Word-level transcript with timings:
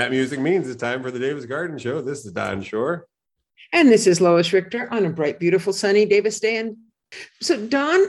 That 0.00 0.10
music 0.10 0.40
means 0.40 0.66
it's 0.66 0.80
time 0.80 1.02
for 1.02 1.10
the 1.10 1.18
Davis 1.18 1.44
Garden 1.44 1.76
Show. 1.76 2.00
This 2.00 2.24
is 2.24 2.32
Don 2.32 2.62
Shore. 2.62 3.06
And 3.74 3.90
this 3.90 4.06
is 4.06 4.18
Lois 4.18 4.50
Richter 4.50 4.88
on 4.90 5.04
a 5.04 5.10
bright, 5.10 5.38
beautiful, 5.38 5.74
sunny 5.74 6.06
Davis 6.06 6.40
day. 6.40 6.56
And 6.56 6.78
so, 7.42 7.66
Don, 7.66 8.06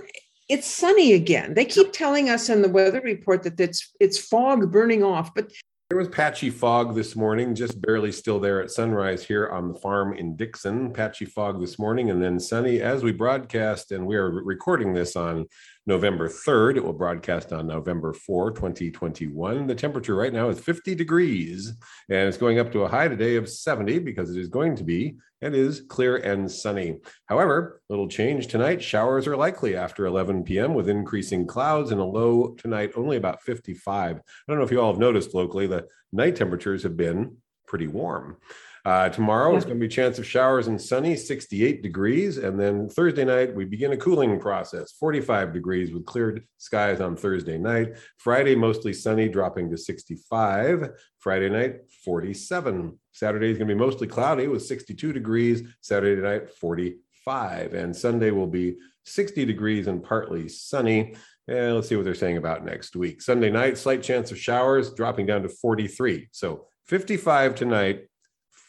it's 0.48 0.68
sunny 0.68 1.14
again. 1.14 1.54
They 1.54 1.66
keep 1.66 1.92
telling 1.92 2.30
us 2.30 2.48
in 2.48 2.62
the 2.62 2.70
weather 2.70 3.02
report 3.02 3.44
that 3.44 3.60
it's 3.60 3.92
it's 4.00 4.18
fog 4.18 4.72
burning 4.72 5.04
off, 5.04 5.34
but 5.36 5.52
There 5.90 5.98
was 5.98 6.08
patchy 6.08 6.50
fog 6.50 6.96
this 6.96 7.18
morning, 7.18 7.54
just 7.54 7.82
barely 7.82 8.14
still 8.14 8.40
there 8.40 8.64
at 8.64 8.72
sunrise 8.72 9.26
here 9.26 9.50
on 9.50 9.68
the 9.68 9.78
farm 9.78 10.14
in 10.14 10.38
Dixon. 10.38 10.94
Patchy 10.94 11.26
fog 11.26 11.60
this 11.60 11.78
morning 11.78 12.10
and 12.10 12.24
then 12.24 12.40
sunny 12.40 12.80
as 12.80 13.04
we 13.04 13.12
broadcast. 13.12 13.92
And 13.92 14.08
we 14.08 14.16
are 14.16 14.30
recording 14.32 14.94
this 14.94 15.18
on 15.18 15.46
November 15.86 16.30
3rd. 16.30 16.78
It 16.78 16.84
will 16.84 16.94
broadcast 16.94 17.52
on 17.52 17.68
November 17.68 18.14
4, 18.14 18.52
2021. 18.52 19.68
The 19.68 19.76
temperature 19.76 20.16
right 20.16 20.34
now 20.34 20.50
is 20.50 20.60
50 20.60 20.96
degrees 20.96 21.74
and 22.10 22.28
it's 22.28 22.38
going 22.38 22.60
up 22.60 22.72
to 22.72 22.84
a 22.84 22.88
high 22.88 23.08
today 23.08 23.36
of 23.36 23.50
70 23.50 24.00
because 24.00 24.36
it 24.36 24.40
is 24.40 24.48
going 24.48 24.76
to 24.76 24.84
be 24.84 25.16
and 25.42 25.56
is 25.56 25.82
clear 25.90 26.18
and 26.18 26.50
sunny. 26.50 27.00
However, 27.26 27.82
little 27.90 28.08
change 28.08 28.48
tonight. 28.48 28.82
Showers 28.82 29.28
are 29.28 29.36
likely 29.36 29.76
after 29.76 30.06
11 30.06 30.44
p.m. 30.44 30.74
with 30.76 30.88
increasing 30.88 31.48
clouds 31.48 31.92
and 31.92 32.00
a 32.00 32.06
low 32.06 32.54
tonight 32.58 32.92
only 32.96 33.18
about 33.18 33.42
55. 33.42 34.18
I 34.18 34.22
don't 34.48 34.58
know 34.58 34.64
if 34.64 34.72
you 34.72 34.80
all 34.80 34.92
have 34.92 35.00
noticed 35.00 35.34
locally, 35.34 35.66
the 35.66 35.88
night 36.12 36.36
temperatures 36.36 36.84
have 36.84 36.96
been 36.96 37.38
pretty 37.66 37.88
warm. 37.88 38.38
Uh, 38.84 39.10
tomorrow 39.10 39.56
it's 39.56 39.66
going 39.66 39.80
to 39.80 39.88
be 39.88 39.88
chance 39.88 40.18
of 40.18 40.26
showers 40.26 40.68
and 40.68 40.82
sunny, 40.82 41.16
68 41.16 41.84
degrees. 41.84 42.38
And 42.38 42.60
then 42.60 42.90
Thursday 42.90 43.24
night, 43.24 43.54
we 43.54 43.64
begin 43.64 43.92
a 43.92 43.98
cooling 43.98 44.40
process, 44.40 44.92
45 44.94 45.54
degrees 45.54 45.92
with 45.92 46.06
cleared 46.06 46.48
skies 46.58 47.00
on 47.00 47.16
Thursday 47.16 47.60
night. 47.60 47.98
Friday, 48.18 48.56
mostly 48.56 48.94
sunny, 48.94 49.30
dropping 49.30 49.70
to 49.70 49.78
65. 49.78 50.90
Friday 51.20 51.50
night, 51.50 51.92
47. 52.04 52.98
Saturday 53.12 53.52
is 53.52 53.58
going 53.58 53.68
to 53.68 53.76
be 53.76 53.80
mostly 53.80 54.08
cloudy 54.08 54.48
with 54.48 54.64
62 54.64 55.14
degrees. 55.14 55.62
Saturday 55.82 56.20
night, 56.20 56.50
45. 56.50 57.74
And 57.74 57.96
Sunday 57.96 58.32
will 58.32 58.48
be 58.48 58.78
60 59.06 59.46
degrees 59.46 59.86
and 59.86 60.04
partly 60.04 60.48
sunny. 60.50 61.16
And 61.48 61.76
let's 61.76 61.88
see 61.88 61.96
what 61.96 62.06
they're 62.06 62.16
saying 62.16 62.38
about 62.38 62.66
next 62.66 62.96
week. 62.96 63.22
Sunday 63.22 63.52
night, 63.52 63.78
slight 63.78 64.02
chance 64.02 64.32
of 64.32 64.40
showers, 64.40 64.94
dropping 64.94 65.28
down 65.28 65.44
to 65.44 65.50
43. 65.50 66.30
So 66.32 66.68
55 66.86 67.56
tonight, 67.56 68.08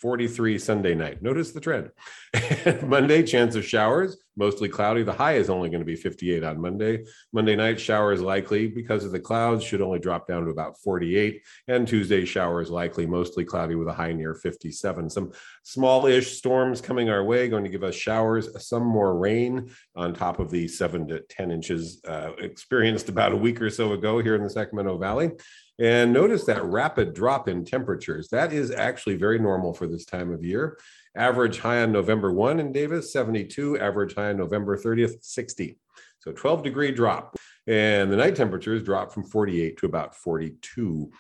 43 0.03 0.59
Sunday 0.59 0.95
night. 0.97 1.23
Notice 1.23 1.53
the 1.53 1.61
trend. 1.61 1.91
Monday, 2.83 3.23
chance 3.23 3.55
of 3.55 3.65
showers, 3.65 4.17
mostly 4.37 4.69
cloudy. 4.69 5.05
The 5.05 5.13
high 5.13 5.35
is 5.35 5.49
only 5.49 5.69
going 5.69 5.81
to 5.81 5.87
be 5.87 5.95
58 5.95 6.43
on 6.43 6.61
Monday. 6.61 7.05
Monday 7.33 7.55
night, 7.55 7.79
showers 7.79 8.21
likely 8.21 8.67
because 8.67 9.05
of 9.05 9.13
the 9.13 9.21
clouds, 9.21 9.63
should 9.63 9.81
only 9.81 10.01
drop 10.01 10.27
down 10.27 10.45
to 10.45 10.51
about 10.51 10.77
48. 10.81 11.43
And 11.69 11.87
Tuesday, 11.87 12.25
showers 12.25 12.69
likely, 12.69 13.07
mostly 13.07 13.45
cloudy 13.45 13.77
with 13.77 13.87
a 13.87 13.93
high 13.93 14.13
near 14.13 14.35
57. 14.35 15.09
Some 15.09 15.31
small 15.63 16.07
ish 16.07 16.37
storms 16.37 16.81
coming 16.81 17.09
our 17.09 17.23
way, 17.23 17.49
going 17.49 17.65
to 17.65 17.71
give 17.71 17.85
us 17.85 17.95
showers, 17.95 18.49
some 18.67 18.85
more 18.85 19.17
rain 19.17 19.71
on 19.95 20.15
top 20.15 20.41
of 20.41 20.51
the 20.51 20.67
seven 20.67 21.07
to 21.09 21.21
10 21.21 21.53
inches 21.53 22.01
uh, 22.09 22.33
experienced 22.39 23.09
about 23.09 23.31
a 23.31 23.37
week 23.37 23.63
or 23.63 23.71
so 23.71 23.93
ago 23.93 24.19
here 24.19 24.35
in 24.35 24.43
the 24.43 24.51
Sacramento 24.51 24.99
Valley. 24.99 25.31
And 25.79 26.13
notice 26.13 26.45
that 26.45 26.65
rapid 26.65 27.15
drop 27.15 27.49
in 27.49 27.65
temperatures. 27.65 28.29
That 28.29 28.53
is 28.53 28.71
actually 28.71 29.17
very 29.17 29.39
normal 29.39 29.73
for 29.73 29.87
this 29.87 30.05
time 30.05 30.33
of 30.33 30.45
year. 30.45 30.79
Average 31.17 31.59
high 31.59 31.83
on 31.83 31.93
November 31.93 32.33
1 32.33 32.61
in 32.61 32.73
Davis, 32.73 33.13
72. 33.13 33.79
Average 33.79 34.15
high 34.15 34.31
on 34.31 34.37
November 34.37 34.77
30th, 34.77 35.23
60. 35.23 35.79
So 36.21 36.33
12 36.33 36.63
degree 36.63 36.93
drop. 36.93 37.37
And 37.67 38.13
the 38.13 38.17
night 38.17 38.37
temperatures 38.37 38.83
drop 38.83 39.13
from 39.13 39.25
48 39.25 39.79
to 39.79 39.87
about 39.87 40.15
42. 40.15 41.11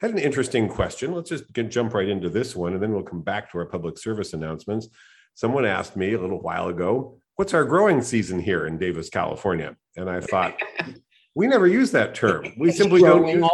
Had 0.00 0.10
an 0.10 0.18
interesting 0.18 0.68
question. 0.68 1.12
Let's 1.12 1.30
just 1.30 1.52
get, 1.52 1.70
jump 1.70 1.94
right 1.94 2.08
into 2.08 2.30
this 2.30 2.56
one, 2.56 2.72
and 2.72 2.82
then 2.82 2.92
we'll 2.92 3.02
come 3.02 3.22
back 3.22 3.50
to 3.52 3.58
our 3.58 3.66
public 3.66 3.98
service 3.98 4.32
announcements. 4.32 4.88
Someone 5.34 5.66
asked 5.66 5.96
me 5.96 6.14
a 6.14 6.20
little 6.20 6.40
while 6.40 6.68
ago, 6.68 7.20
What's 7.40 7.54
our 7.54 7.64
growing 7.64 8.02
season 8.02 8.38
here 8.38 8.66
in 8.66 8.76
Davis, 8.76 9.08
California? 9.08 9.74
And 9.96 10.10
I 10.10 10.20
thought, 10.20 10.60
we 11.34 11.46
never 11.46 11.66
use 11.66 11.90
that 11.92 12.14
term. 12.14 12.52
We 12.58 12.70
simply 12.70 13.00
don't 13.00 13.26
use, 13.26 13.50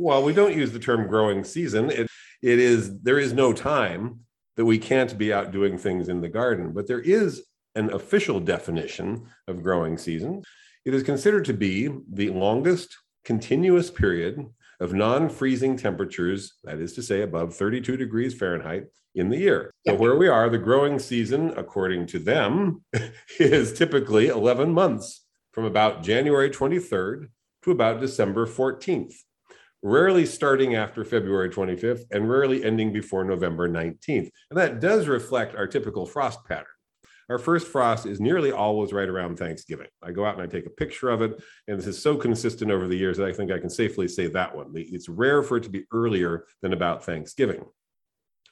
well, 0.00 0.22
we 0.22 0.32
don't 0.32 0.56
use 0.56 0.72
the 0.72 0.78
term 0.78 1.06
growing 1.06 1.44
season. 1.44 1.90
It, 1.90 2.08
it 2.42 2.58
is 2.58 3.00
there 3.00 3.18
is 3.18 3.32
no 3.32 3.52
time 3.52 4.20
that 4.56 4.64
we 4.64 4.78
can't 4.78 5.16
be 5.16 5.32
out 5.32 5.52
doing 5.52 5.78
things 5.78 6.08
in 6.08 6.20
the 6.20 6.28
garden, 6.28 6.72
but 6.72 6.86
there 6.86 7.00
is 7.00 7.44
an 7.74 7.92
official 7.92 8.40
definition 8.40 9.26
of 9.46 9.62
growing 9.62 9.96
season. 9.96 10.42
It 10.84 10.94
is 10.94 11.02
considered 11.02 11.44
to 11.46 11.52
be 11.52 11.90
the 12.10 12.30
longest 12.30 12.96
continuous 13.24 13.90
period 13.90 14.46
of 14.80 14.94
non-freezing 14.94 15.76
temperatures, 15.76 16.54
that 16.64 16.80
is 16.80 16.94
to 16.94 17.02
say 17.02 17.20
above 17.20 17.54
32 17.54 17.98
degrees 17.98 18.34
Fahrenheit 18.34 18.86
in 19.14 19.28
the 19.28 19.36
year. 19.36 19.70
So 19.86 19.94
where 19.94 20.16
we 20.16 20.26
are, 20.28 20.48
the 20.48 20.56
growing 20.56 20.98
season 20.98 21.52
according 21.56 22.06
to 22.08 22.18
them 22.18 22.82
is 23.38 23.74
typically 23.74 24.28
11 24.28 24.72
months 24.72 25.26
from 25.52 25.66
about 25.66 26.02
January 26.02 26.48
23rd 26.48 27.28
to 27.62 27.70
about 27.70 28.00
December 28.00 28.46
14th 28.46 29.14
rarely 29.82 30.26
starting 30.26 30.74
after 30.74 31.04
February 31.04 31.50
25th 31.50 32.04
and 32.10 32.28
rarely 32.28 32.64
ending 32.64 32.92
before 32.92 33.24
November 33.24 33.68
19th. 33.68 34.30
And 34.50 34.58
that 34.58 34.80
does 34.80 35.08
reflect 35.08 35.54
our 35.56 35.66
typical 35.66 36.06
frost 36.06 36.44
pattern. 36.46 36.66
Our 37.28 37.38
first 37.38 37.68
frost 37.68 38.06
is 38.06 38.20
nearly 38.20 38.50
always 38.50 38.92
right 38.92 39.08
around 39.08 39.38
Thanksgiving. 39.38 39.86
I 40.02 40.10
go 40.10 40.24
out 40.24 40.34
and 40.34 40.42
I 40.42 40.46
take 40.46 40.66
a 40.66 40.70
picture 40.70 41.10
of 41.10 41.22
it, 41.22 41.40
and 41.68 41.78
this 41.78 41.86
is 41.86 42.02
so 42.02 42.16
consistent 42.16 42.72
over 42.72 42.88
the 42.88 42.96
years 42.96 43.16
that 43.18 43.28
I 43.28 43.32
think 43.32 43.52
I 43.52 43.60
can 43.60 43.70
safely 43.70 44.08
say 44.08 44.26
that 44.26 44.54
one. 44.54 44.72
It's 44.74 45.08
rare 45.08 45.42
for 45.44 45.56
it 45.56 45.62
to 45.62 45.70
be 45.70 45.84
earlier 45.92 46.46
than 46.60 46.72
about 46.72 47.04
Thanksgiving. 47.04 47.64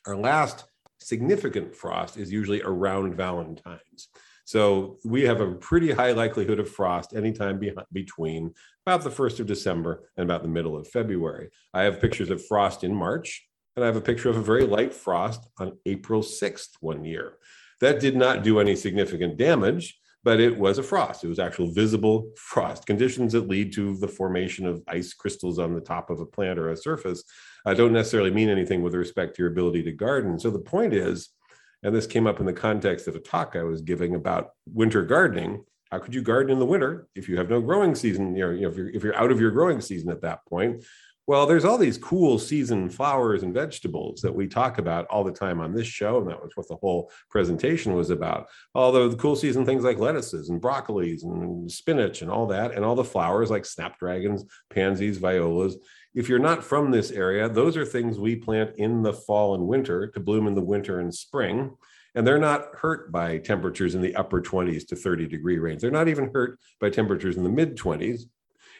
Our 0.06 0.16
last 0.16 0.64
significant 1.00 1.74
frost 1.74 2.16
is 2.16 2.30
usually 2.30 2.62
around 2.62 3.16
Valentine's. 3.16 4.08
So 4.48 4.96
we 5.04 5.24
have 5.24 5.42
a 5.42 5.52
pretty 5.52 5.92
high 5.92 6.12
likelihood 6.12 6.58
of 6.58 6.70
frost 6.70 7.14
anytime 7.14 7.58
be- 7.58 7.74
between 7.92 8.54
about 8.86 9.04
the 9.04 9.10
1st 9.10 9.40
of 9.40 9.46
December 9.46 10.08
and 10.16 10.24
about 10.24 10.40
the 10.40 10.48
middle 10.48 10.74
of 10.74 10.88
February. 10.88 11.50
I 11.74 11.82
have 11.82 12.00
pictures 12.00 12.30
of 12.30 12.42
frost 12.46 12.82
in 12.82 12.94
March, 12.94 13.46
and 13.76 13.84
I 13.84 13.86
have 13.88 13.96
a 13.96 14.00
picture 14.00 14.30
of 14.30 14.38
a 14.38 14.42
very 14.42 14.64
light 14.64 14.94
frost 14.94 15.46
on 15.58 15.76
April 15.84 16.22
6th 16.22 16.70
one 16.80 17.04
year. 17.04 17.34
That 17.82 18.00
did 18.00 18.16
not 18.16 18.42
do 18.42 18.58
any 18.58 18.74
significant 18.74 19.36
damage, 19.36 20.00
but 20.24 20.40
it 20.40 20.56
was 20.58 20.78
a 20.78 20.82
frost. 20.82 21.24
It 21.24 21.28
was 21.28 21.38
actual 21.38 21.70
visible 21.74 22.32
frost 22.38 22.86
conditions 22.86 23.34
that 23.34 23.48
lead 23.48 23.74
to 23.74 23.98
the 23.98 24.08
formation 24.08 24.66
of 24.66 24.82
ice 24.88 25.12
crystals 25.12 25.58
on 25.58 25.74
the 25.74 25.82
top 25.82 26.08
of 26.08 26.20
a 26.20 26.26
plant 26.26 26.58
or 26.58 26.70
a 26.70 26.76
surface. 26.78 27.22
Uh, 27.66 27.74
don't 27.74 27.92
necessarily 27.92 28.30
mean 28.30 28.48
anything 28.48 28.80
with 28.80 28.94
respect 28.94 29.36
to 29.36 29.42
your 29.42 29.52
ability 29.52 29.82
to 29.82 29.92
garden. 29.92 30.38
So 30.38 30.48
the 30.48 30.58
point 30.58 30.94
is, 30.94 31.34
and 31.82 31.94
this 31.94 32.06
came 32.06 32.26
up 32.26 32.40
in 32.40 32.46
the 32.46 32.52
context 32.52 33.06
of 33.06 33.14
a 33.14 33.20
talk 33.20 33.54
I 33.54 33.62
was 33.62 33.82
giving 33.82 34.14
about 34.14 34.50
winter 34.66 35.02
gardening. 35.02 35.64
How 35.90 35.98
could 35.98 36.14
you 36.14 36.22
garden 36.22 36.52
in 36.52 36.58
the 36.58 36.66
winter 36.66 37.08
if 37.14 37.28
you 37.28 37.38
have 37.38 37.48
no 37.48 37.60
growing 37.60 37.94
season? 37.94 38.34
You 38.34 38.60
know, 38.60 38.68
if, 38.68 38.76
you're, 38.76 38.90
if 38.90 39.02
you're 39.02 39.16
out 39.16 39.30
of 39.30 39.40
your 39.40 39.50
growing 39.50 39.80
season 39.80 40.10
at 40.10 40.22
that 40.22 40.44
point. 40.46 40.84
Well, 41.26 41.46
there's 41.46 41.66
all 41.66 41.76
these 41.76 41.98
cool 41.98 42.38
season 42.38 42.88
flowers 42.88 43.42
and 43.42 43.52
vegetables 43.52 44.22
that 44.22 44.34
we 44.34 44.48
talk 44.48 44.78
about 44.78 45.06
all 45.08 45.24
the 45.24 45.30
time 45.30 45.60
on 45.60 45.74
this 45.74 45.86
show. 45.86 46.18
And 46.20 46.30
that 46.30 46.42
was 46.42 46.52
what 46.54 46.68
the 46.68 46.76
whole 46.76 47.12
presentation 47.28 47.92
was 47.94 48.08
about. 48.08 48.48
Although 48.74 49.10
the 49.10 49.16
cool 49.16 49.36
season 49.36 49.66
things 49.66 49.84
like 49.84 49.98
lettuces 49.98 50.48
and 50.48 50.60
broccolis 50.60 51.24
and 51.24 51.70
spinach 51.70 52.22
and 52.22 52.30
all 52.30 52.46
that, 52.46 52.72
and 52.72 52.82
all 52.82 52.94
the 52.94 53.04
flowers 53.04 53.50
like 53.50 53.66
snapdragons, 53.66 54.46
pansies, 54.70 55.18
violas. 55.18 55.76
If 56.14 56.28
you're 56.28 56.38
not 56.38 56.64
from 56.64 56.90
this 56.90 57.10
area, 57.10 57.48
those 57.48 57.76
are 57.76 57.84
things 57.84 58.18
we 58.18 58.36
plant 58.36 58.76
in 58.76 59.02
the 59.02 59.12
fall 59.12 59.54
and 59.54 59.66
winter 59.66 60.06
to 60.08 60.20
bloom 60.20 60.46
in 60.46 60.54
the 60.54 60.62
winter 60.62 61.00
and 61.00 61.14
spring. 61.14 61.76
And 62.14 62.26
they're 62.26 62.38
not 62.38 62.74
hurt 62.74 63.12
by 63.12 63.38
temperatures 63.38 63.94
in 63.94 64.02
the 64.02 64.16
upper 64.16 64.40
20s 64.40 64.86
to 64.88 64.96
30 64.96 65.26
degree 65.26 65.58
range. 65.58 65.82
They're 65.82 65.90
not 65.90 66.08
even 66.08 66.30
hurt 66.32 66.58
by 66.80 66.90
temperatures 66.90 67.36
in 67.36 67.44
the 67.44 67.50
mid 67.50 67.76
20s. 67.76 68.22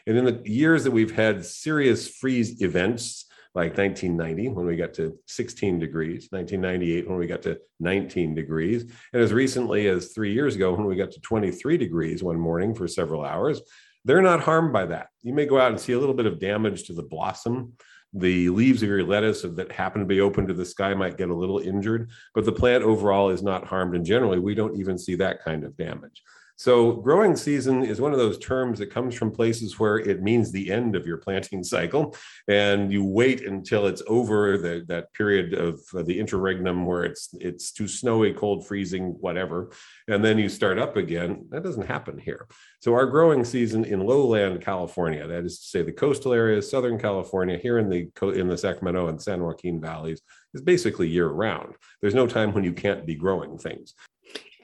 And 0.07 0.17
in 0.17 0.25
the 0.25 0.41
years 0.45 0.83
that 0.83 0.91
we've 0.91 1.15
had 1.15 1.45
serious 1.45 2.07
freeze 2.07 2.61
events, 2.61 3.25
like 3.55 3.77
1990 3.77 4.49
when 4.49 4.65
we 4.65 4.75
got 4.75 4.93
to 4.95 5.17
16 5.27 5.79
degrees, 5.79 6.27
1998 6.29 7.09
when 7.09 7.17
we 7.17 7.27
got 7.27 7.41
to 7.43 7.59
19 7.79 8.35
degrees, 8.35 8.83
and 9.13 9.21
as 9.21 9.33
recently 9.33 9.87
as 9.87 10.13
three 10.13 10.33
years 10.33 10.55
ago 10.55 10.73
when 10.73 10.85
we 10.85 10.95
got 10.95 11.11
to 11.11 11.19
23 11.21 11.77
degrees 11.77 12.23
one 12.23 12.39
morning 12.39 12.75
for 12.75 12.87
several 12.87 13.25
hours, 13.25 13.61
they're 14.09 14.23
not 14.23 14.41
harmed 14.41 14.73
by 14.73 14.87
that. 14.87 15.09
You 15.21 15.35
may 15.35 15.45
go 15.45 15.59
out 15.59 15.69
and 15.69 15.79
see 15.79 15.93
a 15.93 15.99
little 15.99 16.15
bit 16.15 16.25
of 16.25 16.39
damage 16.39 16.85
to 16.85 16.93
the 16.93 17.03
blossom, 17.03 17.73
The 18.11 18.49
leaves 18.49 18.81
of 18.81 18.89
your 18.89 19.03
lettuce 19.03 19.43
that 19.43 19.71
happen 19.71 20.01
to 20.01 20.07
be 20.07 20.19
open 20.19 20.47
to 20.47 20.53
the 20.55 20.65
sky 20.65 20.95
might 20.95 21.15
get 21.15 21.29
a 21.29 21.35
little 21.35 21.59
injured, 21.59 22.09
but 22.33 22.43
the 22.43 22.51
plant 22.51 22.83
overall 22.83 23.29
is 23.29 23.43
not 23.43 23.67
harmed. 23.67 23.95
And 23.95 24.03
generally, 24.03 24.39
we 24.39 24.55
don't 24.55 24.79
even 24.79 24.97
see 24.97 25.13
that 25.17 25.43
kind 25.43 25.63
of 25.63 25.77
damage. 25.77 26.23
So, 26.59 26.91
growing 26.91 27.37
season 27.37 27.85
is 27.85 28.01
one 28.01 28.11
of 28.11 28.17
those 28.17 28.37
terms 28.37 28.79
that 28.79 28.91
comes 28.91 29.15
from 29.15 29.31
places 29.31 29.79
where 29.79 29.97
it 29.97 30.21
means 30.21 30.51
the 30.51 30.69
end 30.69 30.93
of 30.93 31.07
your 31.07 31.15
planting 31.15 31.63
cycle, 31.75 32.13
and 32.49 32.91
you 32.91 33.05
wait 33.05 33.47
until 33.47 33.87
it's 33.87 34.03
over 34.07 34.57
the, 34.57 34.83
that 34.89 35.13
period 35.13 35.53
of 35.53 35.79
the 35.93 36.19
interregnum 36.19 36.85
where 36.85 37.05
it's 37.05 37.29
it's 37.39 37.71
too 37.71 37.87
snowy, 37.87 38.33
cold, 38.33 38.67
freezing, 38.67 39.15
whatever, 39.21 39.71
and 40.09 40.21
then 40.21 40.37
you 40.37 40.49
start 40.49 40.77
up 40.77 40.97
again. 40.97 41.45
That 41.49 41.63
doesn't 41.63 41.87
happen 41.87 42.17
here. 42.17 42.45
So, 42.81 42.93
our 42.93 43.05
growing 43.05 43.45
season 43.45 43.85
in 43.85 44.05
lowland 44.05 44.61
California, 44.61 45.25
that 45.25 45.45
is 45.45 45.59
to 45.59 45.65
say, 45.65 45.81
the 45.81 45.93
coastal 45.93 46.33
areas, 46.33 46.69
Southern 46.69 46.99
California, 46.99 47.57
here 47.57 47.77
in 47.77 47.87
the 47.87 48.09
in 48.37 48.49
the 48.49 48.57
Sacramento 48.57 49.07
and 49.07 49.21
San 49.21 49.41
Joaquin 49.41 49.79
valleys, 49.79 50.19
is 50.53 50.61
basically 50.61 51.07
year 51.07 51.29
round. 51.29 51.75
There's 52.01 52.15
no 52.15 52.27
time 52.27 52.51
when 52.51 52.65
you 52.65 52.73
can't 52.73 53.05
be 53.05 53.15
growing 53.15 53.57
things. 53.57 53.93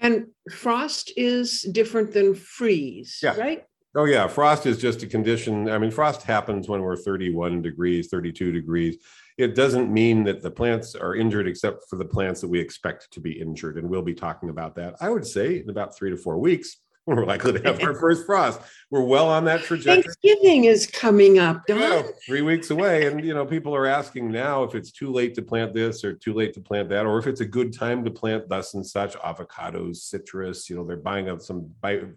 And 0.01 0.27
frost 0.51 1.11
is 1.17 1.61
different 1.61 2.13
than 2.13 2.35
freeze, 2.35 3.19
Yeah. 3.23 3.35
right? 3.37 3.63
Oh, 3.97 4.03
yeah. 4.05 4.27
Frost 4.27 4.65
is 4.65 4.77
just 4.77 5.03
a 5.03 5.07
condition. 5.07 5.69
I 5.69 5.77
mean, 5.77 5.89
frost 5.89 6.23
happens 6.23 6.67
when 6.67 6.81
we're 6.81 6.97
31 6.97 7.61
degrees, 7.61 8.09
32 8.09 8.51
degrees. 8.51 8.97
It 9.37 9.55
doesn't 9.55 9.91
mean 9.91 10.25
that 10.25 10.41
the 10.41 10.51
plants 10.51 10.95
are 10.95 11.15
injured, 11.15 11.47
except 11.47 11.89
for 11.89 11.95
the 11.95 12.03
plants 12.05 12.41
that 12.41 12.49
we 12.49 12.59
expect 12.59 13.09
to 13.11 13.21
be 13.21 13.31
injured. 13.39 13.77
And 13.77 13.89
we'll 13.89 14.01
be 14.01 14.13
talking 14.13 14.49
about 14.49 14.75
that, 14.75 14.95
I 14.99 15.09
would 15.09 15.25
say, 15.25 15.59
in 15.59 15.69
about 15.69 15.95
three 15.95 16.09
to 16.09 16.17
four 16.17 16.37
weeks. 16.39 16.77
We're 17.07 17.23
likely 17.23 17.53
to 17.53 17.61
have 17.67 17.83
our 17.83 17.93
first 17.93 18.25
frost. 18.25 18.59
We're 18.89 19.03
well 19.03 19.27
on 19.29 19.45
that 19.45 19.61
trajectory. 19.61 20.01
Thanksgiving 20.01 20.63
is 20.63 20.87
coming 20.87 21.37
up, 21.37 21.61
Yeah, 21.67 21.77
Don. 21.77 22.05
three 22.25 22.41
weeks 22.41 22.71
away. 22.71 23.05
And, 23.05 23.23
you 23.23 23.35
know, 23.35 23.45
people 23.45 23.75
are 23.75 23.85
asking 23.85 24.31
now 24.31 24.63
if 24.63 24.73
it's 24.73 24.91
too 24.91 25.11
late 25.11 25.35
to 25.35 25.43
plant 25.43 25.71
this 25.71 26.03
or 26.03 26.13
too 26.13 26.33
late 26.33 26.55
to 26.55 26.61
plant 26.61 26.89
that, 26.89 27.05
or 27.05 27.19
if 27.19 27.27
it's 27.27 27.41
a 27.41 27.45
good 27.45 27.71
time 27.71 28.03
to 28.05 28.09
plant 28.09 28.49
thus 28.49 28.73
and 28.73 28.83
such 28.83 29.13
avocados, 29.17 29.97
citrus. 29.97 30.67
You 30.67 30.77
know, 30.77 30.83
they're 30.83 30.97
buying 30.97 31.29
up 31.29 31.41
some 31.41 31.69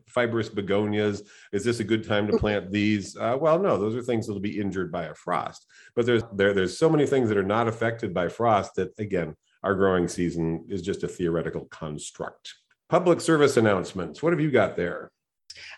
fibrous 0.07 0.49
begonias. 0.49 1.23
Is 1.53 1.65
this 1.65 1.81
a 1.81 1.85
good 1.85 2.07
time 2.09 2.27
to 2.29 2.39
plant 2.39 2.71
these? 2.71 3.15
Uh, 3.15 3.37
well, 3.39 3.59
no, 3.59 3.77
those 3.77 3.95
are 3.95 4.03
things 4.03 4.27
that'll 4.27 4.41
be 4.41 4.59
injured 4.59 4.91
by 4.91 5.05
a 5.05 5.15
frost. 5.15 5.67
But 5.97 6.07
there's 6.07 6.23
there, 6.35 6.55
there's 6.55 6.79
so 6.79 6.89
many 6.89 7.05
things 7.05 7.29
that 7.29 7.37
are 7.37 7.43
not 7.43 7.69
affected 7.69 8.15
by 8.15 8.29
frost 8.29 8.77
that, 8.77 8.99
again, 8.99 9.37
our 9.63 9.75
growing 9.75 10.09
season 10.09 10.65
is 10.71 10.81
just 10.81 11.03
a 11.03 11.09
theoretical 11.09 11.67
construct. 11.67 12.55
Public 12.89 13.21
service 13.21 13.59
announcements. 13.59 14.23
What 14.23 14.33
have 14.33 14.41
you 14.41 14.51
got 14.51 14.77
there? 14.77 15.11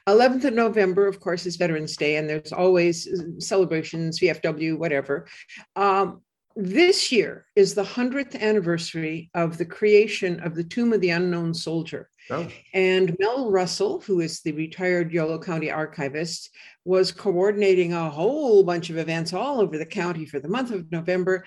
11th 0.08 0.44
of 0.44 0.54
November, 0.54 1.08
of 1.08 1.18
course, 1.18 1.44
is 1.44 1.56
Veterans 1.56 1.96
Day, 1.96 2.16
and 2.16 2.28
there's 2.28 2.52
always 2.52 3.08
celebrations, 3.38 4.20
VFW, 4.20 4.78
whatever. 4.78 5.26
Um, 5.74 6.22
this 6.54 7.10
year 7.10 7.46
is 7.56 7.74
the 7.74 7.82
100th 7.82 8.40
anniversary 8.40 9.30
of 9.34 9.58
the 9.58 9.64
creation 9.64 10.40
of 10.40 10.54
the 10.54 10.64
Tomb 10.64 10.92
of 10.92 11.00
the 11.00 11.10
Unknown 11.10 11.52
Soldier. 11.54 12.08
Oh, 12.30 12.48
And 12.74 13.16
Mel 13.18 13.50
Russell, 13.50 14.00
who 14.00 14.20
is 14.20 14.40
the 14.40 14.52
retired 14.52 15.12
Yolo 15.12 15.38
County 15.38 15.70
archivist, 15.70 16.50
was 16.84 17.12
coordinating 17.12 17.92
a 17.92 18.08
whole 18.08 18.62
bunch 18.62 18.88
of 18.90 18.98
events 18.98 19.32
all 19.32 19.60
over 19.60 19.78
the 19.78 19.86
county 19.86 20.26
for 20.26 20.38
the 20.38 20.48
month 20.48 20.70
of 20.70 20.90
November. 20.92 21.44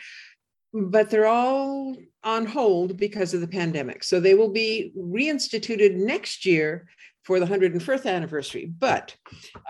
But 0.74 1.10
they're 1.10 1.28
all 1.28 1.96
on 2.24 2.46
hold 2.46 2.98
because 2.98 3.34
of 3.34 3.42
the 3.42 3.48
pandemic. 3.48 4.04
So 4.04 4.20
they 4.20 4.34
will 4.34 4.52
be 4.52 4.92
reinstituted 4.98 5.96
next 5.96 6.46
year 6.46 6.88
for 7.24 7.40
the 7.40 7.46
101st 7.46 8.06
anniversary. 8.06 8.66
But 8.66 9.16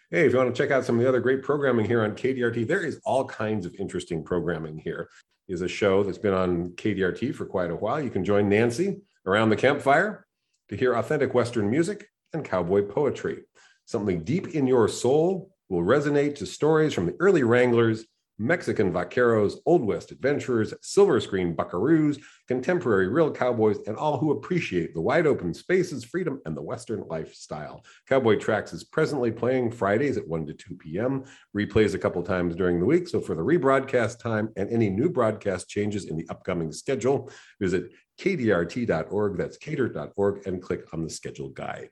Hey, 0.10 0.26
if 0.26 0.34
you 0.34 0.38
want 0.38 0.54
to 0.54 0.62
check 0.62 0.72
out 0.72 0.84
some 0.84 0.98
of 0.98 1.02
the 1.02 1.08
other 1.08 1.22
great 1.22 1.44
programming 1.44 1.86
here 1.86 2.04
on 2.04 2.12
KDRT, 2.12 2.68
there 2.68 2.84
is 2.84 3.00
all 3.06 3.24
kinds 3.24 3.66
of 3.66 3.74
interesting 3.76 4.22
programming 4.22 4.80
here. 4.80 5.08
Is 5.48 5.62
a 5.62 5.70
show 5.70 6.04
that's 6.04 6.18
been 6.18 6.34
on 6.34 6.72
KDRT 6.72 7.34
for 7.36 7.46
quite 7.46 7.72
a 7.72 7.76
while. 7.78 8.02
You 8.02 8.10
can 8.10 8.26
join 8.26 8.50
Nancy 8.50 9.00
around 9.26 9.50
the 9.50 9.56
campfire 9.56 10.28
to 10.72 10.78
hear 10.78 10.96
authentic 10.96 11.34
Western 11.34 11.70
music 11.70 12.08
and 12.34 12.46
cowboy 12.46 12.82
poetry. 12.82 13.44
Something 13.86 14.24
deep 14.24 14.56
in 14.56 14.66
your 14.66 14.88
soul 14.88 15.52
will 15.68 15.84
resonate 15.84 16.36
to 16.36 16.46
stories 16.46 16.94
from 16.94 17.06
the 17.06 17.16
early 17.20 17.44
Wranglers, 17.44 18.06
Mexican 18.40 18.92
vaqueros, 18.92 19.58
Old 19.66 19.86
West 19.86 20.12
adventurers, 20.12 20.74
silver 20.82 21.20
screen 21.20 21.56
buckaroos, 21.56 22.20
contemporary 22.48 23.10
real 23.10 23.30
cowboys, 23.32 23.78
and 23.86 23.98
all 23.98 24.18
who 24.18 24.32
appreciate 24.32 24.94
the 24.94 25.02
wide 25.02 25.28
open 25.28 25.54
spaces, 25.54 26.06
freedom, 26.06 26.42
and 26.46 26.56
the 26.56 26.62
Western 26.62 27.04
lifestyle. 27.08 27.84
Cowboy 28.08 28.38
Tracks 28.38 28.72
is 28.72 28.86
presently 28.86 29.30
playing 29.30 29.72
Fridays 29.72 30.18
at 30.18 30.28
1 30.28 30.48
to 30.48 30.54
2 30.54 30.76
p.m., 30.76 31.26
replays 31.56 31.94
a 31.94 32.00
couple 32.00 32.24
times 32.24 32.56
during 32.56 32.80
the 32.80 32.86
week. 32.86 33.10
So 33.10 33.20
for 33.20 33.36
the 33.36 33.44
rebroadcast 33.44 34.20
time 34.20 34.50
and 34.56 34.70
any 34.72 34.90
new 34.90 35.10
broadcast 35.10 35.68
changes 35.68 36.06
in 36.06 36.18
the 36.18 36.28
upcoming 36.30 36.72
schedule, 36.72 37.30
visit 37.60 37.92
kdrt.org, 38.22 39.38
that's 39.38 39.58
cater.org, 39.58 40.48
and 40.48 40.62
click 40.62 40.94
on 40.94 41.04
the 41.04 41.10
schedule 41.10 41.50
guide. 41.50 41.90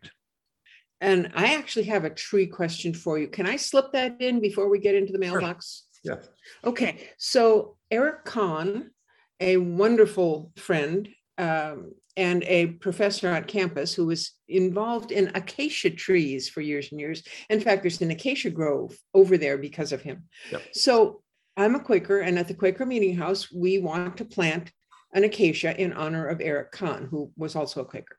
And 1.02 1.32
I 1.34 1.56
actually 1.56 1.86
have 1.86 2.06
a 2.06 2.10
tree 2.10 2.46
question 2.46 2.94
for 2.94 3.18
you. 3.18 3.28
Can 3.28 3.48
I 3.48 3.56
slip 3.56 3.92
that 3.94 4.22
in 4.22 4.40
before 4.40 4.70
we 4.70 4.80
get 4.80 4.96
into 4.96 5.14
the 5.14 5.20
mailbox? 5.20 5.88
Yeah. 6.04 6.18
Okay, 6.64 7.10
so 7.18 7.78
Eric 7.90 8.26
Conn, 8.26 8.92
a 9.40 9.58
wonderful 9.58 10.52
friend 10.58 11.10
um, 11.38 11.94
and 12.18 12.44
a 12.44 12.68
professor 12.68 13.30
on 13.30 13.46
campus 13.46 13.94
who 13.94 14.06
was 14.06 14.34
involved 14.48 15.12
in 15.12 15.32
acacia 15.36 15.90
trees 15.90 16.50
for 16.50 16.62
years 16.62 16.92
and 16.92 17.00
years. 17.00 17.24
In 17.50 17.62
fact, 17.62 17.82
there's 17.82 18.02
an 18.02 18.12
acacia 18.12 18.50
grove 18.50 18.98
over 19.14 19.38
there 19.38 19.58
because 19.58 19.92
of 19.92 20.02
him. 20.02 20.26
Yep. 20.52 20.62
So 20.74 21.22
I'm 21.58 21.76
a 21.76 21.80
Quaker, 21.80 22.20
and 22.20 22.38
at 22.38 22.48
the 22.48 22.54
Quaker 22.54 22.86
Meeting 22.86 23.16
House, 23.16 23.52
we 23.52 23.80
want 23.80 24.18
to 24.18 24.26
plant 24.26 24.72
an 25.14 25.24
acacia 25.24 25.80
in 25.80 25.94
honor 25.94 26.28
of 26.28 26.42
Eric 26.42 26.72
Conn, 26.72 27.06
who 27.06 27.32
was 27.36 27.56
also 27.56 27.82
a 27.82 27.86
Quaker. 27.86 28.18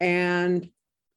And 0.00 0.68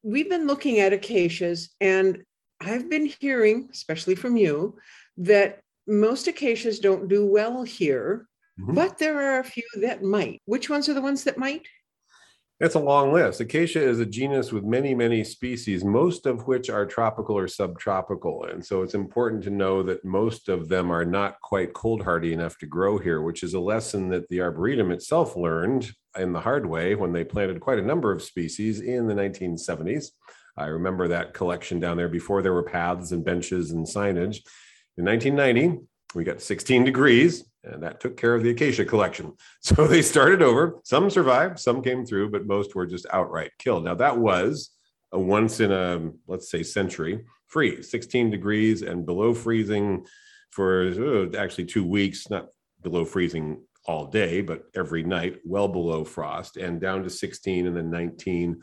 we've 0.04 0.30
been 0.30 0.48
looking 0.48 0.80
at 0.80 0.94
acacias, 0.94 1.70
and 1.82 2.24
I've 2.62 2.90
been 2.90 3.08
hearing, 3.20 3.70
especially 3.72 4.16
from 4.16 4.38
you, 4.38 4.78
that 5.18 5.62
most 5.88 6.28
acacias 6.28 6.80
don't 6.80 7.08
do 7.08 7.26
well 7.26 7.64
here, 7.64 8.28
Mhm. 8.60 8.76
but 8.76 8.98
there 8.98 9.20
are 9.20 9.40
a 9.40 9.44
few 9.44 9.64
that 9.78 10.04
might. 10.04 10.42
Which 10.46 10.70
ones 10.70 10.88
are 10.88 10.94
the 10.94 11.02
ones 11.02 11.24
that 11.24 11.38
might? 11.38 11.68
It's 12.62 12.76
a 12.76 12.80
long 12.80 13.12
list. 13.12 13.42
Acacia 13.42 13.84
is 13.84 14.00
a 14.00 14.06
genus 14.06 14.54
with 14.54 14.64
many, 14.64 14.96
many 14.96 15.26
species, 15.26 15.84
most 15.84 16.26
of 16.26 16.48
which 16.48 16.70
are 16.70 16.86
tropical 16.86 17.38
or 17.38 17.50
subtropical. 17.50 18.46
And 18.46 18.66
so 18.66 18.82
it's 18.82 18.94
important 18.94 19.44
to 19.44 19.50
know 19.50 19.84
that 19.84 20.06
most 20.06 20.48
of 20.48 20.70
them 20.70 20.90
are 20.90 21.04
not 21.04 21.42
quite 21.42 21.74
cold 21.74 22.02
hardy 22.02 22.32
enough 22.32 22.58
to 22.60 22.66
grow 22.66 22.98
here, 22.98 23.22
which 23.22 23.44
is 23.44 23.56
a 23.56 23.60
lesson 23.60 24.08
that 24.10 24.30
the 24.30 24.40
Arboretum 24.40 24.92
itself 24.92 25.36
learned 25.36 25.92
in 26.18 26.32
the 26.32 26.40
hard 26.40 26.66
way 26.66 26.96
when 26.96 27.12
they 27.12 27.26
planted 27.26 27.60
quite 27.60 27.80
a 27.80 27.86
number 27.86 28.14
of 28.14 28.24
species 28.24 28.80
in 28.80 29.06
the 29.06 29.14
1970s. 29.14 30.12
I 30.56 30.68
remember 30.68 31.10
that 31.10 31.34
collection 31.34 31.82
down 31.82 31.98
there 31.98 32.08
before 32.08 32.42
there 32.42 32.54
were 32.54 32.64
paths 32.64 33.12
and 33.12 33.26
benches 33.26 33.72
and 33.72 33.86
signage. 33.86 34.40
In 34.98 35.04
1990, 35.04 35.86
we 36.16 36.24
got 36.24 36.42
16 36.42 36.86
degrees, 36.86 37.44
and 37.64 37.84
that 37.84 38.00
took 38.00 38.18
care 38.18 38.34
of 38.34 38.42
the 38.42 38.50
acacia 38.50 38.86
collection. 38.86 39.34
So 39.62 39.88
they 39.88 40.02
started 40.02 40.42
over. 40.42 40.80
Some 40.84 41.10
survived, 41.10 41.60
some 41.60 41.82
came 41.82 42.06
through, 42.06 42.32
but 42.32 42.48
most 42.48 42.74
were 42.74 42.86
just 42.86 43.06
outright 43.12 43.52
killed. 43.60 43.84
Now, 43.84 43.96
that 43.96 44.18
was 44.18 44.72
a 45.12 45.20
once 45.20 45.60
in 45.60 45.72
a, 45.72 46.12
let's 46.28 46.50
say, 46.50 46.64
century 46.64 47.26
freeze, 47.48 47.90
16 47.92 48.32
degrees 48.32 48.82
and 48.82 49.06
below 49.06 49.34
freezing 49.34 50.06
for 50.52 50.88
uh, 50.88 51.38
actually 51.38 51.66
two 51.66 51.86
weeks, 51.86 52.30
not 52.30 52.48
below 52.82 53.06
freezing 53.06 53.62
all 53.86 54.08
day, 54.08 54.42
but 54.42 54.64
every 54.76 55.04
night, 55.04 55.40
well 55.46 55.68
below 55.68 56.04
frost, 56.04 56.58
and 56.58 56.82
down 56.82 57.04
to 57.04 57.10
16 57.10 57.68
and 57.68 57.76
then 57.76 57.90
19. 57.90 58.62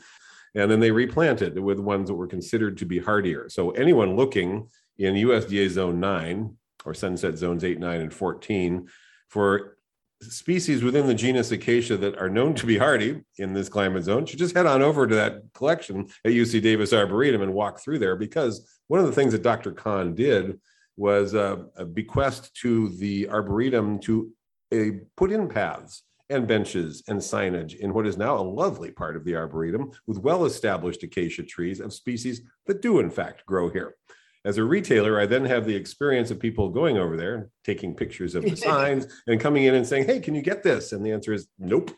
And 0.55 0.71
then 0.71 0.81
they 0.81 0.91
replanted 0.91 1.59
with 1.59 1.79
ones 1.79 2.09
that 2.09 2.15
were 2.15 2.27
considered 2.27 2.77
to 2.79 2.87
be 2.87 2.99
hardier. 2.99 3.49
So 3.49 3.71
anyone 3.71 4.17
looking 4.17 4.69
in 4.99 5.15
USDA 5.15 5.71
zone 5.71 6.01
nine 6.01 6.57
or 6.85 6.95
sunset 6.95 7.37
zones 7.37 7.65
eight, 7.65 7.79
nine, 7.79 8.01
and 8.01 8.13
14 8.13 8.89
for 9.29 9.77
species 10.23 10.83
within 10.83 11.07
the 11.07 11.15
genus 11.15 11.51
Acacia 11.51 11.97
that 11.97 12.17
are 12.19 12.31
known 12.31 12.55
to 12.55 12.67
be 12.67 12.79
hardy 12.79 13.23
in 13.39 13.53
this 13.53 13.69
climate 13.69 14.05
zone 14.05 14.25
should 14.25 14.39
just 14.39 14.57
head 14.57 14.67
on 14.67 14.83
over 14.83 15.07
to 15.07 15.15
that 15.15 15.43
collection 15.55 16.07
at 16.25 16.33
UC 16.33 16.63
Davis 16.63 16.93
Arboretum 16.93 17.43
and 17.43 17.53
walk 17.53 17.81
through 17.81 17.99
there 17.99 18.17
because 18.17 18.81
one 18.89 19.01
of 19.01 19.07
the 19.07 19.13
things 19.13 19.33
that 19.33 19.43
Dr. 19.43 19.73
Conn 19.73 20.15
did 20.15 20.61
was 20.97 21.35
uh, 21.35 21.65
a 21.77 21.85
bequest 21.85 22.55
to 22.57 22.91
the 22.99 23.29
Arboretum 23.29 23.99
to 24.01 24.31
uh, 24.73 24.99
put 25.17 25.33
in 25.33 25.49
paths 25.49 26.05
and 26.31 26.47
benches 26.47 27.03
and 27.09 27.19
signage 27.19 27.77
in 27.77 27.93
what 27.93 28.07
is 28.07 28.17
now 28.17 28.37
a 28.37 28.41
lovely 28.41 28.91
part 28.91 29.17
of 29.17 29.25
the 29.25 29.35
Arboretum 29.35 29.91
with 30.07 30.19
well 30.19 30.45
established 30.45 31.03
acacia 31.03 31.43
trees 31.43 31.81
of 31.81 31.93
species 31.93 32.43
that 32.67 32.81
do, 32.83 33.01
in 33.01 33.11
fact, 33.11 33.45
grow 33.47 33.69
here. 33.69 33.97
As 34.45 34.59
a 34.59 34.65
retailer, 34.65 35.21
I 35.21 35.27
then 35.27 35.45
have 35.45 35.65
the 35.65 35.77
experience 35.77 36.31
of 36.31 36.41
people 36.41 36.69
going 36.69 36.99
over 36.99 37.17
there, 37.17 37.51
taking 37.65 37.95
pictures 37.95 38.35
of 38.35 38.43
the 38.43 38.57
signs 38.69 39.07
and 39.27 39.41
coming 39.41 39.65
in 39.65 39.75
and 39.75 39.87
saying, 39.87 40.07
Hey, 40.07 40.21
can 40.21 40.35
you 40.35 40.43
get 40.43 40.63
this? 40.63 40.93
And 40.93 41.05
the 41.05 41.13
answer 41.13 41.33
is 41.33 41.47
nope. 41.59 41.93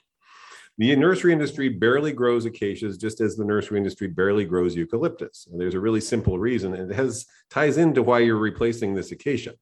The 0.76 0.94
nursery 0.96 1.32
industry 1.32 1.68
barely 1.68 2.12
grows 2.12 2.46
acacias, 2.46 2.98
just 2.98 3.20
as 3.20 3.36
the 3.36 3.44
nursery 3.44 3.78
industry 3.78 4.08
barely 4.08 4.44
grows 4.44 4.74
eucalyptus. 4.74 5.46
And 5.50 5.60
there's 5.60 5.74
a 5.74 5.80
really 5.80 6.00
simple 6.00 6.36
reason, 6.36 6.74
and 6.74 6.90
it 6.90 6.94
has 6.96 7.26
ties 7.48 7.78
into 7.78 8.02
why 8.02 8.18
you're 8.18 8.36
replacing 8.36 8.94
this 8.94 9.12
acacia. 9.12 9.54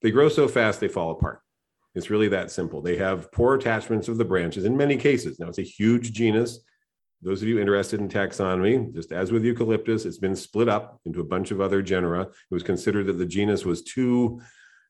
They 0.00 0.12
grow 0.12 0.28
so 0.28 0.46
fast 0.46 0.78
they 0.78 0.86
fall 0.86 1.10
apart. 1.10 1.40
It's 1.96 2.10
really 2.10 2.28
that 2.28 2.52
simple. 2.52 2.82
They 2.82 2.96
have 2.98 3.32
poor 3.32 3.54
attachments 3.54 4.06
of 4.06 4.16
the 4.16 4.24
branches 4.24 4.64
in 4.64 4.76
many 4.76 4.96
cases. 4.96 5.40
Now 5.40 5.48
it's 5.48 5.58
a 5.58 5.62
huge 5.62 6.12
genus. 6.12 6.60
Those 7.24 7.40
of 7.40 7.48
you 7.48 7.58
interested 7.58 8.00
in 8.00 8.08
taxonomy, 8.10 8.92
just 8.92 9.10
as 9.10 9.32
with 9.32 9.44
eucalyptus, 9.44 10.04
it's 10.04 10.18
been 10.18 10.36
split 10.36 10.68
up 10.68 11.00
into 11.06 11.20
a 11.20 11.24
bunch 11.24 11.50
of 11.50 11.60
other 11.60 11.80
genera. 11.80 12.22
It 12.22 12.30
was 12.50 12.62
considered 12.62 13.06
that 13.06 13.14
the 13.14 13.24
genus 13.24 13.64
was 13.64 13.82
too 13.82 14.42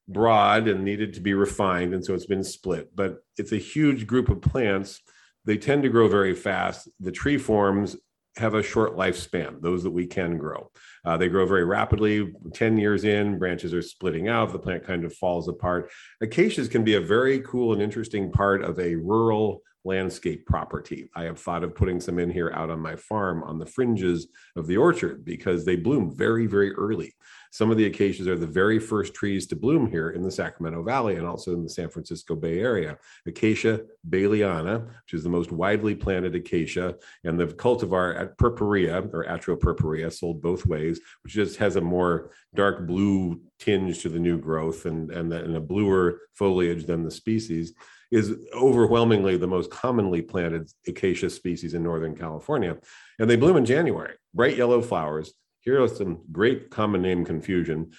broad 0.08 0.66
and 0.66 0.84
needed 0.84 1.14
to 1.14 1.20
be 1.20 1.32
refined, 1.34 1.94
and 1.94 2.04
so 2.04 2.12
it's 2.12 2.26
been 2.26 2.42
split. 2.42 2.90
But 2.94 3.18
it's 3.38 3.52
a 3.52 3.56
huge 3.56 4.08
group 4.08 4.28
of 4.28 4.40
plants 4.40 5.00
they 5.44 5.56
tend 5.58 5.84
to 5.84 5.88
grow 5.88 6.08
very 6.08 6.34
fast. 6.34 6.88
The 6.98 7.12
tree 7.12 7.38
forms 7.38 7.96
have 8.36 8.54
a 8.54 8.62
short 8.62 8.96
lifespan, 8.96 9.60
those 9.60 9.84
that 9.84 9.90
we 9.92 10.06
can 10.06 10.36
grow. 10.36 10.70
Uh, 11.04 11.16
they 11.16 11.28
grow 11.28 11.46
very 11.46 11.64
rapidly. 11.64 12.32
10 12.52 12.78
years 12.78 13.04
in, 13.04 13.38
branches 13.38 13.72
are 13.72 13.82
splitting 13.82 14.26
out, 14.26 14.50
the 14.50 14.58
plant 14.58 14.84
kind 14.84 15.04
of 15.04 15.14
falls 15.14 15.46
apart. 15.46 15.92
Acacias 16.20 16.66
can 16.66 16.82
be 16.82 16.94
a 16.94 17.00
very 17.00 17.40
cool 17.40 17.72
and 17.72 17.80
interesting 17.80 18.32
part 18.32 18.64
of 18.64 18.80
a 18.80 18.96
rural 18.96 19.62
landscape 19.84 20.46
property. 20.46 21.10
I 21.14 21.24
have 21.24 21.38
thought 21.38 21.64
of 21.64 21.74
putting 21.74 22.00
some 22.00 22.18
in 22.18 22.30
here 22.30 22.50
out 22.54 22.70
on 22.70 22.80
my 22.80 22.96
farm 22.96 23.42
on 23.42 23.58
the 23.58 23.66
fringes 23.66 24.28
of 24.56 24.66
the 24.66 24.76
orchard 24.76 25.24
because 25.24 25.64
they 25.64 25.76
bloom 25.76 26.14
very, 26.14 26.46
very 26.46 26.72
early. 26.74 27.14
Some 27.54 27.70
of 27.70 27.76
the 27.76 27.86
acacias 27.86 28.26
are 28.26 28.36
the 28.36 28.48
very 28.48 28.80
first 28.80 29.14
trees 29.14 29.46
to 29.46 29.54
bloom 29.54 29.88
here 29.88 30.10
in 30.10 30.22
the 30.22 30.30
Sacramento 30.30 30.82
Valley 30.82 31.14
and 31.14 31.24
also 31.24 31.52
in 31.52 31.62
the 31.62 31.68
San 31.68 31.88
Francisco 31.88 32.34
Bay 32.34 32.58
Area. 32.58 32.98
Acacia 33.26 33.82
baileyana, 34.08 34.86
which 34.86 35.14
is 35.14 35.22
the 35.22 35.28
most 35.28 35.52
widely 35.52 35.94
planted 35.94 36.34
acacia, 36.34 36.96
and 37.22 37.38
the 37.38 37.46
cultivar 37.46 38.18
at 38.18 38.36
purpurea 38.38 39.08
or 39.12 39.24
atropurpurea, 39.24 40.12
sold 40.12 40.42
both 40.42 40.66
ways, 40.66 41.00
which 41.22 41.34
just 41.34 41.56
has 41.58 41.76
a 41.76 41.80
more 41.80 42.32
dark 42.56 42.88
blue 42.88 43.40
tinge 43.60 44.02
to 44.02 44.08
the 44.08 44.18
new 44.18 44.36
growth 44.36 44.84
and, 44.86 45.12
and, 45.12 45.32
and 45.32 45.56
a 45.56 45.60
bluer 45.60 46.22
foliage 46.32 46.86
than 46.86 47.04
the 47.04 47.10
species 47.10 47.74
is 48.14 48.32
overwhelmingly 48.54 49.36
the 49.36 49.46
most 49.46 49.70
commonly 49.70 50.22
planted 50.22 50.70
acacia 50.86 51.28
species 51.28 51.74
in 51.74 51.82
Northern 51.82 52.14
California. 52.14 52.78
And 53.18 53.28
they 53.28 53.34
bloom 53.34 53.56
in 53.56 53.64
January, 53.64 54.14
bright 54.32 54.56
yellow 54.56 54.80
flowers, 54.80 55.34
here 55.64 55.82
are 55.82 55.88
some 55.88 56.20
great 56.30 56.70
common 56.70 57.00
name 57.00 57.24
confusion. 57.24 57.92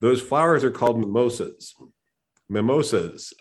Those 0.00 0.22
flowers 0.22 0.62
are 0.62 0.70
called 0.70 0.98
mimosas. 1.00 1.74
Mimosas, 2.48 3.34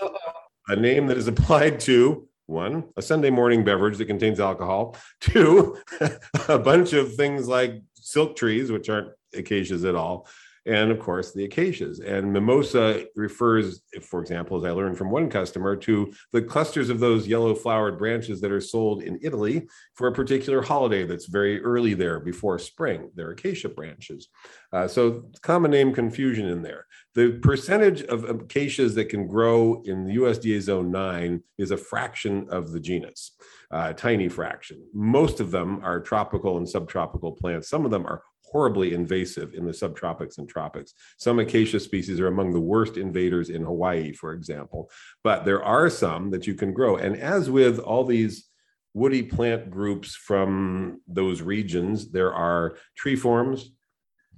a 0.67 0.75
name 0.75 1.07
that 1.07 1.17
is 1.17 1.27
applied 1.27 1.79
to 1.81 2.27
one, 2.47 2.85
a 2.97 3.01
Sunday 3.01 3.29
morning 3.29 3.63
beverage 3.63 3.97
that 3.97 4.05
contains 4.05 4.39
alcohol, 4.39 4.97
two, 5.21 5.77
a 6.49 6.59
bunch 6.59 6.93
of 6.93 7.13
things 7.15 7.47
like 7.47 7.81
silk 7.93 8.35
trees, 8.35 8.71
which 8.71 8.89
aren't 8.89 9.11
acacias 9.33 9.85
at 9.85 9.95
all, 9.95 10.27
and 10.67 10.91
of 10.91 10.99
course 10.99 11.31
the 11.31 11.45
acacias. 11.45 11.99
And 11.99 12.31
mimosa 12.31 13.05
refers, 13.15 13.81
for 14.01 14.19
example, 14.19 14.57
as 14.57 14.65
I 14.65 14.71
learned 14.71 14.97
from 14.97 15.09
one 15.09 15.29
customer, 15.29 15.75
to 15.77 16.13
the 16.33 16.41
clusters 16.41 16.89
of 16.89 16.99
those 16.99 17.27
yellow 17.27 17.55
flowered 17.55 17.97
branches 17.97 18.41
that 18.41 18.51
are 18.51 18.61
sold 18.61 19.01
in 19.01 19.17
Italy 19.21 19.67
for 19.95 20.07
a 20.07 20.13
particular 20.13 20.61
holiday 20.61 21.05
that's 21.05 21.25
very 21.25 21.61
early 21.63 21.93
there 21.93 22.19
before 22.19 22.59
spring. 22.59 23.09
They're 23.15 23.31
acacia 23.31 23.69
branches. 23.69 24.27
Uh, 24.73 24.87
so 24.87 25.29
common 25.41 25.71
name 25.71 25.93
confusion 25.93 26.47
in 26.47 26.61
there. 26.61 26.85
The 27.15 27.39
percentage 27.41 28.03
of 28.03 28.25
acacias 28.25 28.93
that 28.95 29.09
can 29.09 29.27
grow 29.27 29.81
in 29.85 30.05
the 30.05 30.17
USDA 30.17 30.61
zone 30.61 30.91
9 30.91 31.41
is 31.57 31.71
a 31.71 31.77
fraction 31.77 32.47
of 32.51 32.71
the 32.71 32.79
genus, 32.79 33.31
uh, 33.71 33.93
tiny 33.93 34.29
fraction. 34.29 34.85
Most 34.93 35.39
of 35.39 35.49
them 35.49 35.79
are 35.83 35.99
tropical 35.99 36.57
and 36.57 36.69
subtropical 36.69 37.31
plants. 37.31 37.69
Some 37.69 37.85
of 37.85 37.91
them 37.91 38.05
are 38.05 38.21
horribly 38.51 38.93
invasive 38.93 39.53
in 39.53 39.65
the 39.65 39.71
subtropics 39.71 40.37
and 40.37 40.47
tropics. 40.47 40.93
Some 41.17 41.39
acacia 41.39 41.79
species 41.79 42.19
are 42.19 42.27
among 42.27 42.53
the 42.53 42.59
worst 42.59 42.97
invaders 42.97 43.49
in 43.49 43.63
Hawaii, 43.63 44.13
for 44.13 44.33
example, 44.33 44.89
but 45.23 45.45
there 45.45 45.63
are 45.63 45.89
some 45.89 46.31
that 46.31 46.47
you 46.47 46.55
can 46.55 46.73
grow. 46.73 46.95
And 46.95 47.17
as 47.17 47.49
with 47.49 47.79
all 47.79 48.05
these 48.05 48.47
woody 48.93 49.23
plant 49.23 49.69
groups 49.69 50.15
from 50.15 51.01
those 51.07 51.41
regions, 51.41 52.09
there 52.11 52.33
are 52.33 52.77
tree 52.95 53.15
forms, 53.15 53.71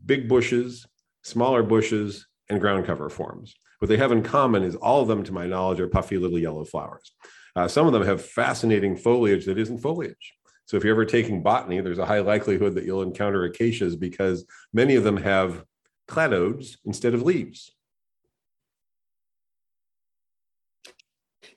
big 0.06 0.28
bushes, 0.28 0.86
smaller 1.24 1.64
bushes, 1.64 2.28
and 2.50 2.60
ground 2.60 2.86
cover 2.86 3.10
forms. 3.10 3.56
What 3.80 3.88
they 3.88 3.98
have 3.98 4.12
in 4.12 4.24
common 4.24 4.64
is 4.64 4.76
all 4.76 5.02
of 5.02 5.08
them, 5.08 5.24
to 5.24 5.32
my 5.32 5.46
knowledge, 5.46 5.80
are 5.80 5.88
puffy 5.88 6.18
little 6.18 6.40
yellow 6.40 6.66
flowers. 6.66 7.12
Uh, 7.56 7.68
some 7.68 7.88
of 7.88 7.94
them 7.94 8.04
have 8.04 8.26
fascinating 8.26 8.96
foliage 8.96 9.46
that 9.46 9.58
isn't 9.58 9.80
foliage. 9.80 10.34
So 10.70 10.78
if 10.78 10.84
you're 10.84 10.94
ever 10.94 11.04
taking 11.04 11.42
botany, 11.42 11.82
there's 11.82 11.98
a 11.98 12.06
high 12.06 12.20
likelihood 12.20 12.76
that 12.76 12.86
you'll 12.86 13.02
encounter 13.02 13.44
acacias 13.44 13.96
because 13.96 14.46
many 14.72 14.94
of 14.94 15.04
them 15.04 15.18
have 15.18 15.64
cladodes 16.08 16.78
instead 16.86 17.16
of 17.16 17.24
leaves. 17.24 17.72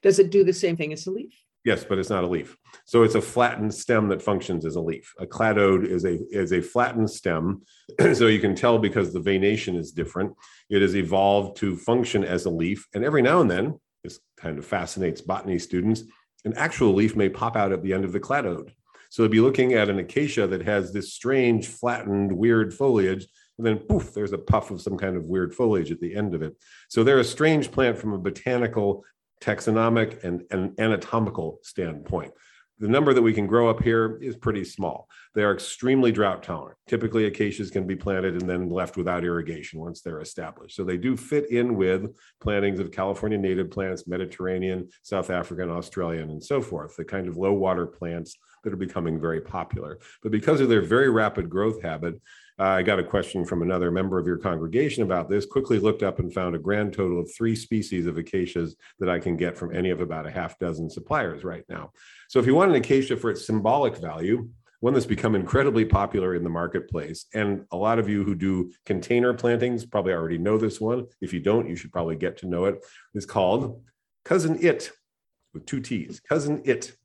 Does 0.03 0.19
it 0.19 0.31
do 0.31 0.45
the 0.45 0.55
same 0.55 0.79
thing 0.79 0.95
as 0.95 1.07
a 1.07 1.11
leaf? 1.11 1.35
Yes, 1.63 1.85
but 1.85 1.99
it's 1.99 2.09
not 2.09 2.25
a 2.25 2.27
leaf. 2.27 2.57
So 2.87 3.03
it's 3.03 3.15
a 3.15 3.21
flattened 3.21 3.75
stem 3.75 4.09
that 4.09 4.23
functions 4.23 4.65
as 4.65 4.77
a 4.77 4.81
leaf. 4.81 5.13
A 5.21 5.27
cladode 5.27 5.87
is 5.87 6.07
a 6.07 6.19
is 6.31 6.55
a 6.55 6.63
flattened 6.63 7.11
stem. 7.11 7.61
so 8.15 8.29
you 8.29 8.41
can 8.41 8.55
tell 8.55 8.79
because 8.79 9.13
the 9.13 9.21
venation 9.21 9.77
is 9.77 9.93
different. 9.93 10.33
It 10.71 10.81
has 10.81 10.97
evolved 10.97 11.59
to 11.59 11.77
function 11.77 12.25
as 12.25 12.47
a 12.47 12.51
leaf. 12.51 12.89
And 12.95 13.05
every 13.05 13.21
now 13.21 13.43
and 13.43 13.51
then, 13.51 13.79
this 14.03 14.21
kind 14.39 14.59
of 14.59 14.65
fascinates 14.65 15.21
botany 15.21 15.59
students, 15.59 16.03
an 16.47 16.55
actual 16.57 16.95
leaf 16.95 17.15
may 17.15 17.29
pop 17.29 17.57
out 17.57 17.73
at 17.73 17.83
the 17.83 17.93
end 17.93 18.07
of 18.07 18.13
the 18.13 18.21
cladode. 18.21 18.73
So 19.13 19.25
it'd 19.25 19.31
be 19.31 19.41
looking 19.41 19.75
at 19.75 19.91
an 19.91 19.99
acacia 19.99 20.47
that 20.47 20.63
has 20.63 20.91
this 20.91 21.13
strange, 21.13 21.69
flattened, 21.69 22.33
weird 22.33 22.73
foliage, 22.73 23.27
and 23.59 23.67
then 23.67 23.77
poof, 23.77 24.15
there's 24.15 24.33
a 24.33 24.39
puff 24.39 24.71
of 24.71 24.81
some 24.81 24.97
kind 24.97 25.19
of 25.19 25.27
weird 25.27 25.55
foliage 25.55 25.93
at 25.93 26.01
the 26.01 26.17
end 26.17 26.35
of 26.35 26.41
it. 26.41 26.57
So 26.89 27.05
they're 27.05 27.19
a 27.19 27.25
strange 27.25 27.71
plant 27.71 27.99
from 27.99 28.15
a 28.15 28.19
botanical, 28.19 29.05
taxonomic, 29.43 30.25
and, 30.25 30.45
and 30.51 30.81
anatomical 30.81 31.59
standpoint. 31.63 32.33
The 32.79 32.89
number 32.89 33.13
that 33.13 33.21
we 33.21 33.35
can 33.35 33.47
grow 33.47 33.69
up 33.69 33.83
here 33.83 34.19
is 34.23 34.35
pretty 34.35 34.65
small. 34.65 35.11
They 35.35 35.43
are 35.43 35.53
extremely 35.53 36.11
drought 36.11 36.43
tolerant. 36.43 36.79
Typically, 36.89 37.27
acacias 37.27 37.71
can 37.71 37.87
be 37.87 37.95
planted 37.95 38.41
and 38.41 38.49
then 38.49 38.71
left 38.71 38.97
without 38.97 39.25
irrigation 39.25 39.79
once 39.79 40.01
they're 40.01 40.23
established. 40.23 40.75
So 40.75 40.85
they 40.85 40.97
do 40.97 41.19
fit 41.19 41.51
in 41.51 41.77
with 41.77 42.17
plantings 42.41 42.81
of 42.81 42.91
California 42.91 43.37
native 43.37 43.71
plants, 43.71 44.09
Mediterranean, 44.09 44.89
South 45.03 45.29
African, 45.29 45.69
Australian, 45.69 46.31
and 46.31 46.43
so 46.43 46.63
forth, 46.63 46.97
the 46.97 47.05
kind 47.05 47.29
of 47.29 47.37
low 47.37 47.53
water 47.53 47.87
plants 47.87 48.39
that 48.63 48.73
are 48.73 48.77
becoming 48.77 49.21
very 49.21 49.41
popular. 49.41 49.99
But 50.23 50.33
because 50.33 50.61
of 50.61 50.69
their 50.69 50.83
very 50.83 51.11
rapid 51.11 51.51
growth 51.51 51.83
habit, 51.83 52.21
uh, 52.59 52.65
I 52.65 52.83
got 52.83 52.99
a 52.99 53.05
question 53.05 53.45
from 53.45 53.63
another 53.63 53.91
member 53.91 54.19
of 54.19 54.27
your 54.27 54.37
congregation 54.37 55.03
about 55.03 55.29
this, 55.29 55.47
quickly 55.47 55.79
looked 55.79 56.03
up 56.03 56.19
and 56.19 56.33
found 56.33 56.55
a 56.55 56.59
grand 56.59 56.93
total 56.93 57.19
of 57.19 57.33
three 57.33 57.57
species 57.57 58.07
of 58.07 58.19
acacias 58.19 58.77
that 58.99 59.09
I 59.09 59.19
can 59.19 59.37
get 59.37 59.57
from 59.57 59.75
any 59.75 59.91
of 59.91 60.01
about 60.01 60.27
a 60.27 60.31
half 60.31 60.59
dozen 60.59 60.91
suppliers 60.91 61.45
right 61.45 61.65
now. 61.69 61.93
So 62.29 62.39
if 62.39 62.47
you 62.47 62.55
want 62.55 62.71
an 62.71 62.77
acacia 62.77 63.17
for 63.17 63.31
its 63.31 63.47
symbolic 63.47 63.97
value, 63.97 64.49
one 64.81 64.95
that's 64.95 65.07
become 65.07 65.37
incredibly 65.37 65.85
popular 65.85 66.35
in 66.35 66.43
the 66.43 66.51
marketplace. 66.51 67.27
And 67.33 67.65
a 67.71 67.77
lot 67.77 68.01
of 68.01 68.09
you 68.09 68.25
who 68.25 68.35
do 68.35 68.73
container 68.85 69.33
plantings 69.33 69.87
probably 69.87 70.13
already 70.13 70.39
know 70.39 70.59
this 70.59 70.81
one. 70.81 71.07
If 71.21 71.33
you 71.33 71.39
don't, 71.39 71.69
you 71.69 71.77
should 71.77 71.93
probably 71.93 72.17
get 72.17 72.39
to 72.39 72.49
know 72.49 72.65
it. 72.65 72.85
It's 73.15 73.25
called 73.25 73.81
Cousin 74.25 74.59
It 74.61 74.91
with 75.55 75.67
two 75.67 75.81
T's, 75.81 76.19
Cousin 76.19 76.63
It 76.65 76.97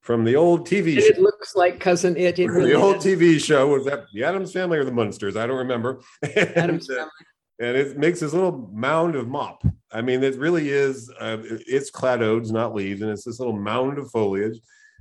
from 0.00 0.24
the 0.24 0.36
old 0.36 0.66
TV 0.66 0.98
show. 1.00 1.06
It 1.06 1.20
looks 1.20 1.54
like 1.54 1.80
Cousin 1.80 2.16
It. 2.16 2.38
it 2.38 2.46
really 2.46 2.70
the 2.70 2.76
old 2.76 2.96
is. 2.96 3.04
TV 3.04 3.42
show 3.42 3.68
was 3.68 3.84
that 3.84 4.04
the 4.12 4.24
Addams 4.24 4.52
Family 4.52 4.78
or 4.78 4.84
the 4.84 4.92
Munsters? 4.92 5.36
I 5.36 5.46
don't 5.46 5.58
remember. 5.58 6.00
Addams 6.36 6.86
Family. 6.86 7.10
And 7.60 7.76
it 7.76 7.98
makes 7.98 8.20
this 8.20 8.32
little 8.32 8.70
mound 8.72 9.16
of 9.16 9.26
mop. 9.28 9.62
I 9.90 10.00
mean, 10.00 10.22
it 10.22 10.36
really 10.36 10.68
is. 10.70 11.10
Uh, 11.18 11.38
it's 11.42 11.90
cladodes, 11.90 12.52
not 12.52 12.74
leaves, 12.74 13.02
and 13.02 13.10
it's 13.10 13.24
this 13.24 13.40
little 13.40 13.56
mound 13.56 13.98
of 13.98 14.10
foliage. 14.10 14.60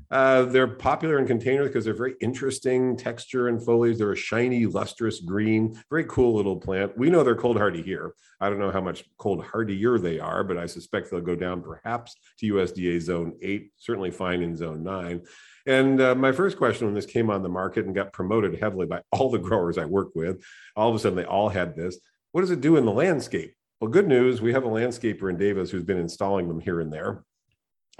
Uh, 0.10 0.44
they're 0.44 0.68
popular 0.68 1.20
in 1.20 1.28
containers 1.28 1.68
because 1.68 1.84
they're 1.84 1.94
very 1.94 2.16
interesting 2.22 2.96
texture 2.96 3.50
and 3.50 3.64
foliage. 3.64 3.98
They're 3.98 4.14
a 4.14 4.16
shiny, 4.16 4.66
lustrous 4.66 5.20
green, 5.20 5.82
very 5.90 6.06
cool 6.06 6.34
little 6.34 6.56
plant. 6.56 6.98
We 6.98 7.10
know 7.10 7.24
they're 7.24 7.36
cold 7.36 7.58
hardy 7.58 7.82
here. 7.82 8.14
I 8.40 8.50
don't 8.50 8.60
know 8.60 8.72
how 8.72 8.82
much 8.82 9.04
cold 9.18 9.44
hardier 9.44 9.98
they 9.98 10.20
are, 10.20 10.44
but 10.44 10.58
I 10.58 10.66
suspect 10.66 11.12
they'll 11.12 11.22
go 11.22 11.36
down 11.36 11.62
perhaps 11.62 12.16
to 12.40 12.54
USDA 12.54 13.02
zone 13.02 13.34
eight, 13.42 13.72
certainly 13.78 14.12
fine 14.12 14.42
in 14.42 14.56
zone 14.56 14.84
nine. 14.84 15.24
And 15.66 16.00
uh, 16.00 16.16
my 16.16 16.32
first 16.32 16.58
question 16.58 16.88
when 16.88 16.96
this 16.96 17.06
came 17.06 17.30
on 17.30 17.44
the 17.44 17.50
market 17.50 17.86
and 17.86 17.96
got 17.96 18.14
promoted 18.14 18.58
heavily 18.60 18.86
by 18.86 19.02
all 19.12 19.30
the 19.30 19.40
growers 19.40 19.78
I 19.78 19.86
work 19.86 20.10
with, 20.16 20.42
all 20.76 20.90
of 20.90 20.96
a 20.96 21.00
sudden 21.00 21.18
they 21.18 21.26
all 21.26 21.50
had 21.50 21.76
this. 21.76 21.98
What 22.32 22.42
does 22.42 22.52
it 22.52 22.62
do 22.62 22.78
in 22.78 22.86
the 22.86 22.92
landscape? 22.92 23.54
Well, 23.82 23.92
good 23.92 24.08
news, 24.08 24.42
we 24.42 24.54
have 24.54 24.64
a 24.64 24.70
landscaper 24.70 25.30
in 25.30 25.38
Davis 25.38 25.70
who's 25.70 25.84
been 25.84 26.00
installing 26.00 26.48
them 26.48 26.60
here 26.60 26.80
and 26.80 26.92
there 26.92 27.24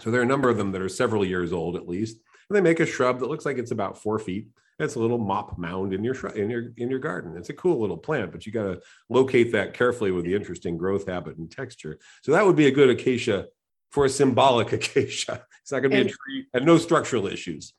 So 0.01 0.12
there 0.12 0.20
are 0.22 0.24
a 0.24 0.27
number 0.27 0.50
of 0.50 0.58
them 0.58 0.72
that 0.72 0.82
are 0.82 0.89
several 0.89 1.25
years 1.25 1.51
old 1.51 1.75
at 1.75 1.88
least. 1.88 2.18
And 2.50 2.56
they 2.56 2.62
make 2.62 2.80
a 2.80 2.86
shrub 2.86 3.20
that 3.20 3.30
looks 3.30 3.46
like 3.46 3.58
it's 3.58 3.72
about 3.72 4.01
four 4.01 4.20
feet. 4.20 4.48
It's 4.80 4.96
a 4.96 5.00
little 5.00 5.18
mop 5.18 5.58
mound 5.58 5.92
in 5.94 6.04
your 6.04 6.13
shrub, 6.13 6.36
in 6.36 6.51
your 6.51 6.72
in 6.77 6.89
your 6.89 7.00
garden. 7.00 7.36
It's 7.36 7.50
a 7.50 7.54
cool 7.54 7.82
little 7.82 7.98
plant, 7.98 8.32
but 8.32 8.46
you 8.46 8.51
got 8.51 8.63
to 8.66 8.80
locate 9.10 9.51
that 9.54 9.74
carefully 9.74 10.12
with 10.12 10.24
the 10.24 10.36
interesting 10.36 10.77
growth 10.77 11.08
habit 11.08 11.38
and 11.38 11.50
texture. 11.50 11.98
So 12.22 12.32
that 12.34 12.46
would 12.46 12.56
be 12.56 12.68
a 12.68 12.72
good 12.72 12.92
acacia 12.92 13.48
for 13.89 14.06
a 14.06 14.10
symbolic 14.10 14.72
acacia. 14.74 15.44
It's 15.63 15.72
not 15.72 15.80
going 15.80 15.92
to 15.92 15.96
be 15.98 16.01
And- 16.01 16.10
a 16.10 16.13
tree 16.13 16.46
and 16.54 16.66
no 16.66 16.77
structural 16.77 17.25
issues. 17.25 17.74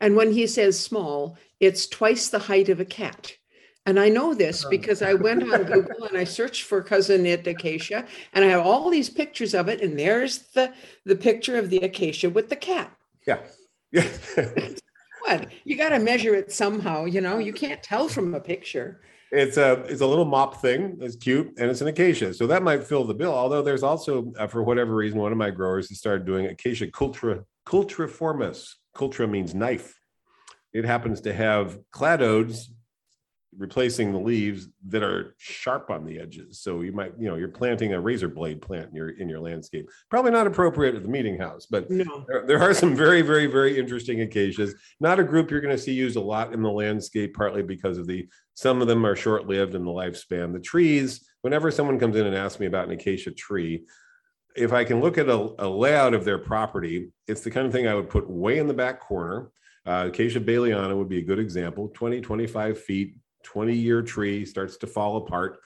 And 0.00 0.14
when 0.16 0.32
he 0.32 0.46
says 0.46 0.78
small, 0.78 1.38
it's 1.60 1.86
twice 1.86 2.28
the 2.28 2.40
height 2.40 2.68
of 2.68 2.80
a 2.80 2.84
cat. 2.84 3.32
And 3.86 3.98
I 4.00 4.08
know 4.08 4.34
this 4.34 4.64
Oh. 4.64 4.70
because 4.70 5.00
I 5.00 5.14
went 5.14 5.42
on 5.42 5.62
Google 5.72 6.04
and 6.04 6.18
I 6.18 6.24
searched 6.24 6.64
for 6.64 6.82
Cousin 6.82 7.24
It 7.24 7.46
acacia 7.46 8.04
and 8.32 8.44
I 8.44 8.48
have 8.48 8.66
all 8.66 8.90
these 8.90 9.08
pictures 9.08 9.54
of 9.54 9.68
it. 9.68 9.80
And 9.80 9.98
there's 9.98 10.38
the, 10.54 10.72
the 11.04 11.16
picture 11.16 11.56
of 11.56 11.70
the 11.70 11.78
acacia 11.78 12.28
with 12.28 12.48
the 12.48 12.56
cat. 12.56 12.90
Yeah. 13.26 13.38
Yeah. 13.92 14.08
What? 15.24 15.48
You 15.64 15.76
got 15.76 15.88
to 15.88 15.98
measure 15.98 16.36
it 16.36 16.52
somehow, 16.52 17.04
you 17.06 17.20
know, 17.20 17.38
you 17.38 17.52
can't 17.52 17.82
tell 17.82 18.06
from 18.06 18.32
a 18.34 18.40
picture. 18.40 19.00
it's 19.32 19.56
a 19.56 19.72
it's 19.88 20.00
a 20.00 20.06
little 20.06 20.24
mop 20.24 20.60
thing. 20.62 20.98
It's 21.00 21.16
cute 21.16 21.48
and 21.58 21.68
it's 21.68 21.80
an 21.80 21.88
acacia, 21.88 22.32
so 22.32 22.46
that 22.46 22.62
might 22.62 22.84
fill 22.84 23.02
the 23.04 23.14
bill. 23.14 23.32
Although 23.34 23.62
there's 23.62 23.82
also, 23.82 24.32
uh, 24.38 24.46
for 24.46 24.62
whatever 24.62 24.94
reason, 24.94 25.18
one 25.18 25.32
of 25.32 25.38
my 25.38 25.50
growers 25.50 25.88
has 25.88 25.98
started 25.98 26.26
doing 26.26 26.46
acacia 26.46 26.86
cultra 26.86 27.42
cultriformis. 27.66 28.74
Cultra 28.94 29.28
means 29.28 29.52
knife. 29.52 29.98
It 30.72 30.84
happens 30.84 31.20
to 31.22 31.32
have 31.32 31.78
cladodes 31.92 32.68
replacing 33.58 34.12
the 34.12 34.18
leaves 34.18 34.68
that 34.88 35.02
are 35.02 35.34
sharp 35.38 35.90
on 35.90 36.04
the 36.04 36.18
edges. 36.18 36.60
So 36.60 36.82
you 36.82 36.92
might, 36.92 37.12
you 37.18 37.28
know, 37.28 37.36
you're 37.36 37.48
planting 37.48 37.94
a 37.94 38.00
razor 38.00 38.28
blade 38.28 38.60
plant 38.60 38.90
in 38.90 38.94
your 38.96 39.10
in 39.10 39.28
your 39.28 39.40
landscape. 39.40 39.88
Probably 40.10 40.30
not 40.30 40.46
appropriate 40.46 40.94
at 40.94 41.02
the 41.02 41.08
meeting 41.08 41.38
house, 41.38 41.66
but 41.66 41.90
No. 41.90 42.24
there, 42.28 42.46
there 42.46 42.62
are 42.62 42.74
some 42.74 42.94
very, 42.94 43.22
very, 43.22 43.46
very 43.46 43.78
interesting 43.78 44.20
acacias. 44.20 44.74
Not 45.00 45.20
a 45.20 45.24
group 45.24 45.50
you're 45.50 45.60
going 45.60 45.76
to 45.76 45.82
see 45.82 45.92
used 45.92 46.16
a 46.16 46.20
lot 46.20 46.52
in 46.52 46.62
the 46.62 46.70
landscape, 46.70 47.34
partly 47.34 47.62
because 47.62 47.98
of 47.98 48.06
the 48.06 48.28
some 48.54 48.80
of 48.80 48.88
them 48.88 49.04
are 49.04 49.16
short 49.16 49.46
lived 49.46 49.74
in 49.74 49.84
the 49.84 49.90
lifespan. 49.90 50.52
The 50.52 50.60
trees, 50.60 51.28
whenever 51.42 51.70
someone 51.70 51.98
comes 51.98 52.16
in 52.16 52.26
and 52.26 52.34
asks 52.34 52.58
me 52.58 52.66
about 52.66 52.86
an 52.86 52.92
acacia 52.92 53.30
tree, 53.30 53.84
if 54.56 54.72
I 54.72 54.84
can 54.84 55.00
look 55.00 55.18
at 55.18 55.28
a, 55.28 55.54
a 55.58 55.68
layout 55.68 56.14
of 56.14 56.24
their 56.24 56.38
property, 56.38 57.10
it's 57.28 57.42
the 57.42 57.50
kind 57.50 57.66
of 57.66 57.72
thing 57.72 57.86
I 57.86 57.94
would 57.94 58.08
put 58.08 58.28
way 58.28 58.58
in 58.58 58.66
the 58.66 58.74
back 58.74 59.00
corner. 59.00 59.50
Uh, 59.84 60.06
acacia 60.08 60.40
Baileyana 60.40 60.96
would 60.96 61.08
be 61.08 61.18
a 61.18 61.22
good 61.22 61.38
example 61.38 61.88
20, 61.94 62.20
25 62.20 62.80
feet, 62.82 63.16
20 63.46 63.74
year 63.74 64.02
tree 64.02 64.44
starts 64.44 64.76
to 64.78 64.86
fall 64.86 65.16
apart 65.16 65.60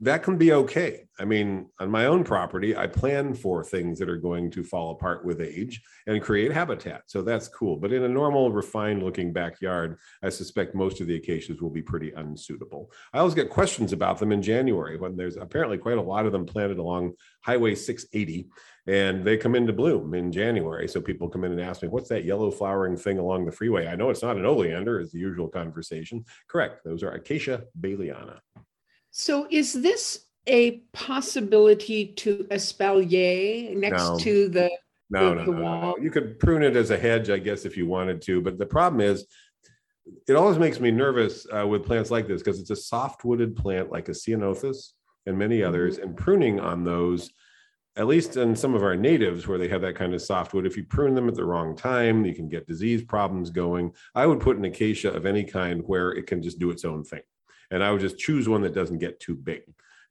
that 0.00 0.22
can 0.22 0.38
be 0.38 0.52
okay. 0.52 1.08
I 1.18 1.24
mean, 1.24 1.66
on 1.80 1.90
my 1.90 2.06
own 2.06 2.22
property, 2.22 2.76
I 2.76 2.86
plan 2.86 3.34
for 3.34 3.64
things 3.64 3.98
that 3.98 4.08
are 4.08 4.16
going 4.16 4.48
to 4.52 4.62
fall 4.62 4.92
apart 4.92 5.24
with 5.24 5.40
age 5.40 5.82
and 6.06 6.22
create 6.22 6.52
habitat. 6.52 7.02
So 7.06 7.20
that's 7.20 7.48
cool. 7.48 7.76
But 7.76 7.92
in 7.92 8.04
a 8.04 8.08
normal, 8.08 8.52
refined 8.52 9.02
looking 9.02 9.32
backyard, 9.32 9.98
I 10.22 10.28
suspect 10.28 10.76
most 10.76 11.00
of 11.00 11.08
the 11.08 11.16
acacias 11.16 11.60
will 11.60 11.70
be 11.70 11.82
pretty 11.82 12.12
unsuitable. 12.12 12.92
I 13.12 13.18
always 13.18 13.34
get 13.34 13.50
questions 13.50 13.92
about 13.92 14.20
them 14.20 14.30
in 14.30 14.40
January 14.40 14.98
when 14.98 15.16
there's 15.16 15.36
apparently 15.36 15.78
quite 15.78 15.98
a 15.98 16.02
lot 16.02 16.26
of 16.26 16.32
them 16.32 16.46
planted 16.46 16.78
along 16.78 17.14
Highway 17.40 17.74
680 17.74 18.48
and 18.88 19.22
they 19.22 19.36
come 19.36 19.54
into 19.54 19.72
bloom 19.72 20.14
in 20.14 20.32
January. 20.32 20.88
So 20.88 20.98
people 20.98 21.28
come 21.28 21.44
in 21.44 21.52
and 21.52 21.60
ask 21.60 21.82
me, 21.82 21.88
what's 21.88 22.08
that 22.08 22.24
yellow 22.24 22.50
flowering 22.50 22.96
thing 22.96 23.18
along 23.18 23.44
the 23.44 23.52
freeway? 23.52 23.86
I 23.86 23.94
know 23.94 24.08
it's 24.08 24.22
not 24.22 24.38
an 24.38 24.46
oleander, 24.46 24.98
is 24.98 25.12
the 25.12 25.18
usual 25.18 25.46
conversation. 25.46 26.24
Correct. 26.48 26.82
Those 26.84 27.02
are 27.02 27.12
Acacia 27.12 27.64
Baileyana. 27.78 28.38
So 29.10 29.46
is 29.50 29.74
this 29.74 30.24
a 30.46 30.78
possibility 30.94 32.06
to 32.14 32.44
espalier 32.50 33.76
next 33.76 34.20
to 34.20 34.48
the, 34.48 34.70
No, 35.10 35.34
no, 35.34 35.44
the 35.44 35.50
no, 35.52 35.58
no, 35.58 35.80
no. 35.80 35.98
You 35.98 36.10
could 36.10 36.40
prune 36.40 36.62
it 36.62 36.74
as 36.74 36.90
a 36.90 36.96
hedge, 36.96 37.28
I 37.28 37.38
guess, 37.38 37.66
if 37.66 37.76
you 37.76 37.86
wanted 37.86 38.22
to. 38.22 38.40
But 38.40 38.56
the 38.56 38.64
problem 38.64 39.02
is, 39.02 39.26
it 40.26 40.32
always 40.32 40.58
makes 40.58 40.80
me 40.80 40.90
nervous 40.90 41.46
uh, 41.54 41.66
with 41.66 41.84
plants 41.84 42.10
like 42.10 42.26
this 42.26 42.42
because 42.42 42.58
it's 42.58 42.70
a 42.70 42.76
soft-wooded 42.76 43.54
plant 43.54 43.92
like 43.92 44.08
a 44.08 44.12
ceanothus 44.12 44.92
and 45.26 45.36
many 45.36 45.62
others, 45.62 45.98
and 45.98 46.16
pruning 46.16 46.58
on 46.58 46.84
those. 46.84 47.30
At 47.98 48.06
least 48.06 48.36
in 48.36 48.54
some 48.54 48.76
of 48.76 48.84
our 48.84 48.94
natives 48.94 49.48
where 49.48 49.58
they 49.58 49.66
have 49.66 49.80
that 49.80 49.96
kind 49.96 50.14
of 50.14 50.22
softwood, 50.22 50.64
if 50.64 50.76
you 50.76 50.84
prune 50.84 51.16
them 51.16 51.28
at 51.28 51.34
the 51.34 51.44
wrong 51.44 51.76
time, 51.76 52.24
you 52.24 52.32
can 52.32 52.48
get 52.48 52.68
disease 52.68 53.02
problems 53.02 53.50
going. 53.50 53.92
I 54.14 54.24
would 54.24 54.38
put 54.38 54.56
an 54.56 54.64
acacia 54.64 55.12
of 55.12 55.26
any 55.26 55.42
kind 55.42 55.82
where 55.84 56.12
it 56.12 56.28
can 56.28 56.40
just 56.40 56.60
do 56.60 56.70
its 56.70 56.84
own 56.84 57.02
thing. 57.02 57.22
And 57.72 57.82
I 57.82 57.90
would 57.90 58.00
just 58.00 58.16
choose 58.16 58.48
one 58.48 58.62
that 58.62 58.74
doesn't 58.74 58.98
get 59.00 59.18
too 59.18 59.34
big. 59.34 59.62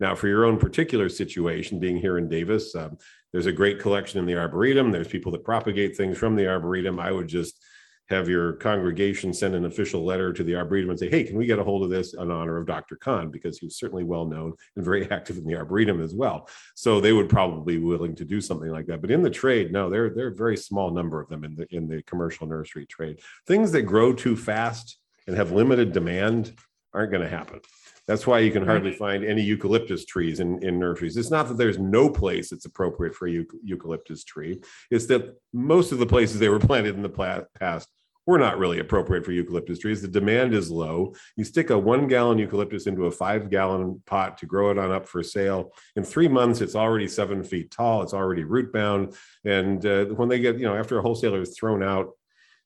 Now, 0.02 0.16
for 0.16 0.28
your 0.28 0.44
own 0.44 0.58
particular 0.58 1.08
situation, 1.08 1.80
being 1.80 1.96
here 1.96 2.18
in 2.18 2.28
Davis, 2.28 2.76
um, 2.76 2.98
there's 3.32 3.46
a 3.46 3.54
great 3.54 3.80
collection 3.80 4.20
in 4.20 4.26
the 4.26 4.38
Arboretum. 4.38 4.92
There's 4.92 5.08
people 5.08 5.32
that 5.32 5.46
propagate 5.46 5.96
things 5.96 6.18
from 6.18 6.36
the 6.36 6.48
Arboretum. 6.48 7.00
I 7.00 7.14
would 7.14 7.30
just 7.30 7.64
have 8.10 8.30
your 8.30 8.54
congregation 8.54 9.34
send 9.34 9.56
an 9.56 9.66
official 9.66 10.04
letter 10.04 10.32
to 10.32 10.44
the 10.44 10.56
Arboretum 10.56 10.92
and 10.92 11.00
say, 11.00 11.10
hey, 11.10 11.24
can 11.24 11.38
we 11.38 11.46
get 11.46 11.60
a 11.60 11.64
hold 11.64 11.84
of 11.84 11.90
this 11.90 12.14
in 12.14 12.32
honor 12.32 12.58
of 12.58 12.66
Dr. 12.66 12.96
Conn? 12.96 13.30
Because 13.30 13.60
he 13.60 13.66
was 13.66 13.78
certainly 13.78 14.04
well 14.04 14.26
known 14.26 14.54
and 14.76 14.86
very 14.86 15.10
active 15.12 15.38
in 15.38 15.46
the 15.46 15.56
Arboretum 15.56 16.02
as 16.02 16.14
well. 16.14 16.50
So 16.76 17.02
they 17.02 17.14
would 17.14 17.30
probably 17.30 17.78
be 17.78 17.84
willing 17.84 18.16
to 18.16 18.26
do 18.26 18.40
something 18.42 18.70
like 18.70 18.86
that. 18.88 19.02
But 19.02 19.12
in 19.12 19.22
the 19.22 19.30
trade, 19.30 19.72
no, 19.72 19.90
there, 19.90 20.10
there 20.10 20.28
are 20.28 20.32
a 20.32 20.36
very 20.36 20.58
small 20.58 20.92
number 20.92 21.20
of 21.20 21.30
them 21.30 21.44
in 21.44 21.56
the 21.56 21.68
in 21.70 21.88
the 21.88 22.02
commercial 22.04 22.48
nursery 22.48 22.86
trade. 22.86 23.20
Things 23.46 23.72
that 23.72 23.84
grow 23.84 24.14
too 24.14 24.36
fast 24.36 24.98
and 25.28 25.36
have 25.36 25.52
limited 25.52 25.92
demand 25.92 26.54
aren't 26.94 27.12
going 27.12 27.24
to 27.24 27.30
happen. 27.30 27.60
That's 28.08 28.26
why 28.26 28.40
you 28.40 28.52
can 28.52 28.66
hardly 28.66 28.94
find 28.94 29.26
any 29.26 29.42
eucalyptus 29.42 30.06
trees 30.06 30.40
in, 30.40 30.64
in 30.64 30.80
nurseries. 30.80 31.18
It's 31.18 31.30
not 31.30 31.50
that 31.50 31.58
there's 31.58 31.78
no 31.78 32.10
place 32.10 32.50
that's 32.50 32.66
appropriate 32.66 33.14
for 33.14 33.28
a 33.28 33.46
eucalyptus 33.64 34.24
tree. 34.24 34.62
It's 34.90 35.08
that 35.08 35.36
most 35.52 35.92
of 35.92 36.00
the 36.00 36.06
places 36.06 36.40
they 36.40 36.48
were 36.48 36.60
planted 36.60 36.96
in 36.96 37.02
the 37.02 37.46
past 37.60 37.90
were 38.28 38.38
not 38.38 38.60
really 38.60 38.80
appropriate 38.80 39.26
for 39.26 39.32
eucalyptus 39.32 39.80
trees. 39.80 40.02
The 40.02 40.08
demand 40.10 40.54
is 40.54 40.70
low. 40.70 41.16
You 41.38 41.46
stick 41.46 41.70
a 41.70 41.80
one 41.80 42.08
gallon 42.08 42.38
eucalyptus 42.38 42.86
into 42.86 43.06
a 43.06 43.12
five 43.12 43.50
gallon 43.50 44.04
pot 44.06 44.38
to 44.40 44.46
grow 44.46 44.70
it 44.70 44.78
on 44.78 44.92
up 44.92 45.08
for 45.08 45.24
sale. 45.24 45.72
In 45.96 46.04
three 46.04 46.28
months, 46.28 46.60
it's 46.60 46.76
already 46.76 47.08
seven 47.08 47.42
feet 47.42 47.72
tall. 47.72 48.04
It's 48.04 48.14
already 48.14 48.44
root 48.44 48.74
bound. 48.74 49.16
And 49.46 49.84
uh, 49.86 50.06
when 50.08 50.28
they 50.28 50.40
get, 50.40 50.60
you 50.60 50.66
know, 50.66 50.76
after 50.76 51.00
a 51.00 51.02
wholesaler 51.02 51.40
has 51.40 51.58
thrown 51.58 51.82
out 51.82 52.10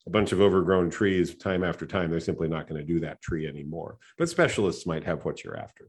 a 0.04 0.10
bunch 0.10 0.32
of 0.32 0.40
overgrown 0.40 0.90
trees 0.90 1.36
time 1.36 1.62
after 1.62 1.86
time, 1.86 2.10
they're 2.10 2.18
simply 2.18 2.48
not 2.48 2.68
going 2.68 2.80
to 2.80 2.86
do 2.86 2.98
that 3.00 3.22
tree 3.22 3.46
anymore. 3.46 3.98
But 4.18 4.28
specialists 4.28 4.84
might 4.84 5.04
have 5.04 5.24
what 5.24 5.44
you're 5.44 5.56
after. 5.56 5.88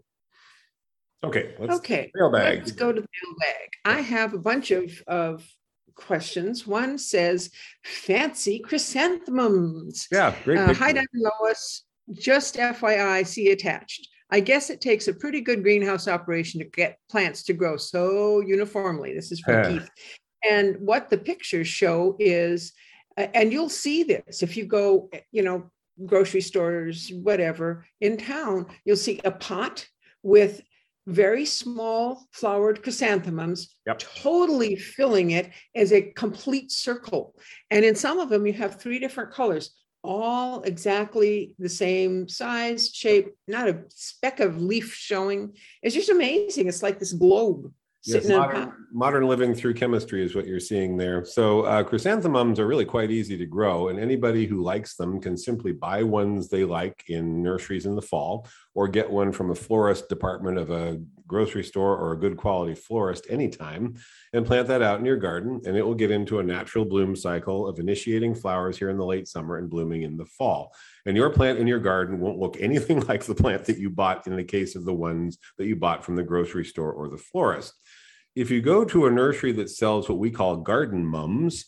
Okay, 1.23 1.55
let's 1.57 1.77
okay. 1.77 2.11
mailbag. 2.13 2.59
Let's 2.59 2.73
go 2.73 2.91
to 2.91 3.01
the 3.01 3.07
mailbag. 3.23 3.69
I 3.85 4.01
have 4.01 4.33
a 4.33 4.37
bunch 4.37 4.71
of, 4.71 5.01
of 5.07 5.47
questions. 5.95 6.67
One 6.67 6.97
says, 6.97 7.49
fancy 7.83 8.59
chrysanthemums. 8.59 10.07
Yeah, 10.11 10.35
great. 10.43 10.59
Uh, 10.59 10.73
hi. 10.73 10.93
Dr. 10.93 11.07
Lois. 11.13 11.83
Just 12.11 12.55
FYI, 12.55 13.25
see 13.25 13.51
attached. 13.51 14.09
I 14.29 14.39
guess 14.39 14.69
it 14.69 14.81
takes 14.81 15.07
a 15.07 15.13
pretty 15.13 15.41
good 15.41 15.63
greenhouse 15.63 16.07
operation 16.07 16.59
to 16.59 16.65
get 16.65 16.97
plants 17.09 17.43
to 17.43 17.53
grow 17.53 17.77
so 17.77 18.41
uniformly. 18.41 19.13
This 19.13 19.31
is 19.31 19.39
from 19.39 19.53
Yeah. 19.53 19.69
Keith. 19.69 19.89
And 20.49 20.75
what 20.79 21.09
the 21.09 21.17
pictures 21.17 21.67
show 21.67 22.17
is, 22.19 22.73
uh, 23.17 23.27
and 23.33 23.53
you'll 23.53 23.69
see 23.69 24.03
this 24.03 24.43
if 24.43 24.57
you 24.57 24.65
go, 24.65 25.09
you 25.31 25.43
know, 25.43 25.71
grocery 26.05 26.41
stores, 26.41 27.11
whatever, 27.13 27.85
in 28.01 28.17
town, 28.17 28.65
you'll 28.83 28.97
see 28.97 29.21
a 29.23 29.31
pot 29.31 29.87
with 30.23 30.61
very 31.05 31.45
small 31.45 32.27
flowered 32.31 32.81
chrysanthemums 32.81 33.75
Yep. 33.85 33.99
totally 33.99 34.75
filling 34.75 35.31
it 35.31 35.51
as 35.75 35.91
a 35.91 36.01
complete 36.13 36.71
circle. 36.71 37.35
And 37.69 37.83
in 37.83 37.95
some 37.95 38.19
of 38.19 38.29
them, 38.29 38.45
you 38.47 38.53
have 38.53 38.79
three 38.79 38.99
different 38.99 39.31
colors, 39.33 39.75
all 40.03 40.61
exactly 40.63 41.53
the 41.59 41.69
same 41.69 42.27
size, 42.29 42.89
shape, 42.93 43.33
not 43.47 43.67
a 43.69 43.83
speck 43.89 44.39
of 44.39 44.61
leaf 44.61 44.93
showing. 44.93 45.55
It's 45.81 45.95
just 45.95 46.09
amazing. 46.09 46.67
It's 46.67 46.83
like 46.83 46.99
this 46.99 47.13
globe 47.13 47.71
Yes, 48.05 48.23
sitting 48.23 48.31
in 48.31 48.37
a 48.37 48.43
pot. 48.43 48.53
modern, 48.53 48.73
modern 48.91 49.27
living 49.27 49.53
through 49.53 49.75
chemistry 49.75 50.23
is 50.23 50.35
what 50.35 50.45
you're 50.45 50.59
seeing 50.59 50.97
there. 50.97 51.23
So 51.23 51.61
uh, 51.61 51.83
chrysanthemums 51.83 52.59
are 52.59 52.67
really 52.67 52.85
quite 52.85 53.11
easy 53.11 53.37
to 53.37 53.45
grow, 53.45 53.87
and 53.87 53.99
anybody 53.99 54.45
who 54.45 54.61
likes 54.61 54.95
them 54.95 55.21
can 55.21 55.37
simply 55.37 55.71
buy 55.71 56.03
ones 56.03 56.49
they 56.49 56.65
like 56.65 57.05
in 57.07 57.41
nurseries 57.41 57.85
in 57.85 57.95
the 57.95 58.01
fall, 58.01 58.47
or 58.73 58.87
get 58.87 59.09
one 59.09 59.31
from 59.31 59.51
a 59.51 59.55
florist 59.55 60.09
department 60.09 60.57
of 60.57 60.69
a 60.69 60.99
grocery 61.33 61.63
store 61.63 61.97
or 61.97 62.13
a 62.13 62.19
good 62.19 62.37
quality 62.37 62.75
florist 62.75 63.27
anytime, 63.29 63.95
and 64.33 64.45
plant 64.45 64.67
that 64.67 64.81
out 64.81 64.99
in 64.99 65.05
your 65.05 65.17
garden, 65.17 65.61
and 65.65 65.75
it 65.75 65.85
will 65.85 65.95
get 65.95 66.11
into 66.11 66.39
a 66.39 66.43
natural 66.43 66.85
bloom 66.85 67.15
cycle 67.15 67.67
of 67.67 67.79
initiating 67.79 68.35
flowers 68.35 68.77
here 68.77 68.89
in 68.89 68.97
the 68.97 69.05
late 69.05 69.27
summer 69.27 69.57
and 69.57 69.69
blooming 69.69 70.03
in 70.03 70.17
the 70.17 70.25
fall. 70.25 70.73
And 71.05 71.17
your 71.17 71.29
plant 71.29 71.59
in 71.59 71.67
your 71.67 71.79
garden 71.79 72.19
won't 72.19 72.39
look 72.39 72.57
anything 72.59 72.99
like 73.01 73.23
the 73.23 73.35
plant 73.35 73.65
that 73.65 73.77
you 73.77 73.89
bought 73.89 74.27
in 74.27 74.35
the 74.35 74.43
case 74.43 74.75
of 74.75 74.85
the 74.85 74.93
ones 74.93 75.37
that 75.57 75.67
you 75.67 75.75
bought 75.75 76.05
from 76.05 76.15
the 76.15 76.23
grocery 76.23 76.65
store 76.65 76.93
or 76.93 77.09
the 77.09 77.17
florist 77.17 77.73
if 78.35 78.49
you 78.49 78.61
go 78.61 78.83
to 78.85 79.05
a 79.05 79.11
nursery 79.11 79.51
that 79.53 79.69
sells 79.69 80.09
what 80.09 80.17
we 80.17 80.31
call 80.31 80.57
garden 80.57 81.05
mums, 81.05 81.65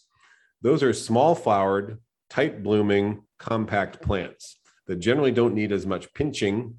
those 0.61 0.81
are 0.81 0.93
small 0.93 1.35
flowered, 1.35 1.99
tight 2.29 2.63
blooming, 2.63 3.21
compact 3.37 4.01
plants 4.01 4.57
that 4.87 4.95
generally 4.95 5.31
don't 5.31 5.53
need 5.53 5.71
as 5.71 5.85
much 5.85 6.13
pinching 6.13 6.75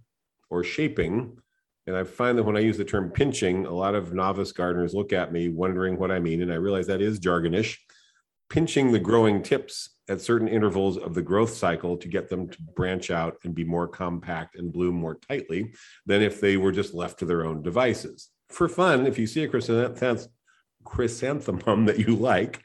or 0.51 0.65
shaping. 0.65 1.39
And 1.87 1.97
I 1.97 2.05
find 2.05 2.37
that 2.37 2.43
when 2.43 2.57
I 2.57 2.61
use 2.61 2.77
the 2.77 2.85
term 2.85 3.11
pinching, 3.11 3.65
a 3.65 3.73
lot 3.73 3.95
of 3.95 4.13
novice 4.13 4.53
gardeners 4.53 4.93
look 4.95 5.13
at 5.13 5.33
me 5.33 5.49
wondering 5.49 5.99
what 5.99 6.11
I 6.11 6.19
mean. 6.19 6.43
And 6.43 6.53
I 6.53 6.57
realize 6.57 6.89
that 6.89 7.01
is 7.01 7.21
jargonish. 7.21 7.77
pinching 8.49 8.93
the 8.93 8.99
growing 8.99 9.43
tips 9.43 9.91
at 10.09 10.21
certain 10.21 10.49
intervals 10.49 10.97
of 10.99 11.15
the 11.15 11.23
growth 11.23 11.53
cycle 11.53 11.97
to 11.97 12.09
get 12.09 12.29
them 12.29 12.49
to 12.49 12.63
branch 12.77 13.11
out 13.11 13.37
and 13.45 13.55
be 13.55 13.65
more 13.65 13.89
compact 13.89 14.57
and 14.57 14.73
bloom 14.73 14.95
more 14.95 15.17
tightly 15.29 15.73
than 16.07 16.23
if 16.23 16.41
they 16.41 16.57
were 16.57 16.73
just 16.73 16.95
left 16.95 17.19
to 17.19 17.25
their 17.25 17.45
own 17.45 17.63
devices. 17.63 18.29
For 18.51 18.69
fun, 18.69 19.07
if 19.07 19.19
you 19.19 19.27
see 19.27 19.43
a 19.43 19.49
chrysanthemum 20.85 21.87
that 21.87 21.99
you 21.99 22.15
like, 22.15 22.63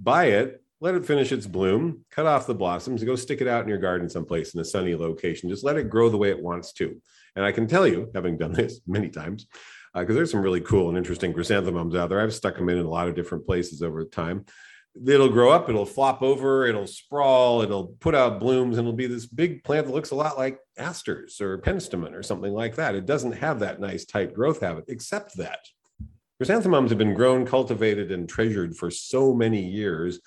buy 0.00 0.26
it, 0.26 0.60
let 0.80 0.96
it 0.96 1.06
finish 1.06 1.30
its 1.30 1.46
bloom, 1.46 2.04
cut 2.10 2.26
off 2.26 2.48
the 2.48 2.54
blossoms, 2.54 3.02
and 3.02 3.08
go 3.08 3.14
stick 3.14 3.40
it 3.40 3.46
out 3.46 3.62
in 3.62 3.68
your 3.68 3.78
garden 3.78 4.10
someplace 4.10 4.52
in 4.52 4.60
a 4.60 4.64
sunny 4.64 4.96
location. 4.96 5.48
Just 5.48 5.62
let 5.62 5.76
it 5.76 5.88
grow 5.88 6.08
the 6.08 6.16
way 6.16 6.30
it 6.30 6.42
wants 6.42 6.72
to. 6.74 7.00
And 7.36 7.44
I 7.44 7.52
can 7.52 7.66
tell 7.66 7.86
you, 7.86 8.10
having 8.14 8.36
done 8.36 8.52
this 8.52 8.80
many 8.86 9.08
times, 9.08 9.46
because 9.94 10.10
uh, 10.10 10.14
there's 10.14 10.30
some 10.30 10.42
really 10.42 10.60
cool 10.60 10.88
and 10.88 10.96
interesting 10.96 11.32
chrysanthemums 11.32 11.94
out 11.94 12.08
there. 12.08 12.20
I've 12.20 12.34
stuck 12.34 12.56
them 12.56 12.68
in, 12.68 12.78
in 12.78 12.86
a 12.86 12.90
lot 12.90 13.08
of 13.08 13.14
different 13.14 13.46
places 13.46 13.82
over 13.82 14.04
time 14.04 14.46
it'll 15.06 15.28
grow 15.28 15.50
up, 15.50 15.68
it'll 15.68 15.86
flop 15.86 16.22
over, 16.22 16.66
it'll 16.66 16.86
sprawl, 16.86 17.62
it'll 17.62 17.88
put 18.00 18.14
out 18.14 18.40
blooms, 18.40 18.76
and 18.76 18.86
it'll 18.86 18.96
be 18.96 19.06
this 19.06 19.26
big 19.26 19.64
plant 19.64 19.86
that 19.86 19.92
looks 19.92 20.10
a 20.10 20.16
lot 20.16 20.36
like 20.36 20.58
asters 20.76 21.40
or 21.40 21.58
penstemon 21.58 22.14
or 22.14 22.22
something 22.22 22.52
like 22.52 22.76
that. 22.76 22.94
It 22.94 23.06
doesn't 23.06 23.32
have 23.32 23.60
that 23.60 23.80
nice 23.80 24.04
tight 24.04 24.34
growth 24.34 24.60
habit, 24.60 24.84
except 24.88 25.36
that 25.38 25.60
chrysanthemums 26.38 26.90
have 26.90 26.98
been 26.98 27.14
grown, 27.14 27.46
cultivated, 27.46 28.12
and 28.12 28.28
treasured 28.28 28.76
for 28.76 28.90
so 28.90 29.34
many 29.34 29.64
years, 29.64 30.20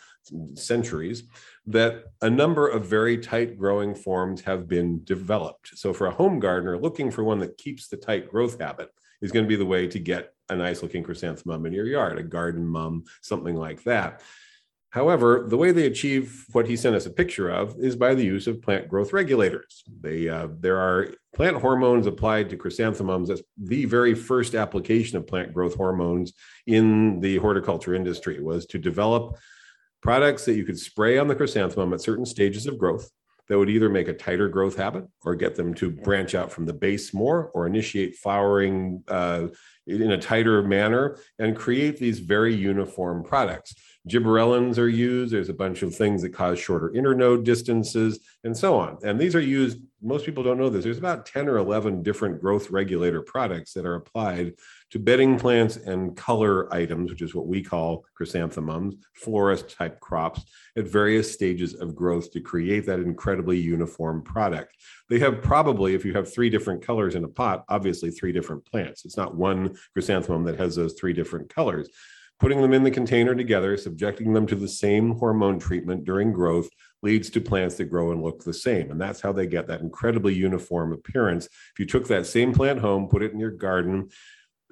centuries, 0.55 1.23
that 1.67 2.05
a 2.21 2.29
number 2.29 2.67
of 2.67 2.85
very 2.85 3.17
tight 3.17 3.57
growing 3.57 3.95
forms 3.95 4.41
have 4.41 4.67
been 4.67 5.03
developed. 5.03 5.77
So, 5.77 5.93
for 5.93 6.07
a 6.07 6.11
home 6.11 6.39
gardener 6.39 6.77
looking 6.77 7.11
for 7.11 7.23
one 7.23 7.39
that 7.39 7.57
keeps 7.57 7.87
the 7.87 7.97
tight 7.97 8.29
growth 8.29 8.59
habit, 8.59 8.89
is 9.21 9.31
going 9.31 9.45
to 9.45 9.49
be 9.49 9.55
the 9.55 9.65
way 9.65 9.87
to 9.87 9.99
get 9.99 10.33
a 10.49 10.55
nice 10.55 10.83
looking 10.83 11.03
chrysanthemum 11.03 11.65
in 11.65 11.73
your 11.73 11.85
yard, 11.85 12.19
a 12.19 12.23
garden 12.23 12.65
mum, 12.65 13.05
something 13.21 13.55
like 13.55 13.83
that. 13.83 14.21
However, 14.91 15.45
the 15.49 15.57
way 15.57 15.71
they 15.71 15.87
achieve 15.87 16.45
what 16.53 16.67
he 16.67 16.77
sent 16.77 16.95
us 16.95 17.05
a 17.05 17.09
picture 17.09 17.49
of 17.49 17.75
is 17.79 17.97
by 17.97 18.15
the 18.15 18.23
use 18.23 18.47
of 18.47 18.61
plant 18.61 18.87
growth 18.87 19.11
regulators. 19.11 19.83
They, 19.99 20.29
uh, 20.29 20.47
there 20.61 20.77
are 20.77 21.09
plant 21.33 21.57
hormones 21.57 22.07
applied 22.07 22.49
to 22.49 22.55
chrysanthemums. 22.55 23.27
That's 23.27 23.41
the 23.57 23.85
very 23.85 24.13
first 24.13 24.55
application 24.55 25.17
of 25.17 25.27
plant 25.27 25.53
growth 25.53 25.75
hormones 25.75 26.31
in 26.65 27.19
the 27.19 27.37
horticulture 27.37 27.93
industry 27.93 28.41
was 28.41 28.65
to 28.67 28.77
develop 28.77 29.37
products 30.05 30.45
that 30.45 30.53
you 30.53 30.63
could 30.63 30.77
spray 30.77 31.17
on 31.17 31.27
the 31.27 31.35
chrysanthemum 31.35 31.91
at 31.91 31.99
certain 31.99 32.27
stages 32.27 32.67
of 32.67 32.77
growth 32.77 33.09
that 33.49 33.57
would 33.57 33.71
either 33.71 33.89
make 33.89 34.07
a 34.07 34.13
tighter 34.13 34.47
growth 34.47 34.77
habit 34.77 35.03
or 35.23 35.33
get 35.33 35.55
them 35.55 35.73
to 35.73 35.89
branch 35.89 36.35
out 36.35 36.51
from 36.51 36.67
the 36.67 36.73
base 36.73 37.11
more 37.11 37.49
or 37.55 37.65
initiate 37.65 38.15
flowering 38.15 39.03
uh, 39.07 39.47
in 39.87 40.11
a 40.11 40.17
tighter 40.17 40.61
manner 40.61 41.17
and 41.39 41.57
create 41.57 41.97
these 41.97 42.19
very 42.19 42.53
uniform 42.53 43.23
products 43.23 43.73
gibberellins 44.07 44.77
are 44.77 44.87
used. 44.87 45.33
There's 45.33 45.49
a 45.49 45.53
bunch 45.53 45.81
of 45.81 45.95
things 45.95 46.21
that 46.21 46.29
cause 46.29 46.59
shorter 46.59 46.91
internode 46.91 47.43
distances 47.43 48.19
and 48.43 48.55
so 48.55 48.77
on. 48.77 48.97
And 49.03 49.19
these 49.19 49.35
are 49.35 49.41
used, 49.41 49.79
most 50.01 50.25
people 50.25 50.43
don't 50.43 50.59
know 50.59 50.69
this. 50.69 50.83
There's 50.83 50.99
about 50.99 51.25
10 51.25 51.49
or 51.49 51.57
11 51.57 52.03
different 52.03 52.39
growth 52.39 52.69
regulator 52.69 53.21
products 53.23 53.73
that 53.73 53.85
are 53.85 53.95
applied 53.95 54.53
to 54.91 54.99
bedding 54.99 55.39
plants 55.39 55.77
and 55.77 56.15
color 56.15 56.71
items, 56.71 57.09
which 57.09 57.23
is 57.23 57.33
what 57.33 57.47
we 57.47 57.63
call 57.63 58.05
chrysanthemums, 58.13 58.95
florist 59.15 59.75
type 59.75 59.99
crops 59.99 60.43
at 60.77 60.85
various 60.85 61.31
stages 61.31 61.73
of 61.73 61.95
growth 61.95 62.31
to 62.31 62.39
create 62.39 62.85
that 62.85 62.99
incredibly 62.99 63.57
uniform 63.57 64.21
product. 64.21 64.75
They 65.09 65.17
have 65.19 65.41
probably, 65.41 65.95
if 65.95 66.05
you 66.05 66.13
have 66.13 66.31
three 66.31 66.51
different 66.51 66.85
colors 66.85 67.15
in 67.15 67.23
a 67.23 67.27
pot, 67.27 67.65
obviously 67.69 68.11
three 68.11 68.31
different 68.31 68.63
plants. 68.65 69.03
It's 69.03 69.17
not 69.17 69.35
one 69.35 69.75
chrysanthemum 69.93 70.43
that 70.43 70.59
has 70.59 70.75
those 70.75 70.93
three 70.93 71.13
different 71.13 71.49
colors 71.49 71.89
Putting 72.39 72.61
them 72.61 72.73
in 72.73 72.83
the 72.83 72.91
container 72.91 73.33
together, 73.33 73.77
subjecting 73.77 74.33
them 74.33 74.45
to 74.47 74.55
the 74.55 74.67
same 74.67 75.15
hormone 75.17 75.57
treatment 75.57 76.03
during 76.03 76.33
growth 76.33 76.67
leads 77.01 77.29
to 77.29 77.39
plants 77.41 77.75
that 77.75 77.85
grow 77.85 78.11
and 78.11 78.21
look 78.21 78.43
the 78.43 78.53
same. 78.53 78.91
And 78.91 78.99
that's 78.99 79.21
how 79.21 79.31
they 79.31 79.47
get 79.47 79.67
that 79.67 79.81
incredibly 79.81 80.33
uniform 80.33 80.91
appearance. 80.91 81.45
If 81.45 81.79
you 81.79 81.85
took 81.85 82.07
that 82.07 82.25
same 82.25 82.53
plant 82.53 82.79
home, 82.79 83.07
put 83.07 83.23
it 83.23 83.31
in 83.31 83.39
your 83.39 83.51
garden, 83.51 84.09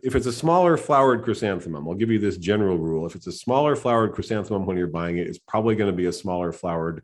if 0.04 0.16
it's 0.16 0.26
a 0.26 0.34
smaller 0.34 0.76
flowered 0.76 1.24
chrysanthemum, 1.24 1.88
I'll 1.88 1.96
give 1.96 2.12
you 2.12 2.20
this 2.20 2.38
general 2.38 2.78
rule. 2.78 3.06
If 3.06 3.16
it's 3.16 3.28
a 3.28 3.32
smaller 3.32 3.76
flowered 3.78 4.12
chrysanthemum 4.12 4.66
when 4.66 4.76
you're 4.76 4.88
buying 4.88 5.18
it, 5.18 5.28
it's 5.28 5.40
probably 5.40 5.76
going 5.76 5.90
to 5.90 5.96
be 5.96 6.08
a 6.08 6.14
smaller 6.14 6.52
flowered 6.52 7.04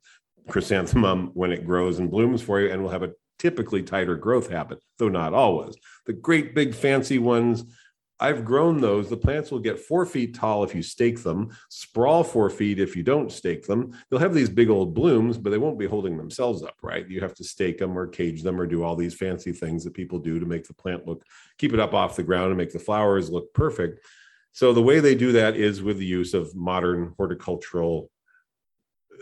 chrysanthemum 0.50 1.32
when 1.34 1.54
it 1.54 1.65
grows 1.65 2.00
and 2.00 2.12
blooms 2.12 2.41
for 2.41 2.60
you 2.60 2.69
and 2.69 2.84
will 2.84 2.89
have 2.89 3.04
a 3.04 3.13
typically 3.38 3.82
tighter 3.82 4.15
growth 4.15 4.50
habit, 4.50 4.80
though 4.98 5.08
not 5.08 5.34
always. 5.34 5.76
The 6.08 6.13
great 6.13 6.54
big 6.54 6.76
fancy 6.76 7.19
ones 7.19 7.63
I've 8.20 8.44
grown 8.44 8.82
those. 8.82 9.10
The 9.10 9.18
plants 9.18 9.50
will 9.50 9.60
get 9.60 9.80
four 9.80 10.06
feet 10.06 10.34
tall 10.34 10.64
if 10.64 10.76
you 10.76 10.82
stake 10.82 11.24
them, 11.24 11.56
sprawl 11.70 12.24
four 12.24 12.50
feet 12.50 12.80
if 12.80 12.96
you 12.96 13.04
don't 13.04 13.32
stake 13.32 13.66
them. 13.66 13.98
They'll 14.10 14.20
have 14.20 14.34
these 14.34 14.50
big 14.50 14.70
old 14.70 14.94
blooms, 14.94 15.38
but 15.38 15.52
they 15.52 15.58
won't 15.58 15.80
be 15.80 15.86
holding 15.86 16.18
themselves 16.18 16.62
up, 16.62 16.76
right? 16.82 17.08
You 17.08 17.22
have 17.22 17.34
to 17.36 17.44
stake 17.44 17.78
them 17.78 17.98
or 17.98 18.08
cage 18.08 18.44
them 18.44 18.60
or 18.60 18.66
do 18.66 18.84
all 18.84 18.96
these 18.96 19.16
fancy 19.16 19.54
things 19.54 19.84
that 19.86 19.94
people 19.94 20.20
do 20.20 20.40
to 20.40 20.46
make 20.46 20.68
the 20.68 20.74
plant 20.74 21.08
look, 21.08 21.24
keep 21.58 21.74
it 21.74 21.80
up 21.80 21.94
off 21.94 22.18
the 22.18 22.24
ground 22.24 22.48
and 22.48 22.58
make 22.58 22.74
the 22.74 22.80
flowers 22.80 23.30
look 23.30 23.54
perfect. 23.54 24.06
So 24.52 24.74
the 24.74 24.82
way 24.82 25.00
they 25.00 25.16
do 25.16 25.32
that 25.34 25.56
is 25.56 25.82
with 25.82 25.98
the 25.98 26.06
use 26.06 26.34
of 26.34 26.54
modern 26.56 27.14
horticultural 27.18 28.10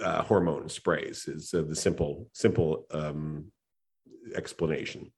uh, 0.02 0.24
hormone 0.24 0.70
sprays. 0.70 1.28
Is 1.28 1.54
uh, 1.54 1.64
the 1.64 1.76
simple 1.76 2.30
simple 2.34 2.86
um, 2.92 3.52
explanation. 4.36 5.12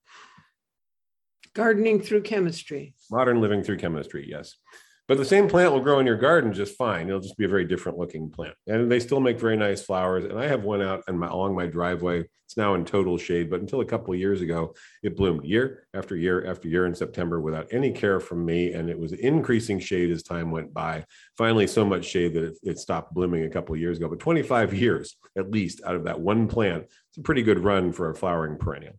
Gardening 1.53 2.01
through 2.01 2.21
chemistry. 2.21 2.93
Modern 3.11 3.41
living 3.41 3.63
through 3.63 3.77
chemistry, 3.77 4.25
yes. 4.29 4.55
But 5.09 5.17
the 5.17 5.25
same 5.25 5.49
plant 5.49 5.73
will 5.73 5.79
grow 5.79 5.99
in 5.99 6.05
your 6.05 6.17
garden 6.17 6.53
just 6.53 6.77
fine. 6.77 7.07
It'll 7.07 7.19
just 7.19 7.35
be 7.35 7.45
a 7.45 7.49
very 7.49 7.65
different 7.65 7.97
looking 7.97 8.29
plant. 8.29 8.53
And 8.67 8.91
they 8.91 8.99
still 8.99 9.19
make 9.19 9.39
very 9.39 9.57
nice 9.57 9.81
flowers. 9.81 10.23
And 10.23 10.37
I 10.37 10.45
have 10.45 10.63
one 10.63 10.83
out 10.83 11.03
and 11.07 11.21
along 11.23 11.55
my 11.55 11.65
driveway. 11.65 12.25
It's 12.45 12.57
now 12.57 12.75
in 12.75 12.85
total 12.85 13.17
shade, 13.17 13.49
but 13.49 13.59
until 13.59 13.81
a 13.81 13.85
couple 13.85 14.13
of 14.13 14.19
years 14.19 14.41
ago, 14.41 14.75
it 15.01 15.17
bloomed 15.17 15.45
year 15.45 15.87
after 15.95 16.15
year 16.15 16.45
after 16.45 16.67
year 16.67 16.85
in 16.85 16.93
September 16.93 17.41
without 17.41 17.67
any 17.71 17.91
care 17.91 18.19
from 18.19 18.45
me. 18.45 18.73
And 18.73 18.87
it 18.87 18.99
was 18.99 19.13
increasing 19.13 19.79
shade 19.79 20.11
as 20.11 20.21
time 20.21 20.51
went 20.51 20.75
by. 20.75 21.05
Finally, 21.37 21.67
so 21.67 21.83
much 21.83 22.05
shade 22.05 22.35
that 22.35 22.43
it, 22.43 22.57
it 22.61 22.77
stopped 22.77 23.15
blooming 23.15 23.45
a 23.45 23.49
couple 23.49 23.73
of 23.73 23.81
years 23.81 23.97
ago. 23.97 24.09
But 24.09 24.19
25 24.19 24.75
years 24.75 25.15
at 25.35 25.49
least 25.49 25.81
out 25.83 25.95
of 25.95 26.03
that 26.03 26.19
one 26.19 26.47
plant, 26.47 26.83
it's 26.83 27.17
a 27.17 27.23
pretty 27.23 27.41
good 27.41 27.63
run 27.63 27.91
for 27.93 28.11
a 28.11 28.15
flowering 28.15 28.59
perennial. 28.59 28.93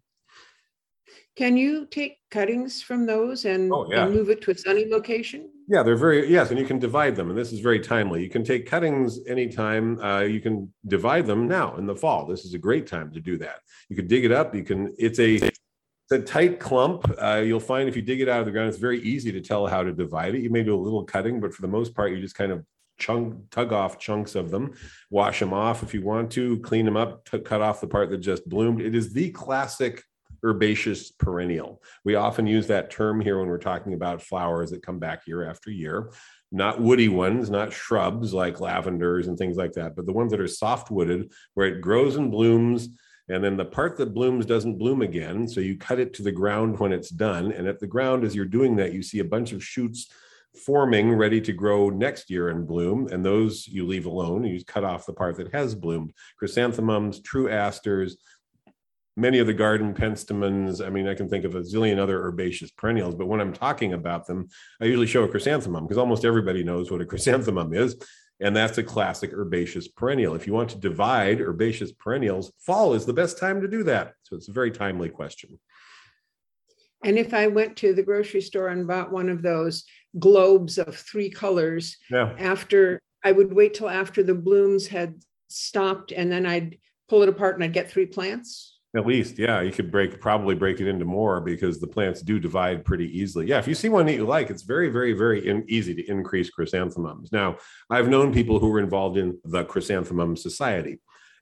Can 1.36 1.56
you 1.56 1.86
take 1.86 2.18
cuttings 2.30 2.82
from 2.82 3.06
those 3.06 3.44
and, 3.44 3.72
Oh, 3.72 3.90
yeah. 3.90 4.04
and 4.04 4.14
move 4.14 4.30
it 4.30 4.40
to 4.42 4.50
a 4.50 4.54
sunny 4.54 4.86
location? 4.88 5.48
Yeah, 5.68 5.82
they're 5.84 5.96
very, 5.96 6.28
yes, 6.28 6.50
and 6.50 6.58
you 6.58 6.66
can 6.66 6.78
divide 6.80 7.14
them, 7.14 7.28
and 7.30 7.38
this 7.38 7.52
is 7.52 7.60
very 7.60 7.78
timely. 7.78 8.22
You 8.22 8.28
can 8.28 8.42
take 8.42 8.66
cuttings 8.66 9.20
anytime, 9.28 10.00
uh, 10.00 10.20
you 10.20 10.40
can 10.40 10.72
divide 10.86 11.26
them 11.26 11.46
now 11.46 11.76
in 11.76 11.86
the 11.86 11.94
fall. 11.94 12.26
This 12.26 12.44
is 12.44 12.54
a 12.54 12.58
great 12.58 12.86
time 12.88 13.12
to 13.12 13.20
do 13.20 13.38
that. 13.38 13.60
You 13.88 13.94
can 13.96 14.08
dig 14.08 14.24
it 14.24 14.32
up, 14.32 14.54
you 14.54 14.64
can, 14.64 14.92
it's 14.98 15.20
a, 15.20 15.36
it's 15.36 15.58
a 16.10 16.18
tight 16.18 16.58
clump. 16.58 17.08
Uh, 17.22 17.42
you'll 17.44 17.60
find 17.60 17.88
if 17.88 17.94
you 17.94 18.02
dig 18.02 18.20
it 18.20 18.28
out 18.28 18.40
of 18.40 18.46
the 18.46 18.52
ground, 18.52 18.68
it's 18.68 18.78
very 18.78 19.00
easy 19.02 19.30
to 19.30 19.40
tell 19.40 19.66
how 19.68 19.84
to 19.84 19.92
divide 19.92 20.34
it. 20.34 20.42
You 20.42 20.50
may 20.50 20.64
do 20.64 20.74
a 20.74 20.80
little 20.82 21.04
cutting, 21.04 21.38
but 21.40 21.54
for 21.54 21.62
the 21.62 21.68
most 21.68 21.94
part, 21.94 22.10
you 22.10 22.20
just 22.20 22.34
kind 22.34 22.50
of 22.50 22.64
chunk, 22.98 23.48
tug 23.50 23.72
off 23.72 23.98
chunks 24.00 24.34
of 24.34 24.50
them, 24.50 24.72
wash 25.08 25.38
them 25.38 25.52
off 25.54 25.84
if 25.84 25.94
you 25.94 26.02
want 26.02 26.32
to, 26.32 26.58
clean 26.58 26.84
them 26.84 26.96
up, 26.96 27.24
t- 27.30 27.38
cut 27.38 27.60
off 27.62 27.80
the 27.80 27.86
part 27.86 28.10
that 28.10 28.18
just 28.18 28.46
bloomed. 28.48 28.80
It 28.82 28.94
is 28.96 29.12
the 29.12 29.30
classic 29.30 30.02
herbaceous 30.44 31.10
perennial. 31.10 31.82
We 32.04 32.14
often 32.14 32.46
use 32.46 32.66
that 32.68 32.90
term 32.90 33.20
here 33.20 33.38
when 33.38 33.48
we're 33.48 33.58
talking 33.58 33.94
about 33.94 34.22
flowers 34.22 34.70
that 34.70 34.82
come 34.82 34.98
back 34.98 35.26
year 35.26 35.48
after 35.48 35.70
year. 35.70 36.12
Not 36.52 36.80
woody 36.80 37.08
ones, 37.08 37.50
not 37.50 37.72
shrubs 37.72 38.34
like 38.34 38.60
lavenders 38.60 39.28
and 39.28 39.38
things 39.38 39.56
like 39.56 39.72
that, 39.72 39.94
but 39.94 40.06
the 40.06 40.12
ones 40.12 40.30
that 40.32 40.40
are 40.40 40.48
soft 40.48 40.90
wooded, 40.90 41.32
where 41.54 41.68
it 41.68 41.80
grows 41.80 42.16
and 42.16 42.30
blooms. 42.30 42.88
And 43.28 43.44
then 43.44 43.56
the 43.56 43.64
part 43.64 43.96
that 43.98 44.14
blooms 44.14 44.44
doesn't 44.44 44.78
bloom 44.78 45.02
again. 45.02 45.46
So 45.46 45.60
you 45.60 45.76
cut 45.76 46.00
it 46.00 46.12
to 46.14 46.22
the 46.22 46.32
ground 46.32 46.80
when 46.80 46.92
it's 46.92 47.10
done. 47.10 47.52
And 47.52 47.68
at 47.68 47.78
the 47.78 47.86
ground, 47.86 48.24
as 48.24 48.34
you're 48.34 48.44
doing 48.44 48.74
that, 48.76 48.92
you 48.92 49.02
see 49.02 49.20
a 49.20 49.24
bunch 49.24 49.52
of 49.52 49.62
shoots 49.62 50.10
forming 50.56 51.12
ready 51.12 51.40
to 51.40 51.52
grow 51.52 51.90
next 51.90 52.28
year 52.28 52.48
and 52.48 52.66
bloom 52.66 53.08
and 53.12 53.24
those 53.24 53.68
you 53.68 53.86
leave 53.86 54.06
alone 54.06 54.44
you 54.44 54.62
cut 54.64 54.82
off 54.82 55.06
the 55.06 55.12
part 55.12 55.36
that 55.36 55.52
has 55.52 55.74
bloomed 55.76 56.12
chrysanthemums 56.38 57.20
true 57.20 57.48
asters 57.48 58.16
many 59.16 59.38
of 59.38 59.46
the 59.46 59.52
garden 59.54 59.94
penstemons, 59.94 60.84
I 60.84 60.88
mean, 60.90 61.06
I 61.06 61.14
can 61.14 61.28
think 61.28 61.44
of 61.44 61.54
a 61.54 61.60
zillion 61.60 61.98
other 61.98 62.22
herbaceous 62.24 62.70
perennials, 62.70 63.14
but 63.14 63.26
when 63.26 63.40
I'm 63.40 63.52
talking 63.52 63.92
about 63.92 64.26
them, 64.26 64.48
I 64.80 64.84
usually 64.86 65.06
show 65.06 65.24
a 65.24 65.28
chrysanthemum 65.28 65.84
because 65.84 65.98
almost 65.98 66.24
everybody 66.24 66.62
knows 66.64 66.90
what 66.90 67.00
a 67.00 67.06
chrysanthemum 67.06 67.74
is. 67.74 67.96
And 68.42 68.56
that's 68.56 68.78
a 68.78 68.82
classic 68.82 69.34
herbaceous 69.34 69.86
perennial. 69.88 70.34
If 70.34 70.46
you 70.46 70.54
want 70.54 70.70
to 70.70 70.78
divide 70.78 71.40
herbaceous 71.42 71.92
perennials, 71.92 72.50
fall 72.58 72.94
is 72.94 73.04
the 73.04 73.12
best 73.12 73.36
time 73.38 73.60
to 73.60 73.68
do 73.68 73.82
that. 73.84 74.14
So 74.22 74.34
it's 74.34 74.48
a 74.48 74.52
very 74.52 74.70
timely 74.70 75.10
question. 75.10 75.58
And 77.04 77.18
if 77.18 77.34
I 77.34 77.48
went 77.48 77.76
to 77.78 77.92
the 77.92 78.02
grocery 78.02 78.40
store 78.40 78.68
and 78.68 78.86
bought 78.86 79.12
one 79.12 79.28
of 79.28 79.42
those 79.42 79.84
globes 80.18 80.78
of 80.78 80.96
three 80.96 81.28
colors, 81.30 81.96
Yeah. 82.10 82.34
after 82.38 83.00
I 83.22 83.32
would 83.32 83.52
wait 83.52 83.74
till 83.74 83.88
after 83.90 84.22
the 84.22 84.34
blooms 84.34 84.86
had 84.86 85.22
stopped 85.48 86.10
and 86.10 86.32
then 86.32 86.46
I'd 86.46 86.78
pull 87.08 87.22
it 87.22 87.28
apart 87.28 87.56
and 87.56 87.64
I'd 87.64 87.74
get 87.74 87.90
three 87.90 88.06
plants. 88.06 88.78
At 88.96 89.06
least, 89.06 89.38
yeah, 89.38 89.60
you 89.60 89.70
could 89.70 89.88
break 89.92 90.20
probably 90.20 90.56
break 90.56 90.80
it 90.80 90.88
into 90.88 91.04
more 91.04 91.40
because 91.40 91.78
the 91.78 91.86
plants 91.86 92.22
do 92.22 92.40
divide 92.40 92.84
pretty 92.84 93.06
easily. 93.16 93.46
Yeah, 93.46 93.58
if 93.58 93.68
you 93.68 93.74
see 93.74 93.88
one 93.88 94.04
that 94.06 94.14
you 94.14 94.26
like, 94.26 94.50
it's 94.50 94.62
very, 94.62 94.88
very, 94.88 95.12
very 95.12 95.46
in, 95.46 95.64
easy 95.68 95.94
to 95.94 96.10
increase 96.10 96.50
chrysanthemums. 96.50 97.30
Now, 97.30 97.58
I've 97.88 98.08
known 98.08 98.34
people 98.34 98.58
who 98.58 98.68
were 98.68 98.80
involved 98.80 99.16
in 99.16 99.38
the 99.44 99.64
Chrysanthemum 99.64 100.36
Society. 100.36 100.98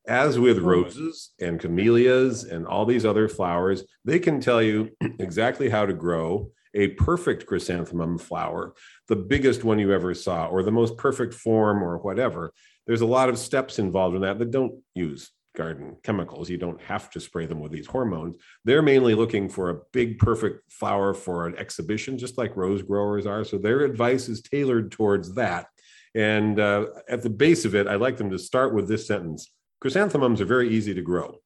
As 0.07 0.39
with 0.39 0.59
roses 0.59 1.31
and 1.41 1.59
camellias 1.59 2.45
and 2.45 2.67
all 2.67 2.85
these 2.85 3.07
other 3.07 3.29
flowers, 3.29 3.83
they 4.05 4.19
can 4.19 4.41
tell 4.41 4.61
you 4.63 4.91
exactly 5.19 5.71
how 5.71 5.87
to 5.87 5.95
grow 5.95 6.51
a 6.75 6.89
perfect 6.89 7.47
chrysanthemum 7.47 8.19
flower, 8.19 8.75
the 9.09 9.17
biggest 9.17 9.65
one 9.65 9.79
you 9.79 9.91
ever 9.93 10.13
saw, 10.13 10.49
or 10.49 10.63
the 10.63 10.71
most 10.71 10.99
perfect 10.99 11.33
form, 11.33 11.83
or 11.83 11.97
whatever. 11.97 12.53
There's 12.87 13.01
a 13.01 13.07
lot 13.07 13.31
of 13.31 13.39
steps 13.39 13.79
involved 13.79 14.17
in 14.17 14.23
that 14.23 14.39
that 14.39 14.51
don't 14.51 14.83
use 14.95 15.31
garden 15.59 15.97
chemicals. 16.03 16.49
You 16.49 16.57
don't 16.57 16.81
have 16.81 17.11
to 17.11 17.21
spray 17.21 17.45
them 17.45 17.61
with 17.61 17.73
these 17.73 17.87
hormones. 17.87 18.37
They're 18.65 18.81
mainly 18.81 19.15
looking 19.15 19.51
for 19.51 19.69
a 19.69 19.81
big, 19.93 20.19
perfect 20.19 20.73
flower 20.73 21.13
for 21.13 21.47
an 21.47 21.57
exhibition, 21.59 22.17
just 22.17 22.39
like 22.39 22.57
rose 22.57 22.81
growers 22.81 23.27
are. 23.27 23.45
So 23.45 23.59
their 23.59 23.81
advice 23.81 24.31
is 24.31 24.41
tailored 24.41 24.91
towards 24.91 25.35
that. 25.35 25.67
And 26.15 26.59
uh, 26.59 26.87
at 27.11 27.23
the 27.23 27.29
base 27.31 27.67
of 27.67 27.75
it, 27.75 27.87
I 27.87 27.97
like 27.97 28.17
them 28.17 28.31
to 28.31 28.39
start 28.39 28.73
with 28.73 28.89
this 28.89 29.07
sentence 29.07 29.51
Chrysanthemums 29.81 30.41
are 30.41 30.47
very 30.47 30.71
easy 30.71 30.93
to 30.95 31.03
grow. 31.03 31.39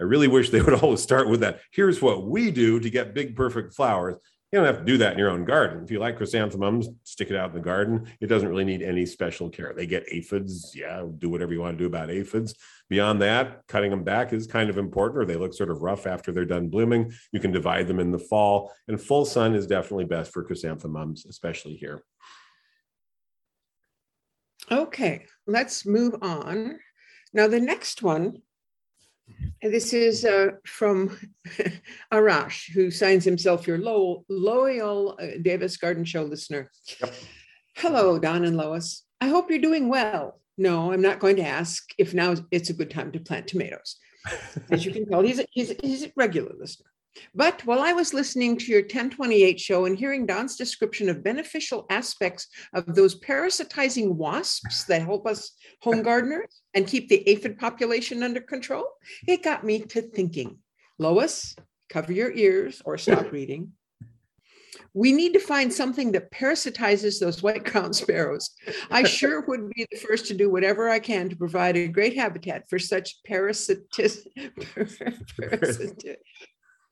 I 0.00 0.04
really 0.04 0.28
wish 0.28 0.50
they 0.50 0.60
would 0.60 0.74
always 0.82 1.02
start 1.02 1.28
with 1.28 1.40
that. 1.40 1.60
Here's 1.72 2.02
what 2.02 2.26
we 2.26 2.50
do 2.50 2.78
to 2.80 2.90
get 2.90 3.14
big, 3.14 3.34
perfect 3.34 3.74
flowers. 3.74 4.16
You 4.52 4.60
don't 4.60 4.66
have 4.66 4.78
to 4.78 4.84
do 4.84 4.98
that 4.98 5.14
in 5.14 5.18
your 5.18 5.30
own 5.30 5.44
garden. 5.44 5.82
If 5.82 5.90
you 5.90 5.98
like 5.98 6.16
chrysanthemums, 6.16 6.88
stick 7.02 7.30
it 7.30 7.36
out 7.36 7.50
in 7.50 7.56
the 7.56 7.60
garden. 7.60 8.06
It 8.20 8.28
doesn't 8.28 8.48
really 8.48 8.64
need 8.64 8.80
any 8.80 9.04
special 9.04 9.50
care. 9.50 9.74
They 9.76 9.86
get 9.86 10.06
aphids. 10.12 10.72
Yeah, 10.72 11.04
do 11.18 11.28
whatever 11.28 11.52
you 11.52 11.60
want 11.60 11.76
to 11.76 11.82
do 11.82 11.88
about 11.88 12.10
aphids. 12.10 12.54
Beyond 12.88 13.20
that, 13.22 13.66
cutting 13.66 13.90
them 13.90 14.04
back 14.04 14.32
is 14.32 14.46
kind 14.46 14.70
of 14.70 14.78
important, 14.78 15.20
or 15.20 15.24
they 15.24 15.34
look 15.34 15.52
sort 15.52 15.70
of 15.70 15.82
rough 15.82 16.06
after 16.06 16.30
they're 16.30 16.44
done 16.44 16.68
blooming. 16.68 17.12
You 17.32 17.40
can 17.40 17.50
divide 17.50 17.88
them 17.88 17.98
in 17.98 18.12
the 18.12 18.20
fall, 18.20 18.72
and 18.86 19.00
full 19.00 19.24
sun 19.24 19.56
is 19.56 19.66
definitely 19.66 20.04
best 20.04 20.32
for 20.32 20.44
chrysanthemums, 20.44 21.26
especially 21.26 21.74
here. 21.74 22.04
Okay, 24.70 25.26
let's 25.48 25.84
move 25.84 26.14
on. 26.22 26.78
Now, 27.32 27.48
the 27.48 27.60
next 27.60 28.02
one, 28.02 28.42
and 29.62 29.72
this 29.72 29.92
is 29.92 30.24
uh, 30.24 30.48
from 30.64 31.16
Arash, 32.12 32.70
who 32.72 32.90
signs 32.90 33.24
himself 33.24 33.66
your 33.66 33.78
lo- 33.78 34.24
loyal 34.28 35.18
uh, 35.20 35.38
Davis 35.42 35.76
Garden 35.76 36.04
Show 36.04 36.22
listener. 36.22 36.70
Yep. 37.00 37.14
Hello, 37.76 38.18
Don 38.18 38.44
and 38.44 38.56
Lois. 38.56 39.04
I 39.20 39.28
hope 39.28 39.50
you're 39.50 39.58
doing 39.58 39.88
well. 39.88 40.40
No, 40.58 40.92
I'm 40.92 41.02
not 41.02 41.18
going 41.18 41.36
to 41.36 41.46
ask 41.46 41.84
if 41.98 42.14
now 42.14 42.34
it's 42.50 42.70
a 42.70 42.74
good 42.74 42.90
time 42.90 43.12
to 43.12 43.20
plant 43.20 43.48
tomatoes. 43.48 43.96
As 44.70 44.84
you 44.84 44.92
can 44.92 45.06
tell, 45.06 45.22
he's 45.22 45.38
a, 45.38 45.46
he's, 45.50 45.70
a, 45.70 45.76
he's 45.82 46.04
a 46.04 46.12
regular 46.16 46.52
listener. 46.58 46.90
But 47.34 47.64
while 47.64 47.80
I 47.80 47.92
was 47.92 48.14
listening 48.14 48.56
to 48.58 48.72
your 48.72 48.82
1028 48.82 49.60
show 49.60 49.84
and 49.84 49.98
hearing 49.98 50.26
Don's 50.26 50.56
description 50.56 51.08
of 51.08 51.24
beneficial 51.24 51.86
aspects 51.90 52.48
of 52.74 52.94
those 52.94 53.18
parasitizing 53.20 54.14
wasps 54.14 54.84
that 54.84 55.02
help 55.02 55.26
us 55.26 55.52
home 55.82 56.02
gardeners 56.02 56.62
and 56.74 56.86
keep 56.86 57.08
the 57.08 57.28
aphid 57.28 57.58
population 57.58 58.22
under 58.22 58.40
control, 58.40 58.86
it 59.26 59.42
got 59.42 59.64
me 59.64 59.80
to 59.80 60.02
thinking 60.02 60.58
Lois, 60.98 61.54
cover 61.88 62.12
your 62.12 62.32
ears 62.32 62.80
or 62.84 62.96
stop 62.98 63.30
reading. 63.32 63.72
We 64.94 65.12
need 65.12 65.34
to 65.34 65.40
find 65.40 65.72
something 65.72 66.12
that 66.12 66.30
parasitizes 66.30 67.20
those 67.20 67.42
white 67.42 67.64
crowned 67.64 67.94
sparrows. 67.94 68.50
I 68.90 69.04
sure 69.04 69.42
would 69.42 69.68
be 69.70 69.86
the 69.90 69.98
first 69.98 70.26
to 70.28 70.34
do 70.34 70.50
whatever 70.50 70.88
I 70.88 70.98
can 70.98 71.28
to 71.28 71.36
provide 71.36 71.76
a 71.76 71.88
great 71.88 72.16
habitat 72.16 72.68
for 72.68 72.78
such 72.78 73.22
parasitis, 73.28 74.26
parasit, 74.38 76.16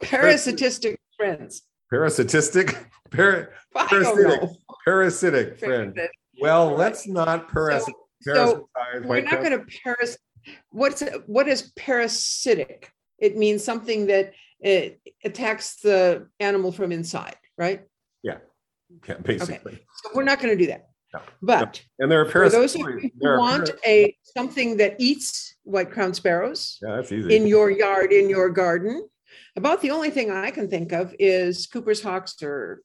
parasitistic 0.05 0.97
friends. 1.17 1.63
Parasitistic, 1.91 2.77
para, 3.11 3.49
parasitic, 3.75 4.51
parasitic 4.85 5.59
friend. 5.59 5.99
Well, 6.41 6.75
let's 6.75 7.07
not 7.07 7.49
parasit, 7.49 7.93
So, 8.23 8.69
parasitize. 8.77 9.05
We're 9.07 9.21
not 9.23 9.43
going 9.43 9.59
to 9.59 9.65
paras. 9.83 10.19
What's 10.71 11.03
what 11.27 11.49
is 11.49 11.73
parasitic? 11.77 12.91
It 13.19 13.37
means 13.37 13.63
something 13.65 14.07
that 14.07 14.33
it 14.61 15.01
attacks 15.25 15.77
the 15.77 16.29
animal 16.41 16.73
from 16.73 16.93
inside, 16.93 17.37
right? 17.57 17.83
Yeah, 18.23 18.39
yeah 19.09 19.15
basically. 19.23 19.85
So 20.03 20.11
we're 20.15 20.25
not 20.25 20.41
going 20.41 20.57
to 20.57 20.63
do 20.63 20.67
that. 20.69 20.89
No, 21.15 21.21
But 21.43 21.83
And 22.01 22.11
there 22.11 22.21
are 22.21 22.27
for 22.27 22.49
those 22.49 22.75
of 22.75 22.81
you 22.81 23.11
who 23.21 23.39
want 23.39 23.67
para- 23.69 23.79
a 23.87 24.17
something 24.37 24.77
that 24.79 24.97
eats 24.99 25.55
white 25.63 25.91
crowned 25.93 26.17
sparrows 26.17 26.79
Yeah, 26.83 26.97
that's 26.97 27.13
easy. 27.13 27.37
in 27.37 27.47
your 27.47 27.71
yard, 27.71 28.13
in 28.13 28.29
your 28.29 28.49
garden, 28.51 29.09
about 29.57 29.81
the 29.81 29.91
only 29.91 30.11
thing 30.11 30.31
I 30.31 30.51
can 30.51 30.69
think 30.69 30.93
of 30.93 31.15
is 31.19 31.67
Cooper's 31.67 32.03
hawks 32.03 32.43
or 32.43 32.83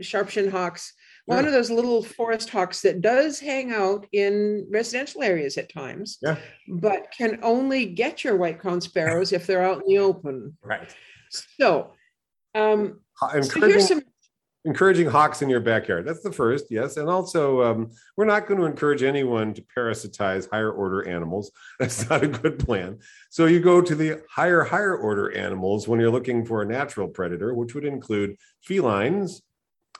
sharp-shinned 0.00 0.50
hawks. 0.50 0.92
One 1.26 1.44
of 1.44 1.52
those 1.52 1.70
little 1.70 2.02
forest 2.02 2.48
hawks 2.48 2.80
that 2.82 3.02
does 3.02 3.38
hang 3.38 3.70
out 3.70 4.06
in 4.12 4.66
residential 4.70 5.22
areas 5.22 5.58
at 5.58 5.70
times, 5.70 6.16
Yeah. 6.22 6.38
but 6.66 7.12
can 7.16 7.38
only 7.42 7.84
get 7.84 8.24
your 8.24 8.36
white 8.36 8.58
crowned 8.58 8.82
sparrows 8.82 9.32
if 9.34 9.46
they're 9.46 9.62
out 9.62 9.82
in 9.82 9.88
the 9.88 9.98
open. 9.98 10.56
Right. 10.62 10.88
So, 11.30 11.92
um, 12.54 13.00
so 13.20 13.60
here's 13.60 13.88
some 13.88 14.02
encouraging 14.68 15.06
hawks 15.06 15.40
in 15.40 15.48
your 15.48 15.60
backyard. 15.60 16.04
That's 16.04 16.22
the 16.22 16.30
first, 16.30 16.66
yes. 16.68 16.98
And 16.98 17.08
also, 17.08 17.62
um, 17.62 17.90
we're 18.18 18.26
not 18.26 18.46
going 18.46 18.60
to 18.60 18.66
encourage 18.66 19.02
anyone 19.02 19.54
to 19.54 19.62
parasitize 19.62 20.48
higher 20.50 20.70
order 20.70 21.08
animals. 21.08 21.50
That's 21.80 22.08
not 22.10 22.22
a 22.22 22.28
good 22.28 22.58
plan. 22.58 22.98
So 23.30 23.46
you 23.46 23.60
go 23.60 23.80
to 23.80 23.94
the 23.94 24.22
higher, 24.30 24.64
higher 24.64 24.94
order 24.94 25.34
animals 25.34 25.88
when 25.88 26.00
you're 26.00 26.10
looking 26.10 26.44
for 26.44 26.60
a 26.60 26.66
natural 26.66 27.08
predator, 27.08 27.54
which 27.54 27.74
would 27.74 27.86
include 27.86 28.36
felines 28.62 29.40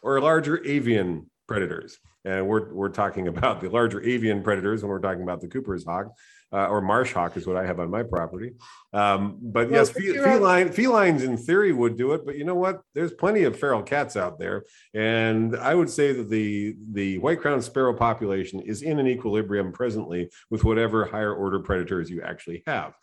or 0.02 0.20
larger 0.20 0.62
avian 0.66 1.30
predators. 1.46 1.98
And 2.26 2.46
we're, 2.46 2.72
we're 2.74 2.90
talking 2.90 3.26
about 3.34 3.62
the 3.62 3.70
larger 3.70 4.02
avian 4.02 4.42
predators 4.42 4.82
when 4.82 4.90
we're 4.90 5.00
talking 5.00 5.22
about 5.22 5.40
the 5.40 5.48
Cooper's 5.48 5.86
hawk. 5.86 6.14
Uh, 6.50 6.66
or 6.66 6.80
marsh 6.80 7.12
hawk 7.12 7.36
is 7.36 7.46
what 7.46 7.56
I 7.56 7.66
have 7.66 7.78
on 7.78 7.90
my 7.90 8.02
property. 8.02 8.52
Um, 8.94 9.36
but 9.42 9.68
Well, 9.68 9.80
yes, 9.80 9.90
fe- 9.90 10.14
feline, 10.14 10.70
felines 10.72 11.22
in 11.22 11.36
theory 11.36 11.72
would 11.74 11.98
do 11.98 12.12
it. 12.14 12.24
But 12.24 12.36
you 12.38 12.44
know 12.44 12.54
what? 12.54 12.80
There's 12.94 13.12
plenty 13.12 13.42
of 13.44 13.58
feral 13.58 13.82
cats 13.82 14.16
out 14.16 14.38
there, 14.38 14.64
and 14.94 15.54
I 15.56 15.74
would 15.74 15.90
say 15.90 16.14
that 16.14 16.30
the 16.30 16.74
the 16.92 17.18
white 17.18 17.40
crowned 17.42 17.64
sparrow 17.64 17.92
population 17.92 18.60
is 18.60 18.80
in 18.80 18.98
an 18.98 19.06
equilibrium 19.06 19.72
presently 19.72 20.30
with 20.48 20.64
whatever 20.64 21.04
higher 21.04 21.34
order 21.34 21.60
predators 21.60 22.08
you 22.08 22.22
actually 22.22 22.62
have. 22.66 22.94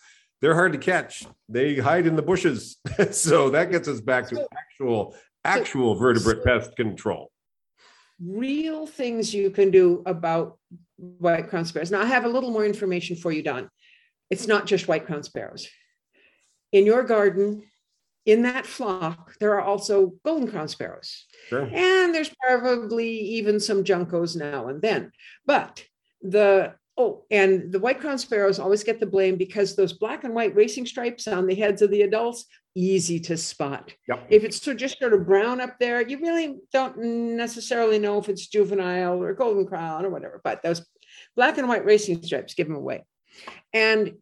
They're 0.41 0.55
hard 0.55 0.73
to 0.73 0.79
catch. 0.79 1.25
They 1.47 1.75
hide 1.77 2.07
in 2.07 2.15
the 2.15 2.23
bushes, 2.23 2.77
so 3.11 3.51
that 3.51 3.69
gets 3.69 3.87
us 3.87 4.01
back 4.01 4.27
to 4.29 4.47
actual 4.57 5.15
actual 5.43 5.93
vertebrate 5.93 6.43
pest 6.43 6.75
control. 6.75 7.31
real 8.19 8.87
things 8.87 9.33
you 9.35 9.51
can 9.51 9.69
do 9.69 10.01
about 10.07 10.57
white 10.97 11.49
crowned 11.49 11.67
sparrows. 11.67 11.91
Now, 11.91 12.01
I 12.01 12.05
have 12.05 12.25
a 12.25 12.29
little 12.29 12.51
more 12.51 12.65
information 12.65 13.15
for 13.15 13.31
you, 13.31 13.41
Don. 13.41 13.69
It's 14.29 14.47
not 14.47 14.65
just 14.65 14.87
white 14.87 15.05
crowned 15.05 15.25
sparrows. 15.25 15.67
In 16.71 16.85
your 16.85 17.03
garden, 17.03 17.63
in 18.25 18.41
that 18.41 18.65
flock, 18.65 19.37
there 19.39 19.53
are 19.53 19.61
also 19.61 20.13
golden 20.25 20.49
crowned 20.49 20.71
sparrows. 20.71 21.25
Sure. 21.47 21.69
And 21.71 22.13
there's 22.13 22.33
probably 22.41 23.09
even 23.09 23.59
some 23.59 23.83
juncos 23.83 24.35
now 24.35 24.67
and 24.67 24.81
then. 24.81 25.11
But 25.45 25.83
the 26.21 26.73
oh, 26.97 27.25
and 27.29 27.71
the 27.71 27.79
white 27.79 27.99
crowned 27.99 28.21
sparrows 28.21 28.59
always 28.59 28.83
get 28.83 28.99
the 28.99 29.05
blame 29.05 29.35
because 29.35 29.75
those 29.75 29.93
black 29.93 30.23
and 30.23 30.33
white 30.33 30.55
racing 30.55 30.87
stripes 30.87 31.27
on 31.27 31.45
the 31.45 31.55
heads 31.55 31.81
of 31.81 31.91
the 31.91 32.01
adults, 32.01 32.45
easy 32.75 33.19
to 33.21 33.37
spot. 33.37 33.93
Yep. 34.07 34.27
If 34.29 34.43
it's 34.43 34.59
just 34.59 34.99
sort 34.99 35.13
of 35.13 35.25
brown 35.25 35.61
up 35.61 35.79
there, 35.79 36.01
you 36.01 36.19
really 36.19 36.57
don't 36.73 36.97
necessarily 36.97 37.97
know 37.97 38.19
if 38.19 38.29
it's 38.29 38.47
juvenile 38.47 39.21
or 39.21 39.33
golden 39.33 39.65
crown 39.65 40.05
or 40.05 40.09
whatever. 40.09 40.41
But 40.43 40.61
those 40.61 40.85
black 41.35 41.57
and 41.57 41.67
white 41.67 41.85
racing 41.85 42.21
stripes 42.21 42.53
give 42.53 42.67
them 42.67 42.75
away. 42.75 43.05
And 43.73 44.15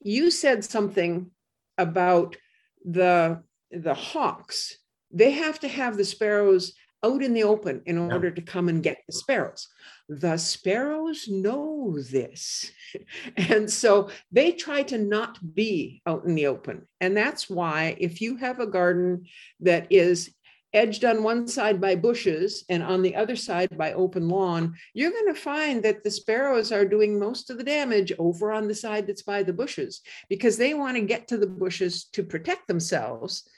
you 0.00 0.30
said 0.30 0.64
something 0.64 1.30
about 1.76 2.36
the 2.84 3.42
the 3.70 3.94
hawks. 3.94 4.78
They 5.10 5.32
have 5.32 5.60
to 5.60 5.68
have 5.68 5.96
the 5.96 6.04
sparrows 6.04 6.74
out 7.04 7.22
in 7.22 7.32
the 7.32 7.44
open 7.44 7.82
in 7.86 7.96
Yeah. 7.96 8.12
order 8.14 8.30
to 8.30 8.42
come 8.42 8.68
and 8.68 8.82
get 8.82 8.98
the 9.06 9.12
sparrows. 9.12 9.68
The 10.08 10.36
sparrows 10.36 11.28
know 11.28 11.98
this. 12.00 12.70
And 13.36 13.70
so 13.70 14.08
they 14.32 14.52
try 14.52 14.82
to 14.84 14.98
not 14.98 15.38
be 15.54 16.02
out 16.06 16.24
in 16.24 16.34
the 16.34 16.46
open. 16.46 16.86
And 17.00 17.16
that's 17.16 17.48
why, 17.50 17.96
if 17.98 18.20
you 18.20 18.36
have 18.36 18.60
a 18.60 18.66
garden 18.66 19.26
that 19.60 19.86
is 19.90 20.30
edged 20.74 21.04
on 21.04 21.22
one 21.22 21.46
side 21.48 21.80
by 21.80 21.94
bushes 21.94 22.64
and 22.68 22.82
on 22.82 23.00
the 23.02 23.16
other 23.16 23.36
side 23.36 23.76
by 23.76 23.92
open 23.92 24.28
lawn, 24.28 24.74
you're 24.94 25.10
going 25.10 25.32
to 25.34 25.40
find 25.40 25.82
that 25.82 26.04
the 26.04 26.10
sparrows 26.10 26.72
are 26.72 26.84
doing 26.84 27.18
most 27.18 27.48
of 27.50 27.56
the 27.58 27.64
damage 27.64 28.12
over 28.18 28.52
on 28.52 28.68
the 28.68 28.74
side 28.74 29.06
that's 29.06 29.22
by 29.22 29.42
the 29.42 29.52
bushes 29.52 30.02
because 30.28 30.56
they 30.56 30.74
want 30.74 30.96
to 30.96 31.02
get 31.02 31.28
to 31.28 31.38
the 31.38 31.46
bushes 31.46 32.04
to 32.12 32.22
protect 32.22 32.68
themselves 32.68 33.48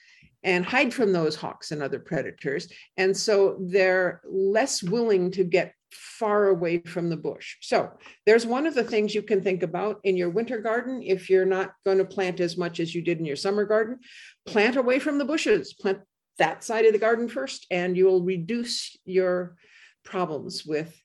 and 0.43 0.65
hide 0.65 0.93
from 0.93 1.13
those 1.13 1.37
hawks 1.37 1.71
and 1.71 1.83
other 1.83 1.99
predators. 1.99 2.69
And 2.97 3.17
so 3.17 3.59
they're 3.61 4.21
less 4.25 4.83
willing 4.83 5.31
to 5.33 5.45
get 5.45 5.75
far 5.93 6.49
away 6.49 6.79
from 6.79 7.11
the 7.11 7.17
bush. 7.17 7.57
So 7.61 7.91
there's 8.27 8.47
one 8.47 8.67
of 8.67 8.75
the 8.75 8.85
things 8.85 9.15
you 9.15 9.23
can 9.23 9.43
think 9.43 9.63
about 9.63 10.01
in 10.05 10.17
your 10.17 10.31
winter 10.31 10.59
garden. 10.59 11.03
If 11.03 11.29
you're 11.29 11.45
not 11.45 11.73
going 11.85 11.99
to 11.99 12.05
plant 12.05 12.41
as 12.41 12.57
much 12.57 12.81
as 12.81 12.95
you 12.95 13.03
did 13.03 13.19
in 13.19 13.25
your 13.25 13.37
summer 13.37 13.65
garden, 13.65 13.99
plant 14.47 14.77
away 14.77 14.99
from 14.99 15.19
the 15.19 15.25
bushes, 15.25 15.75
plant 15.75 15.99
that 16.39 16.65
side 16.65 16.87
of 16.87 16.93
the 16.93 16.99
garden 16.99 17.29
first, 17.29 17.67
and 17.71 17.97
you 17.97 18.07
will 18.07 18.23
reduce 18.23 18.97
your 19.05 19.57
problems 20.05 20.65
with. 20.65 20.97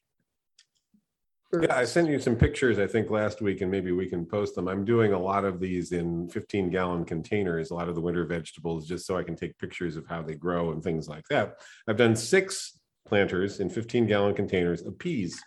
Yeah, 1.61 1.75
I 1.75 1.85
sent 1.85 2.09
you 2.09 2.19
some 2.19 2.35
pictures, 2.35 2.79
I 2.79 2.87
think, 2.87 3.09
last 3.09 3.41
week, 3.41 3.61
and 3.61 3.71
maybe 3.71 3.91
we 3.91 4.07
can 4.07 4.25
post 4.25 4.55
them. 4.55 4.67
I'm 4.67 4.85
doing 4.85 5.13
a 5.13 5.19
lot 5.19 5.45
of 5.45 5.59
these 5.59 5.91
in 5.91 6.29
fifteen 6.29 6.69
gallon 6.69 7.05
containers, 7.05 7.71
a 7.71 7.75
lot 7.75 7.89
of 7.89 7.95
the 7.95 8.01
winter 8.01 8.25
vegetables, 8.25 8.87
just 8.87 9.05
so 9.05 9.17
I 9.17 9.23
can 9.23 9.35
take 9.35 9.57
pictures 9.57 9.95
of 9.95 10.07
how 10.07 10.21
they 10.21 10.35
grow 10.35 10.71
and 10.71 10.83
things 10.83 11.07
like 11.07 11.25
that. 11.29 11.55
I've 11.87 11.97
done 11.97 12.15
six 12.15 12.79
planters 13.07 13.59
in 13.59 13.69
fifteen 13.69 14.05
gallon 14.05 14.35
containers 14.35 14.81
of 14.81 14.97
peas. 14.97 15.41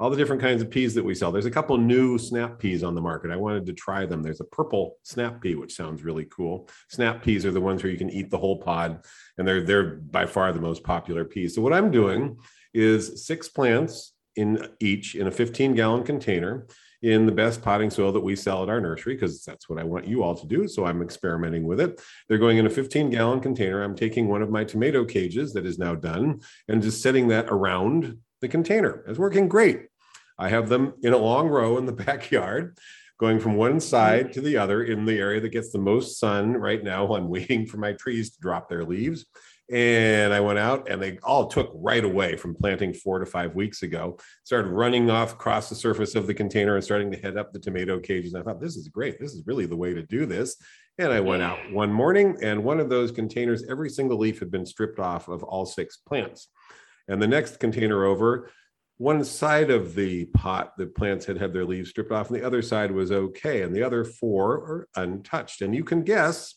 All 0.00 0.10
the 0.10 0.16
different 0.16 0.42
kinds 0.42 0.62
of 0.62 0.70
peas 0.70 0.94
that 0.94 1.04
we 1.04 1.14
sell. 1.14 1.30
There's 1.30 1.46
a 1.46 1.50
couple 1.50 1.78
new 1.78 2.18
snap 2.18 2.58
peas 2.58 2.82
on 2.82 2.96
the 2.96 3.00
market. 3.00 3.30
I 3.30 3.36
wanted 3.36 3.66
to 3.66 3.72
try 3.72 4.04
them. 4.04 4.20
There's 4.20 4.40
a 4.40 4.44
purple 4.44 4.96
snap 5.04 5.40
pea, 5.40 5.54
which 5.54 5.76
sounds 5.76 6.02
really 6.02 6.24
cool. 6.24 6.68
Snap 6.88 7.22
peas 7.22 7.46
are 7.46 7.52
the 7.52 7.60
ones 7.60 7.82
where 7.84 7.92
you 7.92 7.98
can 7.98 8.10
eat 8.10 8.28
the 8.28 8.38
whole 8.38 8.58
pod, 8.58 9.04
and 9.38 9.46
they're 9.46 9.62
they're 9.62 9.96
by 9.96 10.26
far 10.26 10.52
the 10.52 10.60
most 10.60 10.82
popular 10.82 11.24
peas. 11.24 11.54
So 11.54 11.62
what 11.62 11.72
I'm 11.72 11.90
doing 11.92 12.36
is 12.74 13.26
six 13.26 13.48
plants 13.48 14.11
in 14.36 14.68
each 14.80 15.14
in 15.14 15.26
a 15.26 15.30
15 15.30 15.74
gallon 15.74 16.04
container 16.04 16.66
in 17.02 17.26
the 17.26 17.32
best 17.32 17.62
potting 17.62 17.90
soil 17.90 18.12
that 18.12 18.20
we 18.20 18.36
sell 18.36 18.62
at 18.62 18.68
our 18.68 18.80
nursery 18.80 19.14
because 19.14 19.42
that's 19.42 19.68
what 19.68 19.78
I 19.78 19.84
want 19.84 20.06
you 20.06 20.22
all 20.22 20.36
to 20.36 20.46
do. 20.46 20.68
So 20.68 20.84
I'm 20.84 21.02
experimenting 21.02 21.64
with 21.64 21.80
it. 21.80 22.00
They're 22.28 22.38
going 22.38 22.58
in 22.58 22.66
a 22.66 22.70
15 22.70 23.10
gallon 23.10 23.40
container. 23.40 23.82
I'm 23.82 23.96
taking 23.96 24.28
one 24.28 24.42
of 24.42 24.50
my 24.50 24.62
tomato 24.62 25.04
cages 25.04 25.52
that 25.54 25.66
is 25.66 25.78
now 25.78 25.96
done 25.96 26.40
and 26.68 26.82
just 26.82 27.02
setting 27.02 27.28
that 27.28 27.46
around 27.48 28.18
the 28.40 28.48
container. 28.48 29.04
It's 29.08 29.18
working 29.18 29.48
great. 29.48 29.86
I 30.38 30.48
have 30.48 30.68
them 30.68 30.94
in 31.02 31.12
a 31.12 31.18
long 31.18 31.48
row 31.48 31.76
in 31.78 31.86
the 31.86 31.92
backyard. 32.06 32.78
Going 33.18 33.38
from 33.38 33.54
one 33.54 33.78
side 33.78 34.32
to 34.32 34.40
the 34.40 34.56
other 34.56 34.82
in 34.82 35.04
the 35.04 35.16
area 35.16 35.40
that 35.40 35.50
gets 35.50 35.70
the 35.70 35.78
most 35.78 36.18
sun 36.18 36.54
right 36.54 36.82
now. 36.82 37.14
I'm 37.14 37.28
waiting 37.36 37.66
for 37.66 37.76
my 37.78 37.92
trees 37.92 38.30
to 38.30 38.40
drop 38.40 38.68
their 38.68 38.84
leaves. 38.84 39.26
And 39.72 40.34
I 40.34 40.40
went 40.40 40.58
out 40.58 40.90
and 40.90 41.00
they 41.00 41.18
all 41.22 41.46
took 41.46 41.72
right 41.74 42.04
away 42.04 42.36
from 42.36 42.54
planting 42.54 42.92
four 42.92 43.18
to 43.18 43.24
five 43.26 43.54
weeks 43.54 43.82
ago, 43.82 44.18
started 44.44 44.68
running 44.68 45.08
off 45.08 45.32
across 45.32 45.70
the 45.70 45.74
surface 45.74 46.14
of 46.14 46.26
the 46.26 46.34
container 46.34 46.74
and 46.74 46.84
starting 46.84 47.10
to 47.10 47.16
head 47.16 47.38
up 47.38 47.52
the 47.52 47.58
tomato 47.58 47.98
cages. 47.98 48.34
I 48.34 48.42
thought, 48.42 48.60
this 48.60 48.76
is 48.76 48.88
great. 48.88 49.18
This 49.18 49.32
is 49.32 49.46
really 49.46 49.64
the 49.64 49.76
way 49.76 49.94
to 49.94 50.02
do 50.02 50.26
this. 50.26 50.56
And 50.98 51.10
I 51.10 51.20
went 51.20 51.42
out 51.42 51.58
mm. 51.58 51.72
one 51.72 51.90
morning 51.90 52.36
and 52.42 52.62
one 52.62 52.80
of 52.80 52.90
those 52.90 53.10
containers, 53.10 53.64
every 53.66 53.88
single 53.88 54.18
leaf 54.18 54.40
had 54.40 54.50
been 54.50 54.66
stripped 54.66 54.98
off 54.98 55.28
of 55.28 55.42
all 55.42 55.64
six 55.64 55.96
plants. 55.96 56.48
And 57.08 57.20
the 57.20 57.26
next 57.26 57.58
container 57.58 58.04
over, 58.04 58.50
one 58.98 59.24
side 59.24 59.70
of 59.70 59.94
the 59.94 60.26
pot, 60.26 60.74
the 60.76 60.86
plants 60.86 61.24
had 61.24 61.38
had 61.38 61.54
their 61.54 61.64
leaves 61.64 61.90
stripped 61.90 62.12
off, 62.12 62.28
and 62.28 62.38
the 62.38 62.46
other 62.46 62.62
side 62.62 62.92
was 62.92 63.10
okay. 63.10 63.62
And 63.62 63.74
the 63.74 63.82
other 63.82 64.04
four 64.04 64.52
are 64.52 64.88
untouched. 64.96 65.62
And 65.62 65.74
you 65.74 65.82
can 65.82 66.02
guess 66.02 66.54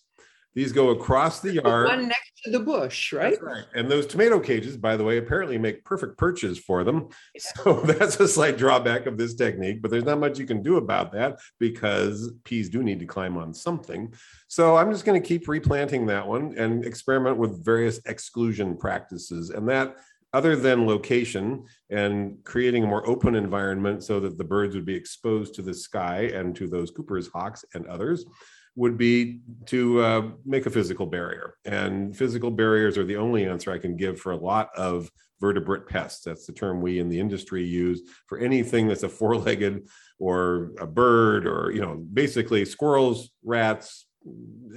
these 0.56 0.72
go 0.72 0.90
across 0.90 1.42
the 1.42 1.50
The 1.50 1.56
yard. 1.56 1.88
One 1.88 2.08
next 2.08 2.32
to 2.46 2.52
the 2.52 2.62
bush, 2.62 3.12
right? 3.12 3.38
Right. 3.42 3.66
And 3.76 3.92
those 3.92 4.08
tomato 4.08 4.40
cages, 4.40 4.78
by 4.78 4.96
the 4.96 5.04
way, 5.04 5.18
apparently 5.18 5.58
make 5.58 5.84
perfect 5.84 6.18
perches 6.18 6.58
for 6.58 6.86
them. 6.86 7.10
So 7.38 7.74
that's 7.86 8.20
a 8.22 8.28
slight 8.28 8.58
drawback 8.58 9.06
of 9.06 9.18
this 9.18 9.36
technique, 9.36 9.82
but 9.82 9.92
there's 9.92 10.06
not 10.06 10.20
much 10.20 10.40
you 10.40 10.46
can 10.46 10.64
do 10.64 10.78
about 10.78 11.12
that 11.12 11.40
because 11.60 12.32
peas 12.46 12.70
do 12.70 12.84
need 12.84 13.00
to 13.00 13.06
climb 13.06 13.38
on 13.38 13.54
something. 13.54 14.14
So 14.48 14.78
I'm 14.78 14.92
just 14.92 15.04
going 15.04 15.22
to 15.22 15.28
keep 15.28 15.48
replanting 15.50 16.06
that 16.06 16.26
one 16.26 16.56
and 16.58 16.86
experiment 16.86 17.38
with 17.38 17.64
various 17.64 18.00
exclusion 18.06 18.78
practices. 18.78 19.50
And 19.50 19.68
that, 19.68 19.98
other 20.36 20.58
than 20.58 20.86
location 20.86 21.64
and 21.90 22.38
creating 22.44 22.84
a 22.84 22.88
more 22.88 23.08
open 23.08 23.36
environment 23.36 24.04
so 24.04 24.20
that 24.20 24.38
the 24.38 24.44
birds 24.44 24.76
would 24.76 24.86
be 24.86 24.94
exposed 24.94 25.54
to 25.54 25.62
the 25.62 25.74
sky 25.74 26.30
and 26.34 26.54
to 26.54 26.68
those 26.68 26.92
Cooper's 26.92 27.28
hawks 27.28 27.64
and 27.74 27.88
others, 27.88 28.26
would 28.76 28.98
be 28.98 29.40
to 29.68 30.02
uh, 30.02 30.30
make 30.46 30.66
a 30.66 30.70
physical 30.70 31.06
barrier. 31.06 31.56
And 31.66 32.16
physical 32.16 32.52
barriers 32.52 32.98
are 32.98 33.06
the 33.06 33.16
only 33.18 33.46
answer 33.46 33.72
I 33.72 33.80
can 33.80 33.96
give 33.96 34.20
for 34.20 34.34
a 34.34 34.38
lot 34.38 34.70
of 34.76 35.10
vertebrate 35.40 35.88
pests. 35.88 36.24
That's 36.24 36.46
the 36.46 36.54
term 36.54 36.82
we 36.82 37.00
in 37.00 37.10
the 37.10 37.20
industry 37.20 37.64
use 37.64 38.02
for 38.28 38.38
anything 38.38 38.88
that's 38.88 39.04
a 39.04 39.10
four-legged 39.10 39.88
or 40.20 40.72
a 40.80 40.88
bird 40.88 41.48
or, 41.48 41.72
you 41.72 41.82
know, 41.82 41.96
basically 41.96 42.66
squirrels, 42.66 43.32
rats, 43.44 44.08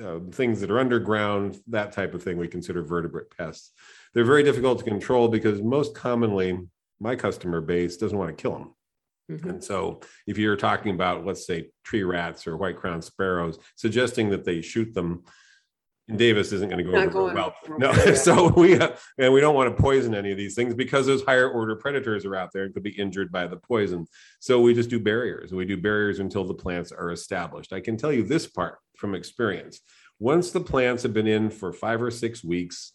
uh, 0.05 0.21
things 0.33 0.61
that 0.61 0.71
are 0.71 0.79
underground, 0.79 1.59
that 1.69 1.93
type 1.93 2.15
of 2.15 2.23
thing 2.23 2.37
we 2.37 2.49
consider 2.49 2.83
vertebrate 2.83 3.31
pests. 3.37 3.73
They're 4.15 4.25
very 4.25 4.43
difficult 4.43 4.79
to 4.79 4.85
control 4.85 5.29
because 5.29 5.63
most 5.63 5.95
commonly 5.95 6.59
my 7.01 7.17
customer 7.17 7.61
base 7.61 7.97
doesn't 7.97 8.19
want 8.19 8.37
to 8.37 8.43
kill 8.43 8.53
them. 8.53 8.75
Mhm. 9.31 9.49
And 9.49 9.65
so 9.65 10.01
if 10.27 10.39
you're 10.39 10.57
talking 10.57 10.95
about, 10.95 11.27
let's 11.27 11.47
say, 11.47 11.71
tree 11.85 12.03
rats 12.03 12.47
or 12.47 12.57
white 12.57 12.77
crowned 12.77 13.05
sparrows, 13.05 13.59
suggesting 13.77 14.31
that 14.31 14.45
they 14.45 14.63
shoot 14.63 14.95
them 14.95 15.25
in 16.09 16.17
Davis 16.17 16.53
isn't 16.53 16.71
going 16.71 16.79
to 16.79 16.91
go 16.91 16.97
Not 16.97 17.15
over 17.15 17.35
well. 17.35 17.55
No, 17.79 17.93
so 18.15 18.49
we 18.49 18.79
uh, 18.79 18.97
and 19.19 19.33
we 19.33 19.41
don't 19.41 19.55
want 19.55 19.75
to 19.75 19.83
poison 19.83 20.15
any 20.15 20.31
of 20.31 20.39
these 20.39 20.55
things 20.55 20.75
because 20.75 21.07
those 21.07 21.23
higher 21.23 21.51
order 21.51 21.77
predators 21.77 22.25
are 22.25 22.35
out 22.35 22.51
there 22.53 22.65
and 22.65 22.73
could 22.73 22.83
be 22.83 22.99
injured 22.99 23.31
by 23.31 23.47
the 23.47 23.57
poison. 23.57 24.07
So 24.41 24.61
we 24.61 24.75
just 24.75 24.91
do 24.91 24.99
barriers. 24.99 25.53
We 25.53 25.67
do 25.67 25.77
barriers 25.77 26.19
until 26.19 26.45
the 26.45 26.55
plants 26.55 26.93
are 26.93 27.11
established. 27.11 27.73
I 27.73 27.81
can 27.81 27.97
tell 27.97 28.13
you 28.13 28.23
this 28.23 28.47
part 28.47 28.79
from 28.97 29.15
experience. 29.15 29.81
Once 30.19 30.51
the 30.51 30.61
plants 30.61 31.03
have 31.03 31.13
been 31.13 31.27
in 31.27 31.51
for 31.51 31.73
five 31.73 32.03
or 32.03 32.11
six 32.11 32.43
weeks, 32.43 32.93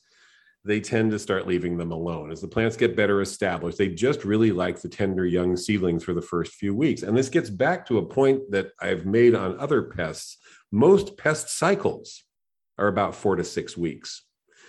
they 0.65 0.79
tend 0.79 1.11
to 1.11 1.19
start 1.19 1.47
leaving 1.47 1.77
them 1.77 1.91
alone. 1.91 2.31
As 2.31 2.41
the 2.41 2.47
plants 2.47 2.77
get 2.77 2.95
better 2.95 3.21
established, 3.21 3.77
they 3.77 3.89
just 3.89 4.23
really 4.23 4.51
like 4.51 4.81
the 4.81 4.89
tender 4.89 5.25
young 5.25 5.57
seedlings 5.57 6.03
for 6.03 6.13
the 6.13 6.21
first 6.21 6.53
few 6.53 6.73
weeks. 6.73 7.03
And 7.03 7.17
this 7.17 7.29
gets 7.29 7.49
back 7.49 7.85
to 7.87 7.97
a 7.97 8.05
point 8.05 8.51
that 8.51 8.71
I've 8.79 9.05
made 9.05 9.35
on 9.35 9.59
other 9.59 9.81
pests. 9.83 10.37
Most 10.71 11.17
pest 11.17 11.49
cycles 11.49 12.23
are 12.77 12.87
about 12.87 13.15
four 13.15 13.35
to 13.35 13.43
six 13.43 13.77
weeks. 13.77 14.23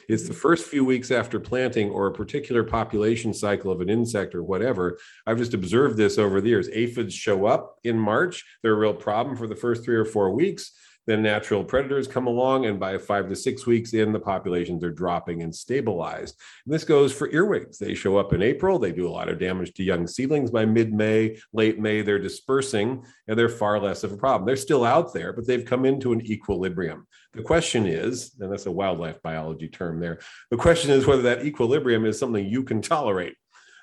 It's 0.08 0.28
the 0.28 0.34
first 0.34 0.66
few 0.66 0.84
weeks 0.84 1.10
after 1.10 1.40
planting 1.40 1.90
or 1.90 2.06
a 2.06 2.12
particular 2.12 2.62
population 2.62 3.32
cycle 3.32 3.70
of 3.70 3.80
an 3.80 3.88
insect 3.88 4.34
or 4.34 4.42
whatever. 4.42 4.98
I've 5.26 5.38
just 5.38 5.54
observed 5.54 5.96
this 5.96 6.18
over 6.18 6.40
the 6.40 6.50
years. 6.50 6.68
Aphids 6.68 7.14
show 7.14 7.46
up 7.46 7.76
in 7.84 7.98
March. 7.98 8.44
They're 8.62 8.74
a 8.74 8.78
real 8.78 8.94
problem 8.94 9.36
for 9.36 9.46
the 9.46 9.56
first 9.56 9.84
three 9.84 9.96
or 9.96 10.04
four 10.04 10.30
weeks. 10.32 10.72
Then 11.06 11.22
natural 11.22 11.64
predators 11.64 12.08
come 12.08 12.26
along, 12.26 12.66
and 12.66 12.80
by 12.80 12.96
five 12.98 13.28
to 13.28 13.36
six 13.36 13.66
weeks 13.66 13.92
in, 13.92 14.12
the 14.12 14.20
populations 14.20 14.82
are 14.82 14.90
dropping 14.90 15.42
and 15.42 15.54
stabilized. 15.54 16.40
And 16.64 16.74
this 16.74 16.84
goes 16.84 17.12
for 17.12 17.30
earwigs. 17.30 17.78
They 17.78 17.94
show 17.94 18.16
up 18.16 18.32
in 18.32 18.42
April. 18.42 18.78
They 18.78 18.92
do 18.92 19.06
a 19.06 19.10
lot 19.10 19.28
of 19.28 19.38
damage 19.38 19.74
to 19.74 19.82
young 19.82 20.06
seedlings 20.06 20.50
by 20.50 20.64
mid 20.64 20.94
May, 20.94 21.38
late 21.52 21.78
May. 21.78 22.02
They're 22.02 22.18
dispersing, 22.18 23.04
and 23.28 23.38
they're 23.38 23.48
far 23.48 23.78
less 23.78 24.04
of 24.04 24.12
a 24.12 24.16
problem. 24.16 24.46
They're 24.46 24.56
still 24.56 24.84
out 24.84 25.12
there, 25.12 25.32
but 25.32 25.46
they've 25.46 25.64
come 25.64 25.84
into 25.84 26.12
an 26.12 26.22
equilibrium. 26.22 27.06
The 27.34 27.42
question 27.42 27.86
is, 27.86 28.34
and 28.40 28.50
that's 28.50 28.66
a 28.66 28.70
wildlife 28.70 29.20
biology 29.22 29.68
term 29.68 30.00
there. 30.00 30.20
The 30.50 30.56
question 30.56 30.90
is 30.90 31.06
whether 31.06 31.22
that 31.22 31.44
equilibrium 31.44 32.06
is 32.06 32.18
something 32.18 32.46
you 32.46 32.62
can 32.62 32.80
tolerate. 32.80 33.36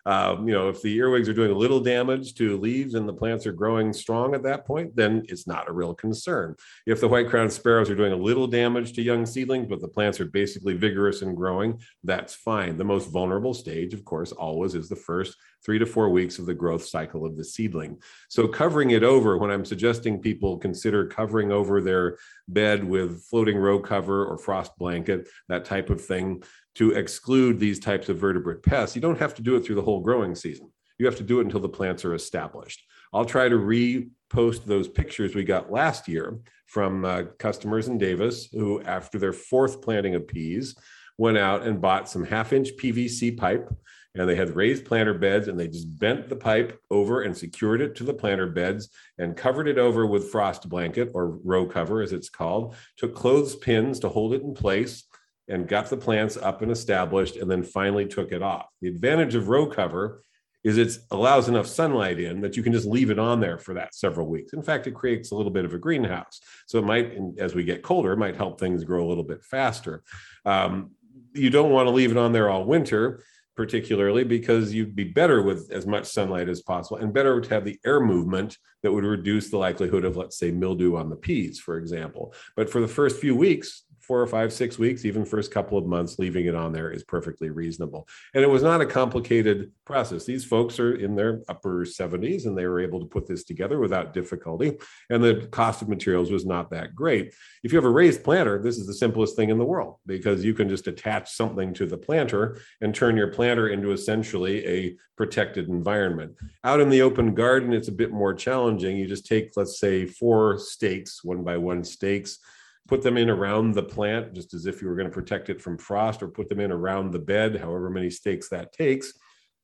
Um, 0.05 0.47
you 0.47 0.53
know, 0.53 0.69
if 0.69 0.81
the 0.81 0.95
earwigs 0.95 1.29
are 1.29 1.33
doing 1.33 1.51
a 1.51 1.57
little 1.57 1.79
damage 1.79 2.33
to 2.35 2.57
leaves 2.57 2.95
and 2.95 3.07
the 3.07 3.13
plants 3.13 3.45
are 3.45 3.51
growing 3.51 3.93
strong 3.93 4.33
at 4.33 4.43
that 4.43 4.65
point, 4.65 4.95
then 4.95 5.23
it's 5.27 5.47
not 5.47 5.69
a 5.69 5.73
real 5.73 5.93
concern. 5.93 6.55
If 6.85 7.01
the 7.01 7.07
white 7.07 7.29
crowned 7.29 7.53
sparrows 7.53 7.89
are 7.89 7.95
doing 7.95 8.13
a 8.13 8.17
little 8.17 8.47
damage 8.47 8.93
to 8.93 9.01
young 9.01 9.25
seedlings, 9.25 9.67
but 9.67 9.81
the 9.81 9.87
plants 9.87 10.19
are 10.19 10.25
basically 10.25 10.73
vigorous 10.73 11.21
and 11.21 11.35
growing, 11.35 11.79
that's 12.03 12.33
fine. 12.33 12.77
The 12.77 12.83
most 12.83 13.09
vulnerable 13.09 13.53
stage, 13.53 13.93
of 13.93 14.03
course, 14.05 14.31
always 14.31 14.75
is 14.75 14.89
the 14.89 14.95
first 14.95 15.35
three 15.63 15.77
to 15.77 15.85
four 15.85 16.09
weeks 16.09 16.39
of 16.39 16.45
the 16.45 16.53
growth 16.53 16.83
cycle 16.83 17.25
of 17.25 17.37
the 17.37 17.43
seedling. 17.43 18.01
So 18.29 18.47
covering 18.47 18.91
it 18.91 19.03
over, 19.03 19.37
when 19.37 19.51
I'm 19.51 19.65
suggesting 19.65 20.19
people 20.19 20.57
consider 20.57 21.05
covering 21.05 21.51
over 21.51 21.81
their 21.81 22.17
bed 22.47 22.83
with 22.83 23.23
floating 23.25 23.57
row 23.57 23.79
cover 23.79 24.25
or 24.25 24.37
frost 24.37 24.75
blanket, 24.77 25.29
that 25.49 25.65
type 25.65 25.89
of 25.89 26.03
thing, 26.03 26.43
to 26.75 26.91
exclude 26.91 27.59
these 27.59 27.79
types 27.79 28.09
of 28.09 28.17
vertebrate 28.17 28.63
pests, 28.63 28.95
you 28.95 29.01
don't 29.01 29.19
have 29.19 29.33
to 29.35 29.41
do 29.41 29.55
it 29.55 29.65
through 29.65 29.75
the 29.75 29.81
whole 29.81 30.01
growing 30.01 30.35
season. 30.35 30.71
You 30.97 31.05
have 31.05 31.17
to 31.17 31.23
do 31.23 31.39
it 31.39 31.45
until 31.45 31.59
the 31.59 31.69
plants 31.69 32.05
are 32.05 32.13
established. 32.13 32.83
I'll 33.13 33.25
try 33.25 33.49
to 33.49 33.55
repost 33.55 34.65
those 34.65 34.87
pictures 34.87 35.35
we 35.35 35.43
got 35.43 35.71
last 35.71 36.07
year 36.07 36.39
from 36.67 37.03
uh, 37.03 37.23
customers 37.39 37.87
in 37.87 37.97
Davis 37.97 38.47
who, 38.51 38.81
after 38.83 39.19
their 39.19 39.33
fourth 39.33 39.81
planting 39.81 40.15
of 40.15 40.27
peas, 40.27 40.75
went 41.17 41.37
out 41.37 41.63
and 41.63 41.81
bought 41.81 42.09
some 42.09 42.23
half 42.23 42.53
inch 42.53 42.69
PVC 42.79 43.35
pipe 43.37 43.69
and 44.15 44.27
they 44.27 44.35
had 44.35 44.55
raised 44.55 44.85
planter 44.85 45.13
beds 45.13 45.47
and 45.47 45.59
they 45.59 45.67
just 45.67 45.99
bent 45.99 46.27
the 46.27 46.35
pipe 46.35 46.79
over 46.89 47.21
and 47.21 47.35
secured 47.35 47.81
it 47.81 47.95
to 47.95 48.03
the 48.03 48.13
planter 48.13 48.47
beds 48.47 48.89
and 49.17 49.37
covered 49.37 49.67
it 49.67 49.77
over 49.77 50.05
with 50.05 50.31
frost 50.31 50.67
blanket 50.67 51.09
or 51.13 51.39
row 51.43 51.65
cover 51.65 52.01
as 52.01 52.11
it's 52.11 52.29
called 52.29 52.75
took 52.97 53.15
clothespins 53.15 53.99
to 53.99 54.09
hold 54.09 54.33
it 54.33 54.41
in 54.41 54.53
place 54.53 55.05
and 55.51 55.67
got 55.67 55.89
the 55.89 55.97
plants 55.97 56.37
up 56.37 56.61
and 56.61 56.71
established 56.71 57.35
and 57.35 57.49
then 57.49 57.63
finally 57.63 58.05
took 58.05 58.31
it 58.31 58.41
off. 58.41 58.67
The 58.81 58.87
advantage 58.87 59.35
of 59.35 59.49
row 59.49 59.67
cover 59.67 60.23
is 60.63 60.77
it 60.77 60.95
allows 61.09 61.49
enough 61.49 61.65
sunlight 61.65 62.19
in 62.19 62.41
that 62.41 62.55
you 62.55 62.63
can 62.63 62.71
just 62.71 62.87
leave 62.87 63.09
it 63.09 63.17
on 63.19 63.39
there 63.39 63.57
for 63.57 63.73
that 63.73 63.95
several 63.95 64.27
weeks. 64.27 64.53
In 64.53 64.61
fact 64.61 64.87
it 64.87 64.93
creates 64.93 65.31
a 65.31 65.35
little 65.35 65.51
bit 65.51 65.65
of 65.65 65.73
a 65.73 65.79
greenhouse. 65.79 66.39
So 66.67 66.79
it 66.79 66.85
might 66.85 67.17
as 67.37 67.55
we 67.55 67.63
get 67.63 67.81
colder 67.81 68.15
might 68.15 68.35
help 68.35 68.59
things 68.59 68.83
grow 68.83 69.05
a 69.05 69.09
little 69.09 69.23
bit 69.23 69.43
faster. 69.43 70.03
Um, 70.45 70.91
you 71.33 71.49
don't 71.49 71.71
want 71.71 71.87
to 71.87 71.91
leave 71.91 72.11
it 72.11 72.17
on 72.17 72.31
there 72.31 72.49
all 72.49 72.65
winter 72.65 73.23
particularly 73.55 74.23
because 74.23 74.73
you'd 74.73 74.95
be 74.95 75.03
better 75.03 75.41
with 75.41 75.69
as 75.71 75.85
much 75.85 76.05
sunlight 76.05 76.49
as 76.49 76.61
possible 76.61 76.97
and 76.97 77.13
better 77.13 77.39
to 77.41 77.49
have 77.53 77.65
the 77.65 77.79
air 77.85 77.99
movement 77.99 78.57
that 78.81 78.91
would 78.91 79.03
reduce 79.03 79.49
the 79.49 79.57
likelihood 79.57 80.05
of, 80.05 80.17
let's 80.17 80.37
say, 80.37 80.51
mildew 80.51 80.95
on 80.95 81.09
the 81.09 81.15
peas, 81.15 81.59
for 81.59 81.77
example. 81.77 82.33
But 82.55 82.69
for 82.69 82.81
the 82.81 82.87
first 82.87 83.19
few 83.19 83.35
weeks, 83.35 83.83
four 84.11 84.21
or 84.21 84.27
five, 84.27 84.51
six 84.51 84.77
weeks, 84.77 85.05
even 85.05 85.23
first 85.23 85.53
couple 85.53 85.77
of 85.77 85.85
months, 85.85 86.19
leaving 86.19 86.45
it 86.45 86.53
on 86.53 86.73
there 86.73 86.91
is 86.91 87.01
perfectly 87.01 87.49
reasonable. 87.49 88.05
And 88.33 88.43
it 88.43 88.49
was 88.49 88.61
not 88.61 88.81
a 88.81 88.85
complicated 88.85 89.71
process. 89.85 90.25
These 90.25 90.43
folks 90.43 90.81
are 90.81 90.95
in 90.95 91.15
their 91.15 91.43
upper 91.47 91.85
70s 91.85 92.45
and 92.45 92.57
they 92.57 92.67
were 92.67 92.81
able 92.81 92.99
to 92.99 93.05
put 93.05 93.25
this 93.25 93.45
together 93.45 93.79
without 93.79 94.13
difficulty. 94.13 94.77
And 95.09 95.23
the 95.23 95.47
cost 95.51 95.81
of 95.81 95.87
materials 95.87 96.29
was 96.29 96.45
not 96.45 96.71
that 96.71 96.93
great. 96.93 97.33
If 97.63 97.71
you 97.71 97.77
have 97.77 97.85
a 97.85 97.89
raised 97.89 98.21
planter, 98.21 98.61
this 98.61 98.77
is 98.77 98.85
the 98.85 98.93
simplest 98.93 99.37
thing 99.37 99.49
in 99.49 99.57
the 99.57 99.63
world 99.63 99.95
because 100.05 100.43
you 100.43 100.53
can 100.53 100.67
just 100.67 100.87
attach 100.87 101.31
something 101.31 101.73
to 101.75 101.85
the 101.85 101.97
planter 101.97 102.59
and 102.81 102.93
turn 102.93 103.15
your 103.15 103.29
planter 103.29 103.69
into 103.69 103.93
essentially 103.93 104.67
a 104.67 104.97
protected 105.15 105.69
environment. 105.69 106.35
Out 106.65 106.81
in 106.81 106.89
the 106.89 107.01
open 107.01 107.33
garden, 107.33 107.71
it's 107.71 107.87
a 107.87 107.93
bit 107.93 108.11
more 108.11 108.33
challenging. 108.33 108.97
You 108.97 109.07
just 109.07 109.25
take, 109.25 109.53
let's 109.55 109.79
say, 109.79 110.05
four 110.05 110.59
stakes, 110.59 111.23
one 111.23 111.45
by 111.45 111.55
one 111.55 111.85
stakes 111.85 112.39
put 112.87 113.01
them 113.01 113.17
in 113.17 113.29
around 113.29 113.73
the 113.73 113.83
plant, 113.83 114.33
just 114.33 114.53
as 114.53 114.65
if 114.65 114.81
you 114.81 114.87
were 114.87 114.95
going 114.95 115.07
to 115.07 115.13
protect 115.13 115.49
it 115.49 115.61
from 115.61 115.77
frost, 115.77 116.21
or 116.21 116.27
put 116.27 116.49
them 116.49 116.59
in 116.59 116.71
around 116.71 117.11
the 117.11 117.19
bed, 117.19 117.57
however 117.57 117.89
many 117.89 118.09
stakes 118.09 118.49
that 118.49 118.73
takes. 118.73 119.13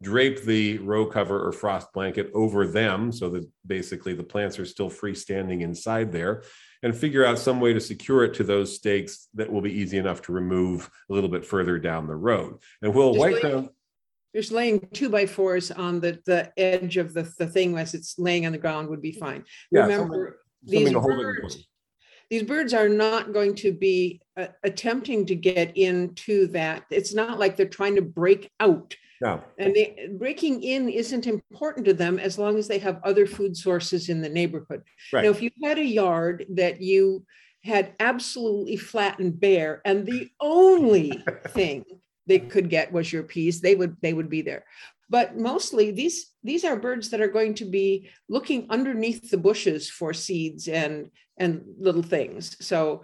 Drape 0.01 0.43
the 0.43 0.77
row 0.77 1.07
cover 1.07 1.45
or 1.45 1.51
frost 1.51 1.91
blanket 1.91 2.29
over 2.35 2.67
them 2.67 3.11
so 3.11 3.29
that 3.29 3.49
basically 3.65 4.13
the 4.13 4.23
plants 4.23 4.59
are 4.59 4.65
still 4.65 4.89
freestanding 4.91 5.61
inside 5.61 6.11
there, 6.11 6.43
and 6.83 6.95
figure 6.95 7.25
out 7.25 7.39
some 7.39 7.59
way 7.59 7.73
to 7.73 7.79
secure 7.79 8.23
it 8.23 8.35
to 8.35 8.43
those 8.43 8.75
stakes 8.75 9.27
that 9.33 9.51
will 9.51 9.61
be 9.61 9.73
easy 9.73 9.97
enough 9.97 10.21
to 10.21 10.31
remove 10.31 10.89
a 11.09 11.13
little 11.13 11.29
bit 11.29 11.43
further 11.43 11.79
down 11.79 12.05
the 12.05 12.15
road. 12.15 12.57
And 12.81 12.93
we'll 12.93 13.13
Just 13.13 13.19
white 13.19 13.41
ground. 13.41 13.69
Just 14.35 14.51
laying 14.51 14.87
two 14.93 15.09
by 15.09 15.25
fours 15.25 15.71
on 15.71 15.99
the, 15.99 16.19
the 16.27 16.51
edge 16.57 16.97
of 16.97 17.15
the, 17.15 17.23
the 17.39 17.47
thing 17.47 17.75
as 17.77 17.95
it's 17.95 18.19
laying 18.19 18.45
on 18.45 18.51
the 18.51 18.59
ground 18.59 18.89
would 18.89 19.01
be 19.01 19.13
fine. 19.13 19.45
Yeah, 19.71 19.83
Remember, 19.83 20.37
something 20.63 20.83
these 20.85 20.93
to 20.93 20.99
hold 20.99 21.17
birds. 21.17 21.67
These 22.29 22.43
birds 22.43 22.73
are 22.73 22.89
not 22.89 23.33
going 23.33 23.55
to 23.55 23.71
be 23.71 24.21
uh, 24.35 24.47
attempting 24.63 25.25
to 25.25 25.35
get 25.35 25.75
into 25.77 26.47
that. 26.47 26.83
It's 26.89 27.13
not 27.13 27.39
like 27.39 27.55
they're 27.55 27.67
trying 27.67 27.95
to 27.95 28.01
break 28.01 28.51
out. 28.59 28.95
No, 29.19 29.41
And 29.57 29.73
they, 29.73 30.09
breaking 30.11 30.61
in 30.61 30.89
isn't 30.89 31.25
important 31.25 31.85
to 31.87 31.93
them 31.93 32.19
as 32.19 32.37
long 32.37 32.57
as 32.57 32.67
they 32.67 32.77
have 32.79 33.01
other 33.03 33.25
food 33.25 33.57
sources 33.57 34.09
in 34.09 34.21
the 34.21 34.29
neighborhood. 34.29 34.83
Right. 35.11 35.23
Now, 35.23 35.31
if 35.31 35.41
you 35.41 35.49
had 35.63 35.79
a 35.79 35.83
yard 35.83 36.45
that 36.51 36.81
you 36.81 37.25
had 37.63 37.93
absolutely 37.99 38.77
flat 38.77 39.17
and 39.17 39.39
bare, 39.39 39.81
and 39.85 40.05
the 40.05 40.29
only 40.39 41.23
thing 41.49 41.83
they 42.27 42.39
could 42.39 42.69
get 42.69 42.91
was 42.91 43.11
your 43.11 43.23
peas, 43.23 43.61
they 43.61 43.75
would 43.75 43.97
they 44.01 44.13
would 44.13 44.29
be 44.29 44.41
there. 44.41 44.65
But 45.09 45.37
mostly 45.37 45.91
these 45.91 46.33
these 46.43 46.65
are 46.65 46.75
birds 46.75 47.09
that 47.09 47.21
are 47.21 47.27
going 47.27 47.55
to 47.55 47.65
be 47.65 48.09
looking 48.29 48.67
underneath 48.69 49.29
the 49.29 49.37
bushes 49.37 49.89
for 49.89 50.13
seeds 50.13 50.67
and 50.67 51.09
and 51.37 51.63
little 51.79 52.03
things. 52.03 52.57
So 52.65 53.03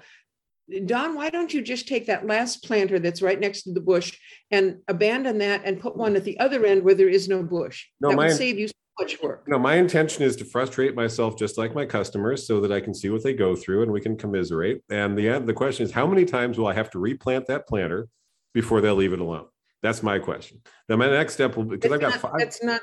Don, 0.86 1.15
why 1.15 1.30
don't 1.30 1.53
you 1.53 1.61
just 1.61 1.88
take 1.88 2.05
that 2.07 2.26
last 2.26 2.63
planter 2.63 2.97
that's 2.97 3.21
right 3.21 3.39
next 3.39 3.63
to 3.63 3.74
the 3.74 3.82
bush 3.82 4.17
and 4.49 4.80
abandon 4.88 5.38
that 5.39 5.61
and 5.65 5.80
put 5.80 5.97
one 5.97 6.15
at 6.15 6.24
the 6.24 6.39
other 6.39 6.65
end 6.65 6.84
where 6.84 6.95
there 6.95 7.09
is 7.09 7.28
no 7.28 7.43
bush? 7.43 7.88
No, 7.99 8.09
that 8.09 8.17
would 8.17 8.32
save 8.32 8.57
you 8.57 8.69
so 8.69 8.74
much 8.99 9.21
work. 9.21 9.43
No, 9.47 9.59
my 9.59 9.76
intention 9.76 10.24
is 10.24 10.38
to 10.38 10.45
frustrate 10.45 10.95
myself 10.95 11.38
just 11.38 11.57
like 11.57 11.76
my 11.76 11.86
customers 11.86 12.47
so 12.47 12.61
that 12.61 12.71
I 12.71 12.80
can 12.80 12.93
see 12.93 13.09
what 13.09 13.24
they 13.24 13.34
go 13.34 13.55
through 13.57 13.84
and 13.84 13.91
we 13.91 13.99
can 13.99 14.15
commiserate. 14.17 14.82
And 14.89 15.17
the 15.17 15.39
the 15.39 15.53
question 15.53 15.86
is, 15.86 15.91
how 15.91 16.07
many 16.07 16.24
times 16.24 16.57
will 16.57 16.67
I 16.67 16.74
have 16.74 16.89
to 16.91 16.99
replant 16.99 17.47
that 17.47 17.67
planter 17.67 18.07
before 18.54 18.82
they'll 18.82 18.95
leave 18.95 19.14
it 19.14 19.20
alone? 19.20 19.45
That's 19.82 20.01
my 20.01 20.20
question. 20.20 20.62
Now, 20.88 20.95
my 20.95 21.10
next 21.10 21.34
step 21.34 21.58
will 21.58 21.66
because 21.66 21.91
I've 21.91 21.99
got 21.99 22.12
not- 22.12 22.20
five. 22.22 22.39
That's 22.39 22.64
not, 22.64 22.82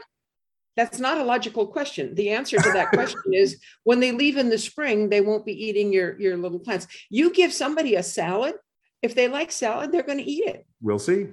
that's 0.77 0.99
not 0.99 1.19
a 1.19 1.25
logical 1.25 1.67
question. 1.67 2.15
The 2.15 2.31
answer 2.31 2.59
to 2.59 2.73
that 2.73 2.91
question 2.91 3.21
is 3.33 3.61
when 3.85 4.01
they 4.01 4.13
leave 4.13 4.37
in 4.37 4.51
the 4.51 4.59
spring, 4.59 5.09
they 5.09 5.21
won't 5.21 5.47
be 5.47 5.53
eating 5.53 5.93
your, 5.93 6.19
your 6.21 6.37
little 6.37 6.59
plants. 6.59 6.87
You 7.09 7.33
give 7.33 7.53
somebody 7.53 7.97
a 7.97 8.03
salad, 8.03 8.55
if 9.03 9.15
they 9.15 9.29
like 9.29 9.51
salad, 9.51 9.93
they're 9.93 10.03
going 10.03 10.19
to 10.19 10.31
eat 10.31 10.47
it. 10.47 10.67
We'll 10.81 10.99
see. 10.99 11.29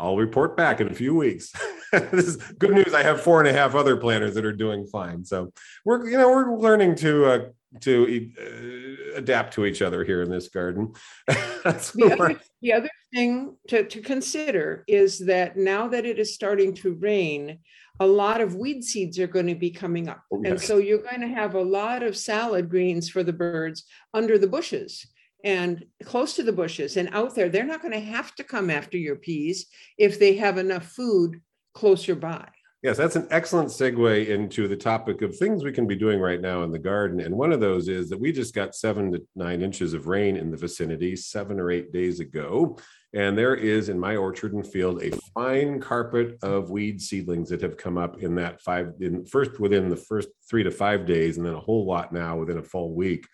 I'll 0.00 0.16
report 0.16 0.56
back 0.56 0.80
in 0.80 0.88
a 0.88 0.94
few 0.94 1.14
weeks. 1.14 1.52
this 1.92 2.26
is 2.26 2.36
good 2.36 2.70
news. 2.70 2.94
I 2.94 3.02
have 3.02 3.20
four 3.20 3.40
and 3.40 3.48
a 3.48 3.52
half 3.52 3.74
other 3.74 3.96
planters 3.96 4.34
that 4.34 4.44
are 4.44 4.52
doing 4.52 4.86
fine. 4.86 5.24
So 5.24 5.52
we're 5.84 6.08
you 6.08 6.16
know 6.16 6.28
we're 6.28 6.56
learning 6.56 6.96
to 6.96 7.26
uh, 7.26 7.38
to 7.80 8.30
uh, 8.38 9.16
adapt 9.16 9.54
to 9.54 9.66
each 9.66 9.82
other 9.82 10.04
here 10.04 10.22
in 10.22 10.30
this 10.30 10.48
garden. 10.48 10.94
The 11.64 12.12
other, 12.12 12.40
the 12.62 12.72
other 12.72 12.90
thing 13.12 13.56
to, 13.68 13.84
to 13.84 14.00
consider 14.00 14.84
is 14.86 15.18
that 15.26 15.56
now 15.56 15.88
that 15.88 16.06
it 16.06 16.18
is 16.18 16.34
starting 16.34 16.72
to 16.76 16.94
rain, 16.94 17.58
a 18.00 18.06
lot 18.06 18.40
of 18.40 18.54
weed 18.54 18.84
seeds 18.84 19.18
are 19.18 19.26
going 19.26 19.48
to 19.48 19.54
be 19.54 19.70
coming 19.70 20.08
up. 20.08 20.22
Oh, 20.32 20.42
And 20.44 20.58
so 20.58 20.78
you're 20.78 21.02
going 21.02 21.20
to 21.20 21.28
have 21.28 21.56
a 21.56 21.60
lot 21.60 22.02
of 22.02 22.16
salad 22.16 22.70
greens 22.70 23.10
for 23.10 23.22
the 23.22 23.32
birds 23.34 23.84
under 24.14 24.38
the 24.38 24.46
bushes 24.46 25.06
and 25.44 25.84
close 26.04 26.34
to 26.36 26.42
the 26.42 26.52
bushes 26.52 26.96
and 26.96 27.08
out 27.12 27.34
there. 27.34 27.48
They're 27.48 27.64
not 27.64 27.82
going 27.82 27.94
to 27.94 28.00
have 28.00 28.34
to 28.36 28.44
come 28.44 28.70
after 28.70 28.96
your 28.96 29.16
peas 29.16 29.66
if 29.96 30.18
they 30.18 30.36
have 30.36 30.58
enough 30.58 30.86
food 30.86 31.40
closer 31.74 32.14
by. 32.14 32.48
Yes, 32.80 32.96
that's 32.96 33.16
an 33.16 33.26
excellent 33.32 33.70
segue 33.70 34.28
into 34.28 34.68
the 34.68 34.76
topic 34.76 35.22
of 35.22 35.36
things 35.36 35.64
we 35.64 35.72
can 35.72 35.88
be 35.88 35.96
doing 35.96 36.20
right 36.20 36.40
now 36.40 36.62
in 36.62 36.70
the 36.70 36.78
garden. 36.78 37.18
And 37.20 37.36
one 37.36 37.52
of 37.52 37.58
those 37.58 37.88
is 37.88 38.08
that 38.08 38.20
we 38.20 38.30
just 38.30 38.54
got 38.54 38.76
seven 38.76 39.10
to 39.10 39.26
nine 39.34 39.62
inches 39.62 39.94
of 39.94 40.06
rain 40.06 40.36
in 40.36 40.52
the 40.52 40.56
vicinity 40.56 41.16
seven 41.16 41.58
or 41.58 41.72
eight 41.72 41.92
days 41.92 42.20
ago. 42.20 42.78
And 43.14 43.36
there 43.36 43.56
is 43.56 43.88
in 43.88 43.98
my 43.98 44.14
orchard 44.14 44.52
and 44.52 44.64
field 44.64 45.02
a 45.02 45.10
fine 45.34 45.80
carpet 45.80 46.38
of 46.42 46.70
weed 46.70 47.00
seedlings 47.00 47.48
that 47.48 47.62
have 47.62 47.76
come 47.76 47.98
up 47.98 48.22
in 48.22 48.36
that 48.36 48.60
five, 48.60 48.92
in 49.00 49.24
first 49.24 49.58
within 49.58 49.88
the 49.88 49.96
first 49.96 50.28
three 50.48 50.62
to 50.62 50.70
five 50.70 51.04
days, 51.04 51.36
and 51.36 51.44
then 51.44 51.54
a 51.54 51.60
whole 51.60 51.84
lot 51.84 52.12
now 52.12 52.36
within 52.36 52.58
a 52.58 52.62
full 52.62 52.94
week. 52.94 53.26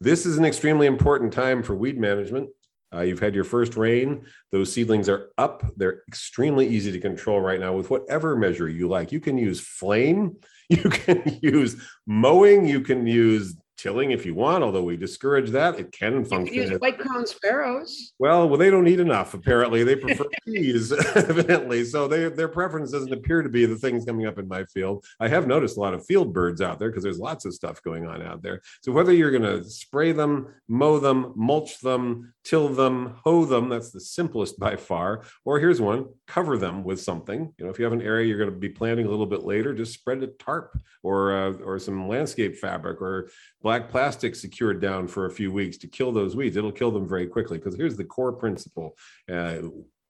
This 0.00 0.26
is 0.26 0.38
an 0.38 0.44
extremely 0.44 0.86
important 0.86 1.32
time 1.32 1.62
for 1.62 1.74
weed 1.74 1.98
management. 1.98 2.50
Uh, 2.94 3.00
you've 3.00 3.20
had 3.20 3.34
your 3.34 3.44
first 3.44 3.76
rain. 3.76 4.24
Those 4.52 4.72
seedlings 4.72 5.08
are 5.08 5.30
up. 5.36 5.62
They're 5.76 6.02
extremely 6.08 6.66
easy 6.68 6.92
to 6.92 7.00
control 7.00 7.40
right 7.40 7.60
now 7.60 7.74
with 7.74 7.90
whatever 7.90 8.36
measure 8.36 8.68
you 8.68 8.88
like. 8.88 9.12
You 9.12 9.20
can 9.20 9.36
use 9.36 9.60
flame, 9.60 10.36
you 10.68 10.88
can 10.88 11.38
use 11.42 11.82
mowing, 12.06 12.66
you 12.66 12.80
can 12.80 13.06
use 13.06 13.56
tilling 13.78 14.10
if 14.10 14.26
you 14.26 14.34
want, 14.34 14.62
although 14.64 14.82
we 14.82 14.96
discourage 14.96 15.50
that. 15.50 15.78
It 15.78 15.92
can 15.92 16.12
You 16.12 16.18
could 16.20 16.28
function. 16.28 16.54
use 16.54 16.80
white 16.80 16.98
crown 16.98 17.26
sparrows. 17.26 18.12
well, 18.18 18.48
well, 18.48 18.58
they 18.58 18.70
don't 18.70 18.88
eat 18.88 19.00
enough. 19.00 19.32
Apparently, 19.34 19.84
they 19.84 19.96
prefer 19.96 20.24
peas, 20.44 20.92
evidently. 21.16 21.84
So 21.84 22.08
they, 22.08 22.28
their 22.28 22.48
preference 22.48 22.90
doesn't 22.90 23.12
appear 23.12 23.42
to 23.42 23.48
be 23.48 23.64
the 23.66 23.76
things 23.76 24.04
coming 24.04 24.26
up 24.26 24.38
in 24.38 24.48
my 24.48 24.64
field. 24.64 25.04
I 25.20 25.28
have 25.28 25.46
noticed 25.46 25.76
a 25.76 25.80
lot 25.80 25.94
of 25.94 26.04
field 26.04 26.34
birds 26.34 26.60
out 26.60 26.78
there 26.78 26.90
because 26.90 27.04
there's 27.04 27.18
lots 27.18 27.44
of 27.44 27.54
stuff 27.54 27.82
going 27.82 28.06
on 28.06 28.20
out 28.22 28.42
there. 28.42 28.60
So 28.82 28.92
whether 28.92 29.12
you're 29.12 29.30
going 29.30 29.42
to 29.42 29.64
spray 29.64 30.12
them, 30.12 30.48
mow 30.68 30.98
them, 30.98 31.32
mulch 31.36 31.80
them, 31.80 32.34
till 32.44 32.68
them, 32.68 33.14
hoe 33.24 33.44
them—that's 33.44 33.90
the 33.90 34.00
simplest 34.00 34.58
by 34.58 34.74
far. 34.74 35.22
Or 35.44 35.60
here's 35.60 35.80
one: 35.80 36.06
cover 36.26 36.56
them 36.56 36.82
with 36.82 37.00
something. 37.00 37.52
You 37.58 37.64
know, 37.64 37.70
if 37.70 37.78
you 37.78 37.84
have 37.84 37.92
an 37.92 38.02
area 38.02 38.26
you're 38.26 38.38
going 38.38 38.50
to 38.50 38.56
be 38.56 38.70
planting 38.70 39.06
a 39.06 39.10
little 39.10 39.26
bit 39.26 39.44
later, 39.44 39.74
just 39.74 39.92
spread 39.92 40.22
a 40.22 40.28
tarp 40.28 40.76
or 41.02 41.36
uh, 41.36 41.52
or 41.64 41.78
some 41.78 42.08
landscape 42.08 42.56
fabric 42.56 43.00
or 43.02 43.28
black 43.68 43.90
plastic 43.90 44.34
secured 44.34 44.80
down 44.80 45.06
for 45.06 45.26
a 45.26 45.30
few 45.30 45.52
weeks 45.52 45.76
to 45.76 45.86
kill 45.86 46.10
those 46.10 46.34
weeds. 46.34 46.56
It'll 46.56 46.72
kill 46.72 46.90
them 46.90 47.06
very 47.06 47.26
quickly 47.26 47.58
because 47.58 47.76
here's 47.76 47.98
the 47.98 48.04
core 48.04 48.32
principle. 48.32 48.96
Uh, 49.30 49.58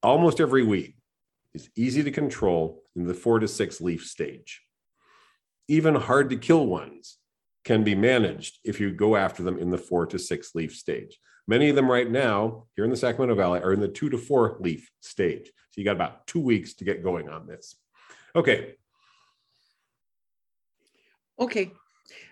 almost 0.00 0.38
every 0.38 0.62
weed 0.62 0.94
is 1.54 1.68
easy 1.74 2.04
to 2.04 2.12
control 2.12 2.84
in 2.94 3.08
the 3.08 3.14
four 3.14 3.40
to 3.40 3.48
six 3.48 3.80
leaf 3.80 4.06
stage. 4.06 4.62
Even 5.66 5.96
hard 5.96 6.30
to 6.30 6.36
kill 6.36 6.68
ones 6.68 7.16
can 7.64 7.82
be 7.82 7.96
managed 7.96 8.60
if 8.62 8.78
you 8.78 8.92
go 8.92 9.16
after 9.16 9.42
them 9.42 9.58
in 9.58 9.70
the 9.70 9.76
four 9.76 10.06
to 10.06 10.20
six 10.20 10.54
leaf 10.54 10.72
stage. 10.76 11.18
Many 11.48 11.68
of 11.68 11.74
them 11.74 11.90
right 11.90 12.08
now 12.08 12.66
here 12.76 12.84
in 12.84 12.92
the 12.92 12.96
Sacramento 12.96 13.34
Valley 13.34 13.60
are 13.60 13.72
in 13.72 13.80
the 13.80 13.88
two 13.88 14.08
to 14.10 14.18
four 14.18 14.56
leaf 14.60 14.88
stage. 15.00 15.46
So 15.46 15.80
you 15.80 15.84
got 15.84 15.96
about 15.96 16.28
two 16.28 16.40
weeks 16.40 16.74
to 16.74 16.84
get 16.84 17.02
going 17.02 17.28
on 17.28 17.48
this. 17.48 17.74
Okay, 18.36 18.76
Okay, 21.40 21.70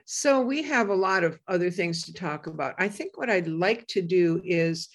so 0.09 0.41
we 0.41 0.63
have 0.63 0.89
a 0.89 0.95
lot 0.95 1.25
of 1.25 1.39
other 1.49 1.71
things 1.71 2.05
to 2.05 2.15
talk 2.15 2.47
about. 2.47 2.75
I 2.79 2.89
think 2.89 3.19
what 3.19 3.29
I'd 3.29 3.49
like 3.49 3.87
to 3.89 4.01
do 4.01 4.41
is, 4.45 4.89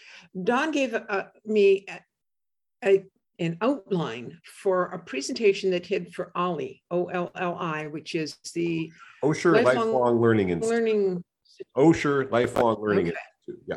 Don 0.44 0.72
gave 0.72 0.94
uh, 0.96 1.26
me 1.46 1.86
a- 1.90 2.00
a, 2.84 3.04
an 3.40 3.58
outline 3.62 4.40
for 4.46 4.86
a 4.86 5.00
presentation 5.00 5.70
that 5.72 5.86
he 5.86 6.00
did 6.00 6.14
for 6.14 6.32
Ollie, 6.34 6.82
O 6.90 7.06
L 7.08 7.30
L 7.36 7.56
I, 7.60 7.88
which 7.88 8.16
is 8.16 8.38
the 8.56 8.92
Osher 9.24 9.54
Lifelong 9.64 9.76
Lifelong 9.92 10.22
Learning 10.22 10.50
Institute. 10.50 10.74
learning. 10.76 11.24
Osher 11.78 12.32
Lifelong 12.32 12.82
Learning 12.82 13.08
Okay. 13.10 13.18
Institute. 13.48 13.64
Yeah. 13.68 13.76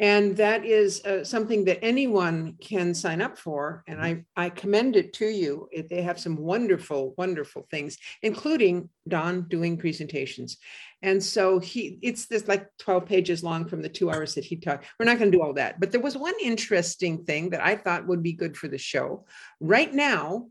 And 0.00 0.34
that 0.38 0.64
is 0.64 1.04
uh, 1.04 1.22
something 1.24 1.66
that 1.66 1.84
anyone 1.84 2.54
can 2.58 2.94
sign 2.94 3.20
up 3.20 3.36
for. 3.36 3.84
And 3.86 4.00
I, 4.00 4.24
I 4.34 4.48
commend 4.48 4.96
it 4.96 5.12
to 5.14 5.26
you. 5.26 5.68
They 5.90 6.00
have 6.00 6.18
some 6.18 6.36
wonderful, 6.36 7.14
wonderful 7.18 7.66
things, 7.70 7.98
including 8.22 8.88
Don 9.06 9.42
doing 9.48 9.76
presentations. 9.76 10.56
And 11.02 11.22
so 11.22 11.58
he, 11.58 11.98
it's 12.00 12.26
this 12.26 12.48
like 12.48 12.66
12 12.78 13.04
pages 13.04 13.44
long 13.44 13.68
from 13.68 13.82
the 13.82 13.90
two 13.90 14.10
hours 14.10 14.34
that 14.36 14.44
he 14.44 14.56
talked. 14.56 14.86
We're 14.98 15.04
not 15.04 15.18
going 15.18 15.30
to 15.30 15.36
do 15.36 15.42
all 15.44 15.52
that. 15.54 15.78
But 15.80 15.92
there 15.92 16.00
was 16.00 16.16
one 16.16 16.34
interesting 16.42 17.24
thing 17.24 17.50
that 17.50 17.62
I 17.62 17.76
thought 17.76 18.06
would 18.06 18.22
be 18.22 18.32
good 18.32 18.56
for 18.56 18.68
the 18.68 18.78
show. 18.78 19.26
Right 19.60 19.92
now, 19.92 20.46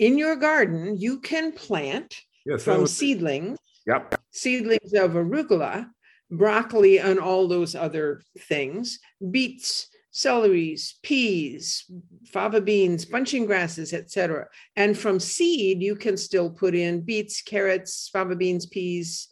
in 0.00 0.18
your 0.18 0.34
garden, 0.34 0.96
you 0.98 1.20
can 1.20 1.52
plant 1.52 2.20
Yes, 2.44 2.64
from 2.64 2.82
was- 2.82 2.96
seedlings 2.96 3.58
Yep. 3.86 4.20
seedlings 4.32 4.92
of 4.92 5.12
arugula, 5.12 5.88
broccoli, 6.30 6.98
and 6.98 7.18
all 7.18 7.48
those 7.48 7.74
other 7.74 8.22
things, 8.48 8.98
beets, 9.30 9.88
celeries, 10.12 10.94
peas, 11.02 11.84
fava 12.26 12.60
beans, 12.60 13.04
bunching 13.04 13.46
grasses, 13.46 13.92
etc. 13.92 14.46
And 14.76 14.96
from 14.96 15.20
seed, 15.20 15.82
you 15.82 15.94
can 15.94 16.16
still 16.16 16.50
put 16.50 16.74
in 16.74 17.02
beets, 17.02 17.42
carrots, 17.42 18.08
fava 18.12 18.34
beans, 18.34 18.66
peas, 18.66 19.28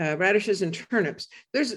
uh, 0.00 0.16
radishes, 0.18 0.62
and 0.62 0.74
turnips. 0.74 1.28
There's 1.52 1.76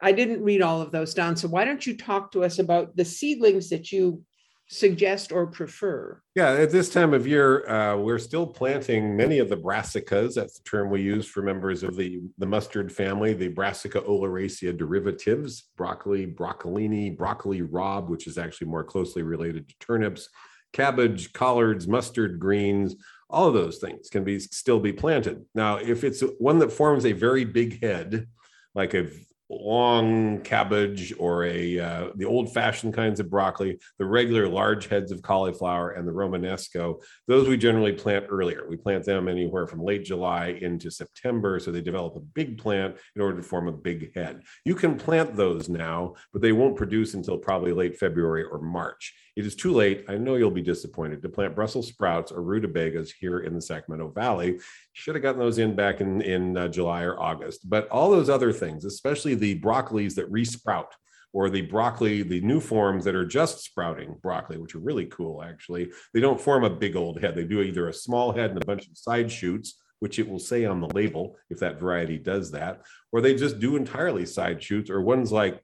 I 0.00 0.12
didn't 0.12 0.44
read 0.44 0.62
all 0.62 0.80
of 0.80 0.92
those 0.92 1.12
down. 1.12 1.36
So 1.36 1.48
why 1.48 1.64
don't 1.64 1.84
you 1.84 1.96
talk 1.96 2.30
to 2.32 2.44
us 2.44 2.60
about 2.60 2.94
the 2.96 3.04
seedlings 3.04 3.68
that 3.70 3.90
you 3.90 4.22
suggest 4.68 5.32
or 5.32 5.46
prefer? 5.46 6.22
Yeah, 6.34 6.52
at 6.52 6.70
this 6.70 6.90
time 6.90 7.14
of 7.14 7.26
year, 7.26 7.68
uh, 7.68 7.96
we're 7.96 8.18
still 8.18 8.46
planting 8.46 9.16
many 9.16 9.38
of 9.38 9.48
the 9.48 9.56
brassicas. 9.56 10.34
That's 10.34 10.58
the 10.58 10.64
term 10.64 10.90
we 10.90 11.02
use 11.02 11.26
for 11.26 11.42
members 11.42 11.82
of 11.82 11.96
the, 11.96 12.20
the 12.38 12.46
mustard 12.46 12.92
family, 12.92 13.34
the 13.34 13.48
Brassica 13.48 14.00
oleracea 14.02 14.76
derivatives, 14.76 15.70
broccoli, 15.76 16.26
broccolini, 16.26 17.16
broccoli 17.16 17.62
rabe, 17.62 18.08
which 18.08 18.26
is 18.26 18.38
actually 18.38 18.68
more 18.68 18.84
closely 18.84 19.22
related 19.22 19.68
to 19.68 19.74
turnips, 19.80 20.28
cabbage, 20.72 21.32
collards, 21.32 21.88
mustard 21.88 22.38
greens, 22.38 22.94
all 23.30 23.48
of 23.48 23.54
those 23.54 23.78
things 23.78 24.08
can 24.08 24.24
be 24.24 24.38
still 24.38 24.80
be 24.80 24.92
planted. 24.92 25.44
Now, 25.54 25.76
if 25.76 26.04
it's 26.04 26.22
one 26.38 26.58
that 26.60 26.72
forms 26.72 27.04
a 27.04 27.12
very 27.12 27.44
big 27.44 27.82
head, 27.82 28.26
like 28.74 28.94
a 28.94 29.08
long 29.50 30.40
cabbage 30.42 31.12
or 31.18 31.44
a 31.44 31.78
uh, 31.78 32.08
the 32.16 32.24
old 32.24 32.52
fashioned 32.52 32.92
kinds 32.92 33.18
of 33.18 33.30
broccoli 33.30 33.78
the 33.98 34.04
regular 34.04 34.46
large 34.46 34.88
heads 34.88 35.10
of 35.10 35.22
cauliflower 35.22 35.92
and 35.92 36.06
the 36.06 36.12
romanesco 36.12 37.00
those 37.26 37.48
we 37.48 37.56
generally 37.56 37.92
plant 37.92 38.26
earlier. 38.28 38.66
We 38.68 38.76
plant 38.76 39.04
them 39.04 39.26
anywhere 39.26 39.66
from 39.66 39.82
late 39.82 40.04
july 40.04 40.58
into 40.60 40.90
september 40.90 41.58
so 41.60 41.70
they 41.70 41.80
develop 41.80 42.16
a 42.16 42.20
big 42.20 42.58
plant 42.58 42.96
in 43.16 43.22
order 43.22 43.38
to 43.38 43.42
form 43.42 43.68
a 43.68 43.72
big 43.72 44.14
head. 44.14 44.42
You 44.64 44.74
can 44.74 44.96
plant 44.96 45.34
those 45.34 45.68
now 45.68 46.14
but 46.32 46.42
they 46.42 46.52
won't 46.52 46.76
produce 46.76 47.14
until 47.14 47.38
probably 47.38 47.72
late 47.72 47.98
february 47.98 48.44
or 48.44 48.60
march 48.60 49.14
it 49.38 49.46
is 49.46 49.54
too 49.54 49.72
late 49.72 50.04
i 50.08 50.16
know 50.16 50.34
you'll 50.34 50.50
be 50.50 50.60
disappointed 50.60 51.22
to 51.22 51.28
plant 51.28 51.54
brussels 51.54 51.88
sprouts 51.88 52.32
or 52.32 52.42
rutabagas 52.42 53.12
here 53.12 53.38
in 53.38 53.54
the 53.54 53.62
sacramento 53.62 54.08
valley 54.10 54.58
should 54.92 55.14
have 55.14 55.22
gotten 55.22 55.40
those 55.40 55.58
in 55.58 55.74
back 55.74 56.00
in 56.00 56.20
in 56.20 56.56
uh, 56.56 56.68
july 56.68 57.02
or 57.02 57.18
august 57.18 57.70
but 57.70 57.88
all 57.88 58.10
those 58.10 58.28
other 58.28 58.52
things 58.52 58.84
especially 58.84 59.34
the 59.34 59.58
broccolis 59.60 60.14
that 60.14 60.30
resprout 60.30 60.88
or 61.32 61.50
the 61.50 61.62
broccoli, 61.62 62.22
the 62.22 62.40
new 62.40 62.60
forms 62.60 63.04
that 63.04 63.14
are 63.14 63.26
just 63.26 63.60
sprouting 63.62 64.16
broccoli, 64.22 64.58
which 64.58 64.74
are 64.74 64.80
really 64.80 65.06
cool 65.06 65.42
actually. 65.42 65.92
They 66.14 66.20
don't 66.20 66.40
form 66.40 66.64
a 66.64 66.70
big 66.70 66.96
old 66.96 67.20
head. 67.20 67.34
They 67.34 67.44
do 67.44 67.60
either 67.60 67.88
a 67.88 67.92
small 67.92 68.32
head 68.32 68.50
and 68.50 68.62
a 68.62 68.66
bunch 68.66 68.88
of 68.88 68.96
side 68.96 69.30
shoots, 69.30 69.78
which 70.00 70.18
it 70.18 70.28
will 70.28 70.38
say 70.38 70.64
on 70.64 70.80
the 70.80 70.88
label 70.94 71.36
if 71.50 71.58
that 71.60 71.80
variety 71.80 72.18
does 72.18 72.50
that, 72.52 72.82
or 73.12 73.20
they 73.20 73.34
just 73.34 73.58
do 73.58 73.76
entirely 73.76 74.24
side 74.24 74.62
shoots, 74.62 74.90
or 74.90 75.00
ones 75.00 75.30
like 75.30 75.62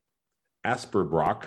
Aspabroc, 0.66 1.46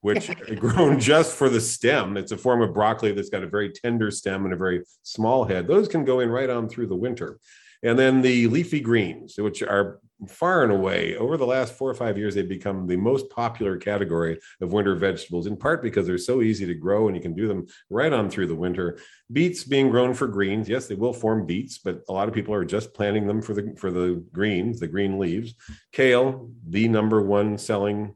which 0.00 0.30
are 0.30 0.54
grown 0.54 0.98
just 0.98 1.36
for 1.36 1.48
the 1.48 1.60
stem. 1.60 2.16
It's 2.16 2.32
a 2.32 2.36
form 2.36 2.62
of 2.62 2.74
broccoli 2.74 3.12
that's 3.12 3.30
got 3.30 3.42
a 3.42 3.48
very 3.48 3.70
tender 3.70 4.10
stem 4.10 4.44
and 4.44 4.54
a 4.54 4.56
very 4.56 4.82
small 5.02 5.44
head. 5.44 5.66
Those 5.66 5.88
can 5.88 6.04
go 6.04 6.20
in 6.20 6.30
right 6.30 6.50
on 6.50 6.68
through 6.68 6.86
the 6.86 6.96
winter. 6.96 7.38
And 7.82 7.98
then 7.98 8.20
the 8.20 8.46
leafy 8.48 8.80
greens, 8.80 9.38
which 9.38 9.62
are 9.62 10.00
far 10.28 10.62
and 10.62 10.72
away 10.72 11.16
over 11.16 11.38
the 11.38 11.46
last 11.46 11.72
four 11.72 11.88
or 11.88 11.94
five 11.94 12.18
years, 12.18 12.34
they've 12.34 12.46
become 12.46 12.86
the 12.86 12.96
most 12.96 13.30
popular 13.30 13.78
category 13.78 14.38
of 14.60 14.74
winter 14.74 14.94
vegetables, 14.94 15.46
in 15.46 15.56
part 15.56 15.82
because 15.82 16.06
they're 16.06 16.18
so 16.18 16.42
easy 16.42 16.66
to 16.66 16.74
grow 16.74 17.06
and 17.06 17.16
you 17.16 17.22
can 17.22 17.34
do 17.34 17.48
them 17.48 17.66
right 17.88 18.12
on 18.12 18.28
through 18.28 18.48
the 18.48 18.54
winter. 18.54 18.98
Beets 19.32 19.64
being 19.64 19.88
grown 19.88 20.12
for 20.12 20.26
greens, 20.26 20.68
yes, 20.68 20.88
they 20.88 20.94
will 20.94 21.14
form 21.14 21.46
beets, 21.46 21.78
but 21.78 22.02
a 22.10 22.12
lot 22.12 22.28
of 22.28 22.34
people 22.34 22.52
are 22.52 22.66
just 22.66 22.92
planting 22.92 23.26
them 23.26 23.40
for 23.40 23.54
the 23.54 23.74
for 23.78 23.90
the 23.90 24.22
greens, 24.30 24.78
the 24.78 24.86
green 24.86 25.18
leaves. 25.18 25.54
Kale, 25.92 26.50
the 26.68 26.86
number 26.86 27.22
one 27.22 27.56
selling 27.56 28.14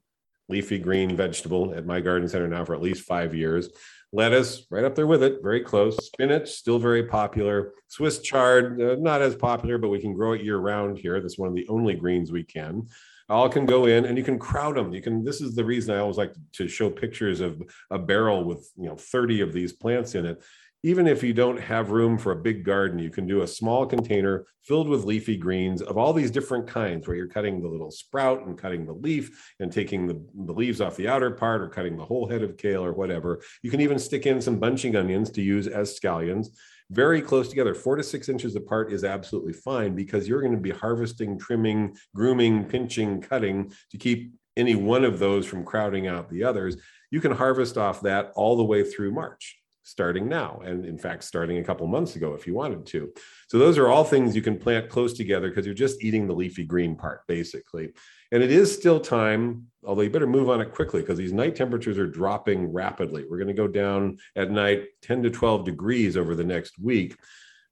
leafy 0.48 0.78
green 0.78 1.16
vegetable 1.16 1.74
at 1.74 1.86
my 1.86 2.00
garden 2.00 2.28
center 2.28 2.48
now 2.48 2.64
for 2.64 2.74
at 2.74 2.82
least 2.82 3.06
five 3.06 3.34
years. 3.34 3.68
Lettuce 4.12 4.66
right 4.70 4.84
up 4.84 4.94
there 4.94 5.06
with 5.06 5.22
it 5.22 5.38
very 5.42 5.60
close. 5.60 5.96
Spinach 6.06 6.48
still 6.48 6.78
very 6.78 7.04
popular. 7.04 7.72
Swiss 7.88 8.20
chard 8.20 8.80
uh, 8.80 8.96
not 8.98 9.22
as 9.22 9.34
popular 9.34 9.78
but 9.78 9.88
we 9.88 10.00
can 10.00 10.12
grow 10.12 10.32
it 10.32 10.42
year 10.42 10.58
round 10.58 10.98
here. 10.98 11.20
That's 11.20 11.38
one 11.38 11.48
of 11.48 11.54
the 11.54 11.66
only 11.68 11.94
greens 11.94 12.30
we 12.30 12.44
can. 12.44 12.86
All 13.28 13.48
can 13.48 13.64
go 13.64 13.86
in 13.86 14.04
and 14.04 14.18
you 14.18 14.24
can 14.24 14.38
crowd 14.38 14.76
them 14.76 14.92
you 14.92 15.00
can 15.00 15.24
this 15.24 15.40
is 15.40 15.54
the 15.54 15.64
reason 15.64 15.94
i 15.94 15.98
always 15.98 16.18
like 16.18 16.34
to 16.52 16.68
show 16.68 16.90
pictures 16.90 17.40
of 17.40 17.62
a 17.90 17.98
barrel 17.98 18.44
with 18.44 18.70
you 18.76 18.86
know 18.86 18.96
30 18.96 19.40
of 19.40 19.54
these 19.54 19.72
plants 19.72 20.14
in 20.14 20.26
it 20.26 20.44
even 20.84 21.06
if 21.06 21.22
you 21.22 21.32
don't 21.32 21.58
have 21.58 21.92
room 21.92 22.18
for 22.18 22.32
a 22.32 22.36
big 22.36 22.62
garden, 22.62 22.98
you 22.98 23.08
can 23.08 23.26
do 23.26 23.40
a 23.40 23.46
small 23.46 23.86
container 23.86 24.44
filled 24.60 24.86
with 24.86 25.06
leafy 25.06 25.34
greens 25.34 25.80
of 25.80 25.96
all 25.96 26.12
these 26.12 26.30
different 26.30 26.66
kinds, 26.66 27.08
where 27.08 27.16
you're 27.16 27.26
cutting 27.26 27.62
the 27.62 27.68
little 27.68 27.90
sprout 27.90 28.44
and 28.44 28.58
cutting 28.58 28.84
the 28.84 28.92
leaf 28.92 29.50
and 29.60 29.72
taking 29.72 30.06
the, 30.06 30.22
the 30.44 30.52
leaves 30.52 30.82
off 30.82 30.94
the 30.96 31.08
outer 31.08 31.30
part 31.30 31.62
or 31.62 31.68
cutting 31.68 31.96
the 31.96 32.04
whole 32.04 32.28
head 32.28 32.42
of 32.42 32.58
kale 32.58 32.84
or 32.84 32.92
whatever. 32.92 33.40
You 33.62 33.70
can 33.70 33.80
even 33.80 33.98
stick 33.98 34.26
in 34.26 34.42
some 34.42 34.58
bunching 34.58 34.94
onions 34.94 35.30
to 35.30 35.42
use 35.42 35.66
as 35.68 35.98
scallions. 35.98 36.48
Very 36.90 37.22
close 37.22 37.48
together, 37.48 37.74
four 37.74 37.96
to 37.96 38.02
six 38.02 38.28
inches 38.28 38.54
apart 38.54 38.92
is 38.92 39.04
absolutely 39.04 39.54
fine 39.54 39.94
because 39.94 40.28
you're 40.28 40.42
going 40.42 40.52
to 40.52 40.60
be 40.60 40.70
harvesting, 40.70 41.38
trimming, 41.38 41.96
grooming, 42.14 42.66
pinching, 42.66 43.22
cutting 43.22 43.72
to 43.90 43.96
keep 43.96 44.34
any 44.54 44.74
one 44.74 45.06
of 45.06 45.18
those 45.18 45.46
from 45.46 45.64
crowding 45.64 46.08
out 46.08 46.28
the 46.28 46.44
others. 46.44 46.76
You 47.10 47.22
can 47.22 47.32
harvest 47.32 47.78
off 47.78 48.02
that 48.02 48.32
all 48.36 48.58
the 48.58 48.64
way 48.64 48.84
through 48.84 49.12
March 49.12 49.63
starting 49.84 50.28
now 50.28 50.60
and 50.64 50.84
in 50.84 50.98
fact 50.98 51.22
starting 51.22 51.58
a 51.58 51.64
couple 51.64 51.86
months 51.86 52.16
ago 52.16 52.34
if 52.34 52.46
you 52.46 52.54
wanted 52.54 52.84
to. 52.86 53.12
So 53.48 53.58
those 53.58 53.78
are 53.78 53.88
all 53.88 54.02
things 54.02 54.34
you 54.34 54.42
can 54.42 54.58
plant 54.58 54.88
close 54.88 55.12
together 55.12 55.48
because 55.48 55.66
you're 55.66 55.74
just 55.74 56.02
eating 56.02 56.26
the 56.26 56.34
leafy 56.34 56.64
green 56.64 56.96
part 56.96 57.20
basically. 57.28 57.90
And 58.32 58.42
it 58.42 58.50
is 58.50 58.74
still 58.74 58.98
time 58.98 59.66
although 59.86 60.02
you 60.02 60.10
better 60.10 60.26
move 60.26 60.48
on 60.48 60.62
it 60.62 60.72
quickly 60.72 61.02
because 61.02 61.18
these 61.18 61.32
night 61.32 61.54
temperatures 61.54 61.98
are 61.98 62.06
dropping 62.06 62.72
rapidly. 62.72 63.24
We're 63.28 63.36
going 63.36 63.48
to 63.48 63.54
go 63.54 63.68
down 63.68 64.16
at 64.34 64.50
night 64.50 64.86
10 65.02 65.22
to 65.24 65.30
12 65.30 65.64
degrees 65.64 66.16
over 66.16 66.34
the 66.34 66.44
next 66.44 66.78
week. 66.78 67.16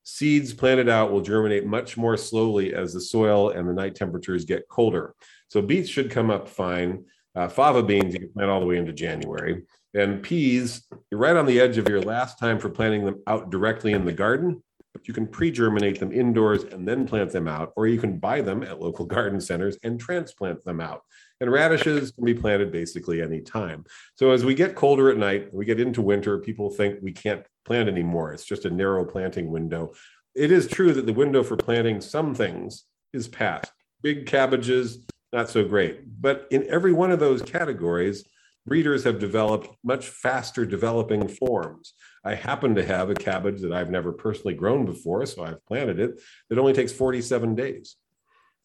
Seeds 0.04 0.52
planted 0.52 0.88
out 0.88 1.12
will 1.12 1.20
germinate 1.22 1.64
much 1.64 1.96
more 1.96 2.16
slowly 2.16 2.74
as 2.74 2.92
the 2.92 3.00
soil 3.00 3.50
and 3.50 3.66
the 3.66 3.72
night 3.72 3.94
temperatures 3.94 4.44
get 4.44 4.68
colder. 4.68 5.14
So 5.48 5.62
beets 5.62 5.88
should 5.88 6.10
come 6.10 6.30
up 6.30 6.48
fine. 6.48 7.04
Uh, 7.34 7.48
fava 7.48 7.82
beans 7.82 8.12
you 8.12 8.20
can 8.20 8.32
plant 8.32 8.50
all 8.50 8.60
the 8.60 8.66
way 8.66 8.76
into 8.76 8.92
january 8.92 9.62
and 9.94 10.22
peas, 10.22 10.86
you're 11.10 11.20
right 11.20 11.36
on 11.36 11.46
the 11.46 11.60
edge 11.60 11.78
of 11.78 11.88
your 11.88 12.00
last 12.00 12.38
time 12.38 12.58
for 12.58 12.68
planting 12.68 13.04
them 13.04 13.22
out 13.26 13.50
directly 13.50 13.92
in 13.92 14.04
the 14.04 14.12
garden, 14.12 14.62
but 14.92 15.06
you 15.06 15.14
can 15.14 15.26
pre-germinate 15.26 16.00
them 16.00 16.12
indoors 16.12 16.64
and 16.64 16.86
then 16.86 17.06
plant 17.06 17.30
them 17.30 17.48
out, 17.48 17.72
or 17.76 17.86
you 17.86 17.98
can 17.98 18.18
buy 18.18 18.40
them 18.40 18.62
at 18.62 18.80
local 18.80 19.04
garden 19.06 19.40
centers 19.40 19.76
and 19.82 20.00
transplant 20.00 20.64
them 20.64 20.80
out. 20.80 21.02
And 21.40 21.50
radishes 21.50 22.12
can 22.12 22.24
be 22.24 22.34
planted 22.34 22.70
basically 22.70 23.20
any 23.20 23.40
time. 23.40 23.84
So 24.14 24.30
as 24.30 24.44
we 24.44 24.54
get 24.54 24.76
colder 24.76 25.10
at 25.10 25.16
night, 25.16 25.52
we 25.52 25.64
get 25.64 25.80
into 25.80 26.00
winter, 26.00 26.38
people 26.38 26.70
think 26.70 27.00
we 27.02 27.12
can't 27.12 27.44
plant 27.64 27.88
anymore. 27.88 28.32
It's 28.32 28.44
just 28.44 28.64
a 28.64 28.70
narrow 28.70 29.04
planting 29.04 29.50
window. 29.50 29.92
It 30.34 30.50
is 30.50 30.68
true 30.68 30.92
that 30.94 31.06
the 31.06 31.12
window 31.12 31.42
for 31.42 31.56
planting 31.56 32.00
some 32.00 32.34
things 32.34 32.84
is 33.12 33.28
past. 33.28 33.70
Big 34.02 34.26
cabbages, 34.26 35.04
not 35.32 35.50
so 35.50 35.64
great. 35.64 36.00
But 36.20 36.46
in 36.50 36.66
every 36.68 36.92
one 36.92 37.10
of 37.10 37.20
those 37.20 37.42
categories, 37.42 38.24
breeders 38.66 39.04
have 39.04 39.18
developed 39.18 39.68
much 39.84 40.08
faster 40.08 40.64
developing 40.64 41.28
forms. 41.28 41.94
I 42.24 42.34
happen 42.34 42.74
to 42.76 42.84
have 42.84 43.10
a 43.10 43.14
cabbage 43.14 43.60
that 43.62 43.72
I've 43.72 43.90
never 43.90 44.12
personally 44.12 44.54
grown 44.54 44.86
before, 44.86 45.26
so 45.26 45.44
I've 45.44 45.64
planted 45.66 45.98
it. 45.98 46.20
It 46.50 46.58
only 46.58 46.72
takes 46.72 46.92
47 46.92 47.54
days. 47.54 47.96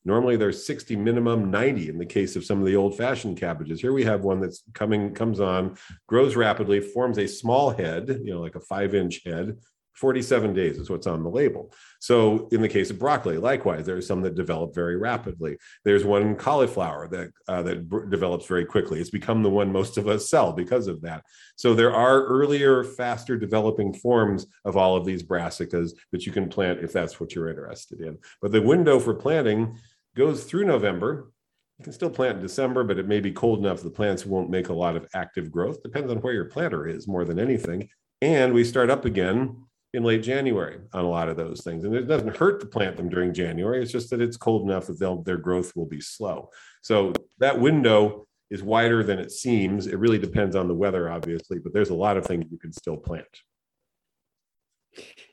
Normally 0.06 0.38
there's 0.38 0.66
60 0.66 0.96
minimum, 0.96 1.52
90 1.52 1.90
in 1.90 1.98
the 1.98 2.06
case 2.06 2.38
of 2.38 2.46
some 2.46 2.60
of 2.60 2.66
the 2.66 2.78
old 2.78 2.96
fashioned 2.96 3.38
cabbages. 3.38 3.82
Here 3.82 3.92
we 3.92 4.06
have 4.06 4.22
one 4.22 4.40
that's 4.40 4.64
coming, 4.74 5.14
comes 5.14 5.42
on, 5.42 5.78
grows 6.08 6.38
rapidly, 6.38 6.80
forms 6.80 7.18
a 7.18 7.28
small 7.28 7.72
head, 7.72 8.08
you 8.24 8.34
know, 8.34 8.40
like 8.40 8.56
a 8.56 8.62
five 8.62 8.96
inch 8.96 9.22
head, 9.26 9.58
47 9.98 10.54
days 10.54 10.78
is 10.78 10.90
what's 10.90 11.08
on 11.08 11.24
the 11.24 11.30
label. 11.30 11.74
So 12.00 12.48
in 12.52 12.62
the 12.62 12.70
case 12.70 12.92
of 12.92 13.00
broccoli, 13.00 13.38
likewise, 13.38 13.86
there 13.86 13.98
are 13.98 14.02
some 14.02 14.22
that 14.22 14.36
develop 14.36 14.76
very 14.76 14.96
rapidly. 14.96 15.58
There's 15.84 16.06
one 16.06 16.36
cauliflower 16.36 17.08
that 17.08 17.32
uh, 17.48 17.64
that 17.64 17.90
b- 17.90 17.98
develops 18.10 18.46
very 18.46 18.66
quickly. 18.66 19.00
It's 19.00 19.10
become 19.10 19.42
the 19.42 19.50
one 19.50 19.72
most 19.72 19.98
of 19.98 20.08
us 20.08 20.30
sell 20.30 20.54
because 20.54 20.88
of 20.88 21.02
that. 21.02 21.24
So 21.56 21.74
there 21.74 21.94
are 21.94 22.26
earlier, 22.26 22.84
faster 22.84 23.38
developing 23.38 23.92
forms 23.92 24.46
of 24.66 24.78
all 24.78 24.96
of 24.96 25.06
these 25.06 25.24
brassicas 25.24 25.94
that 26.12 26.26
you 26.26 26.32
can 26.32 26.48
plant 26.48 26.84
if 26.84 26.94
that's 26.94 27.20
what 27.20 27.34
you're 27.34 27.50
interested 27.50 28.00
in. 28.02 28.20
But 28.42 28.52
the 28.52 28.62
window 28.62 29.00
for 29.00 29.16
planting 29.16 29.78
goes 30.16 30.44
through 30.44 30.66
November. 30.66 31.32
You 31.80 31.86
can 31.86 31.94
still 31.94 32.10
plant 32.10 32.38
in 32.38 32.44
December, 32.44 32.84
but 32.84 33.00
it 33.00 33.08
may 33.08 33.20
be 33.20 33.32
cold 33.32 33.60
enough 33.60 33.82
the 33.82 33.90
plants 33.90 34.26
won't 34.26 34.50
make 34.50 34.70
a 34.70 34.74
lot 34.74 34.96
of 34.96 35.08
active 35.16 35.52
growth. 35.52 35.82
Depends 35.82 36.12
on 36.12 36.22
where 36.22 36.34
your 36.34 36.46
planter 36.46 36.88
is 36.88 37.08
more 37.08 37.26
than 37.26 37.40
anything. 37.40 37.90
And 38.22 38.54
we 38.54 38.64
start 38.64 38.90
up 38.90 39.06
again 39.06 39.67
in 39.98 40.04
late 40.04 40.22
January 40.22 40.78
on 40.94 41.04
a 41.04 41.10
lot 41.10 41.28
of 41.28 41.38
those 41.38 41.62
things. 41.62 41.84
And 41.84 41.96
it 41.96 42.08
doesn't 42.08 42.38
hurt 42.38 42.60
to 42.60 42.68
plant 42.68 42.98
them 42.98 43.10
during 43.10 43.34
January. 43.34 43.82
It's 43.82 43.92
just 43.92 44.12
that 44.12 44.22
it's 44.22 44.38
cold 44.38 44.70
enough 44.70 44.86
that 44.86 45.00
they'll, 45.00 45.24
their 45.24 45.38
growth 45.38 45.76
will 45.76 45.88
be 45.88 46.00
slow. 46.00 46.52
So 46.84 47.14
that 47.40 47.60
window 47.60 48.28
is 48.52 48.62
wider 48.62 49.04
than 49.04 49.18
it 49.18 49.32
seems. 49.32 49.88
It 49.88 49.98
really 49.98 50.20
depends 50.20 50.56
on 50.56 50.68
the 50.68 50.76
weather, 50.76 51.10
obviously, 51.10 51.58
but 51.58 51.74
there's 51.74 51.90
a 51.90 51.96
lot 51.96 52.16
of 52.16 52.28
things 52.28 52.46
you 52.52 52.60
can 52.60 52.72
still 52.72 52.96
plant. 52.96 53.26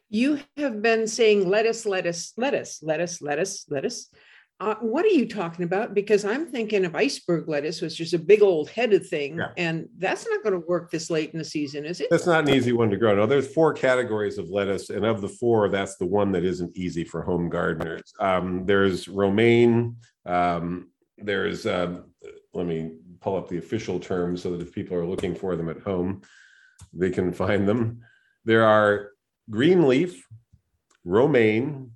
You 0.08 0.40
have 0.56 0.80
been 0.80 1.06
saying 1.08 1.46
lettuce, 1.46 1.84
lettuce, 1.84 2.32
lettuce, 2.38 2.82
lettuce, 2.82 3.20
lettuce, 3.20 3.66
lettuce. 3.68 4.08
Uh, 4.60 4.76
what 4.76 5.04
are 5.04 5.08
you 5.08 5.28
talking 5.28 5.64
about? 5.64 5.94
Because 5.94 6.24
I'm 6.24 6.46
thinking 6.46 6.84
of 6.84 6.94
iceberg 6.94 7.48
lettuce, 7.48 7.82
which 7.82 8.00
is 8.00 8.14
a 8.14 8.18
big 8.18 8.40
old 8.40 8.70
headed 8.70 9.04
thing, 9.04 9.38
Yeah. 9.38 9.48
and 9.56 9.88
that's 9.98 10.28
not 10.28 10.44
going 10.44 10.52
to 10.52 10.66
work 10.66 10.92
this 10.92 11.10
late 11.10 11.32
in 11.32 11.38
the 11.38 11.44
season, 11.44 11.84
is 11.84 12.00
it? 12.00 12.06
That's 12.08 12.26
not 12.26 12.48
an 12.48 12.54
easy 12.54 12.72
one 12.72 12.88
to 12.90 12.96
grow. 12.96 13.16
Now, 13.16 13.26
there's 13.26 13.52
four 13.52 13.74
categories 13.74 14.38
of 14.38 14.48
lettuce, 14.50 14.90
and 14.90 15.04
of 15.04 15.20
the 15.20 15.28
four, 15.28 15.68
that's 15.68 15.96
the 15.96 16.06
one 16.06 16.30
that 16.32 16.44
isn't 16.44 16.76
easy 16.76 17.02
for 17.02 17.22
home 17.22 17.48
gardeners. 17.48 18.12
Um, 18.20 18.64
there's 18.64 19.08
romaine. 19.08 19.96
Um, 20.24 20.90
there's, 21.18 21.66
um, 21.66 22.12
let 22.52 22.66
me 22.66 22.92
pull 23.20 23.36
up 23.36 23.48
the 23.48 23.58
official 23.58 23.98
terms 23.98 24.42
so 24.42 24.52
that 24.52 24.60
if 24.60 24.72
people 24.72 24.96
are 24.96 25.06
looking 25.06 25.34
for 25.34 25.56
them 25.56 25.68
at 25.68 25.80
home, 25.80 26.22
they 26.92 27.10
can 27.10 27.32
find 27.32 27.66
them. 27.68 28.02
There 28.44 28.64
are 28.64 29.10
green 29.50 29.88
leaf, 29.88 30.24
romaine, 31.04 31.90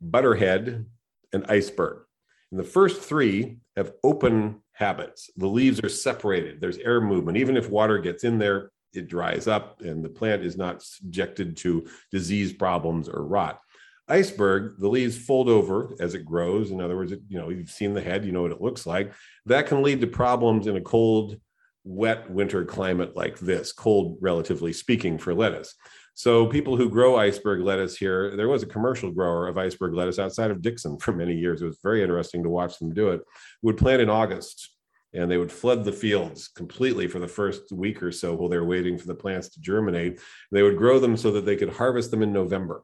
butterhead, 0.00 0.86
and 1.32 1.46
iceberg. 1.48 2.04
And 2.50 2.60
the 2.60 2.64
first 2.64 3.02
three 3.02 3.58
have 3.76 3.92
open 4.04 4.62
habits. 4.72 5.30
The 5.36 5.46
leaves 5.46 5.80
are 5.82 5.88
separated. 5.88 6.60
There's 6.60 6.78
air 6.78 7.00
movement. 7.00 7.38
Even 7.38 7.56
if 7.56 7.70
water 7.70 7.98
gets 7.98 8.24
in 8.24 8.38
there, 8.38 8.70
it 8.92 9.08
dries 9.08 9.46
up 9.46 9.80
and 9.80 10.04
the 10.04 10.08
plant 10.08 10.42
is 10.42 10.56
not 10.56 10.82
subjected 10.82 11.56
to 11.58 11.86
disease 12.10 12.52
problems 12.52 13.08
or 13.08 13.24
rot. 13.24 13.60
Iceberg, 14.08 14.78
the 14.78 14.88
leaves 14.88 15.16
fold 15.16 15.48
over 15.48 15.94
as 16.00 16.14
it 16.14 16.26
grows. 16.26 16.70
In 16.70 16.80
other 16.80 16.96
words, 16.96 17.12
it, 17.12 17.20
you 17.28 17.38
know, 17.38 17.48
you've 17.48 17.70
seen 17.70 17.94
the 17.94 18.02
head, 18.02 18.24
you 18.24 18.32
know 18.32 18.42
what 18.42 18.52
it 18.52 18.60
looks 18.60 18.84
like. 18.84 19.12
That 19.46 19.66
can 19.66 19.82
lead 19.82 20.00
to 20.00 20.06
problems 20.06 20.66
in 20.66 20.76
a 20.76 20.80
cold, 20.80 21.40
wet 21.84 22.30
winter 22.30 22.64
climate 22.64 23.16
like 23.16 23.38
this, 23.38 23.72
cold, 23.72 24.18
relatively 24.20 24.72
speaking, 24.72 25.18
for 25.18 25.34
lettuce. 25.34 25.74
So 26.14 26.46
people 26.46 26.76
who 26.76 26.90
grow 26.90 27.16
iceberg 27.16 27.60
lettuce 27.62 27.96
here, 27.96 28.36
there 28.36 28.48
was 28.48 28.62
a 28.62 28.66
commercial 28.66 29.10
grower 29.10 29.48
of 29.48 29.56
iceberg 29.56 29.94
lettuce 29.94 30.18
outside 30.18 30.50
of 30.50 30.62
Dixon 30.62 30.98
for 30.98 31.12
many 31.12 31.34
years. 31.34 31.62
It 31.62 31.66
was 31.66 31.78
very 31.82 32.02
interesting 32.02 32.42
to 32.42 32.50
watch 32.50 32.78
them 32.78 32.92
do 32.92 33.10
it. 33.10 33.22
Would 33.62 33.78
plant 33.78 34.02
in 34.02 34.10
August 34.10 34.70
and 35.14 35.30
they 35.30 35.36
would 35.36 35.52
flood 35.52 35.84
the 35.84 35.92
fields 35.92 36.48
completely 36.48 37.06
for 37.06 37.18
the 37.18 37.28
first 37.28 37.70
week 37.72 38.02
or 38.02 38.12
so 38.12 38.34
while 38.34 38.48
they're 38.48 38.64
waiting 38.64 38.98
for 38.98 39.06
the 39.06 39.14
plants 39.14 39.48
to 39.50 39.60
germinate. 39.60 40.20
They 40.50 40.62
would 40.62 40.76
grow 40.76 40.98
them 40.98 41.16
so 41.16 41.30
that 41.32 41.44
they 41.44 41.56
could 41.56 41.72
harvest 41.72 42.10
them 42.10 42.22
in 42.22 42.32
November. 42.32 42.82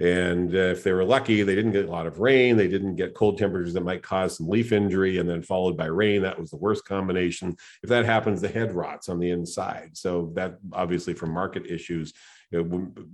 And 0.00 0.52
uh, 0.52 0.58
if 0.58 0.82
they 0.82 0.92
were 0.92 1.04
lucky, 1.04 1.42
they 1.42 1.54
didn't 1.54 1.70
get 1.70 1.86
a 1.86 1.90
lot 1.90 2.06
of 2.06 2.18
rain. 2.18 2.56
They 2.56 2.66
didn't 2.66 2.96
get 2.96 3.14
cold 3.14 3.38
temperatures 3.38 3.74
that 3.74 3.84
might 3.84 4.02
cause 4.02 4.36
some 4.36 4.48
leaf 4.48 4.72
injury 4.72 5.18
and 5.18 5.28
then 5.28 5.40
followed 5.40 5.76
by 5.76 5.86
rain. 5.86 6.22
That 6.22 6.38
was 6.38 6.50
the 6.50 6.56
worst 6.56 6.84
combination. 6.84 7.56
If 7.82 7.90
that 7.90 8.04
happens, 8.04 8.40
the 8.40 8.48
head 8.48 8.72
rots 8.72 9.08
on 9.08 9.20
the 9.20 9.30
inside. 9.30 9.90
So, 9.92 10.32
that 10.34 10.58
obviously, 10.72 11.14
for 11.14 11.26
market 11.26 11.66
issues, 11.66 12.12
it 12.54 12.66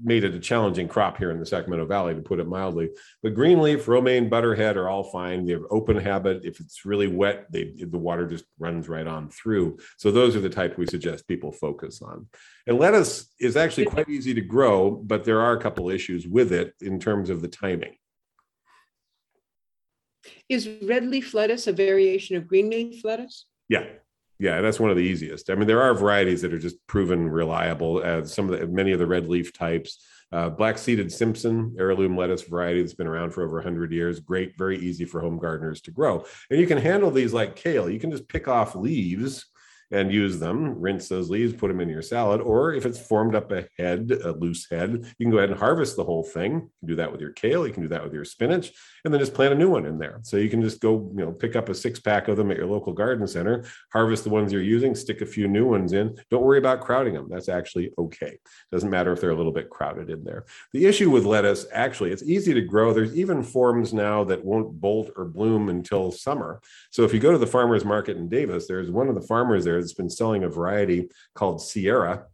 made 0.03 0.24
it 0.24 0.34
a 0.34 0.41
challenging 0.41 0.88
crop 0.88 1.16
here 1.16 1.30
in 1.30 1.41
the 1.41 1.47
Sacramento 1.47 1.86
Valley, 1.86 2.14
to 2.14 2.20
put 2.20 2.41
it 2.41 2.47
mildly. 2.47 2.91
But 3.22 3.34
green 3.34 3.61
leaf, 3.61 3.88
romaine, 3.88 4.28
butterhead 4.28 4.76
are 4.76 4.88
all 4.88 5.05
fine. 5.05 5.47
They 5.47 5.53
have 5.53 5.62
open 5.70 5.97
habit. 5.97 6.45
If 6.45 6.61
it's 6.61 6.84
really 6.84 7.09
wet, 7.09 7.47
they, 7.51 7.72
the 7.78 7.99
water 7.99 8.26
just 8.26 8.45
runs 8.59 8.88
right 8.88 9.07
on 9.07 9.30
through. 9.30 9.78
So 9.99 10.11
those 10.11 10.36
are 10.36 10.41
the 10.41 10.49
type 10.49 10.78
we 10.78 10.86
suggest 10.86 11.26
people 11.26 11.53
focus 11.53 12.03
on. 12.03 12.26
And 12.66 12.78
lettuce 12.78 13.32
is 13.41 13.57
actually 13.57 13.86
quite 13.86 14.09
easy 14.09 14.34
to 14.34 14.41
grow, 14.41 14.91
but 14.91 15.24
there 15.24 15.41
are 15.41 15.55
a 15.55 15.61
couple 15.61 15.91
issues 15.91 16.26
with 16.26 16.53
it 16.53 16.74
in 16.80 17.01
terms 17.01 17.30
of 17.30 17.43
the 17.43 17.49
timing. 17.49 17.97
Is 20.49 20.68
red 20.82 21.07
leaf 21.07 21.32
lettuce 21.34 21.66
a 21.66 21.72
variation 21.72 22.36
of 22.36 22.47
green 22.47 22.70
leaf 22.70 23.05
lettuce? 23.05 23.47
Yeah, 23.68 23.84
yeah, 24.41 24.62
that's 24.62 24.80
one 24.80 24.91
of 24.91 24.97
the 24.97 25.03
easiest. 25.03 25.51
I 25.51 25.55
mean, 25.55 25.66
there 25.66 25.82
are 25.82 25.93
varieties 25.93 26.41
that 26.41 26.55
are 26.55 26.59
just 26.59 26.84
proven 26.86 27.28
reliable. 27.28 28.03
Uh, 28.03 28.24
some 28.24 28.51
of 28.51 28.59
the 28.59 28.66
many 28.66 28.93
of 28.93 28.99
the 28.99 29.07
red 29.07 29.28
leaf 29.28 29.53
types, 29.53 30.03
uh, 30.32 30.49
black 30.49 30.78
seeded 30.78 31.12
Simpson 31.12 31.76
heirloom 31.78 32.16
lettuce 32.16 32.43
variety 32.43 32.80
that's 32.80 32.95
been 32.95 33.07
around 33.07 33.32
for 33.32 33.45
over 33.45 33.57
100 33.57 33.93
years. 33.93 34.18
Great, 34.18 34.57
very 34.57 34.78
easy 34.78 35.05
for 35.05 35.20
home 35.20 35.38
gardeners 35.38 35.82
to 35.82 35.91
grow. 35.91 36.24
And 36.51 36.59
you 36.59 36.66
can 36.66 36.78
handle 36.78 37.11
these 37.11 37.34
like 37.34 37.55
kale. 37.55 37.91
You 37.91 38.01
can 38.01 38.11
just 38.11 38.28
pick 38.28 38.49
off 38.49 38.74
leaves 38.74 39.45
and 39.91 40.12
use 40.12 40.38
them, 40.38 40.80
rinse 40.80 41.09
those 41.09 41.30
leaves, 41.30 41.53
put 41.53 41.68
them 41.68 41.80
in 41.80 41.88
your 41.88 42.03
salad. 42.03 42.41
Or 42.41 42.72
if 42.72 42.86
it's 42.86 42.99
formed 42.99 43.34
up 43.34 43.51
a 43.51 43.66
head, 43.76 44.11
a 44.24 44.32
loose 44.32 44.68
head, 44.70 44.91
you 45.18 45.26
can 45.26 45.30
go 45.30 45.38
ahead 45.38 45.51
and 45.51 45.59
harvest 45.59 45.97
the 45.97 46.05
whole 46.05 46.22
thing. 46.22 46.53
You 46.53 46.70
can 46.80 46.88
do 46.88 46.97
that 46.97 47.11
with 47.11 47.20
your 47.20 47.32
kale, 47.32 47.66
you 47.66 47.72
can 47.72 47.82
do 47.82 47.88
that 47.88 48.05
with 48.05 48.12
your 48.12 48.24
spinach, 48.24 48.72
and 49.05 49.12
then 49.12 49.20
just 49.20 49.34
plant 49.34 49.53
a 49.53 49.57
new 49.57 49.68
one 49.68 49.86
in 49.86 49.99
there. 49.99 50.20
So 50.22 50.36
you 50.36 50.49
can 50.49 50.62
just 50.62 50.80
go, 50.80 51.11
you 51.14 51.24
know, 51.24 51.32
pick 51.32 51.57
up 51.57 51.68
a 51.68 51.74
six 51.74 51.99
pack 51.99 52.28
of 52.28 52.36
them 52.36 52.51
at 52.51 52.57
your 52.57 52.66
local 52.66 52.93
garden 52.93 53.26
center, 53.26 53.64
harvest 53.93 54.24
the 54.24 54.30
ones 54.30 54.53
you're 54.53 54.62
using, 54.62 54.95
stick 54.95 55.22
a 55.22 55.26
few 55.26 55.49
new 55.49 55.66
ones 55.66 55.93
in. 55.93 56.16
Don't 56.30 56.45
worry 56.45 56.59
about 56.59 56.80
crowding 56.80 57.14
them. 57.14 57.28
That's 57.28 57.49
actually 57.49 57.93
okay. 57.99 58.38
Doesn't 58.70 58.91
matter 58.91 59.12
if 59.12 59.20
they're 59.20 59.30
a 59.30 59.36
little 59.36 59.53
bit 59.53 59.70
crowded 59.70 60.09
in 60.09 60.22
there. 60.22 60.45
The 60.72 60.86
issue 60.86 61.11
with 61.11 61.24
lettuce, 61.24 61.66
actually, 61.72 62.12
it's 62.12 62.22
easy 62.22 62.55
to 62.55 62.61
grow. 62.61 62.93
There's 62.93 63.16
even 63.16 63.43
forms 63.43 63.93
now 63.93 64.22
that 64.24 64.45
won't 64.45 64.80
bolt 64.80 65.11
or 65.16 65.24
bloom 65.24 65.68
until 65.68 66.12
summer. 66.12 66.61
So 66.91 67.03
if 67.03 67.12
you 67.12 67.18
go 67.18 67.32
to 67.32 67.38
the 67.38 67.47
farmer's 67.47 67.84
market 67.84 68.16
in 68.16 68.28
Davis, 68.28 68.68
there's 68.68 68.91
one 68.91 69.09
of 69.09 69.16
the 69.16 69.20
farmers 69.20 69.64
there 69.64 69.79
that's 69.80 69.94
been 69.94 70.10
selling 70.10 70.44
a 70.44 70.48
variety 70.48 71.08
called 71.34 71.62
Sierra 71.62 72.26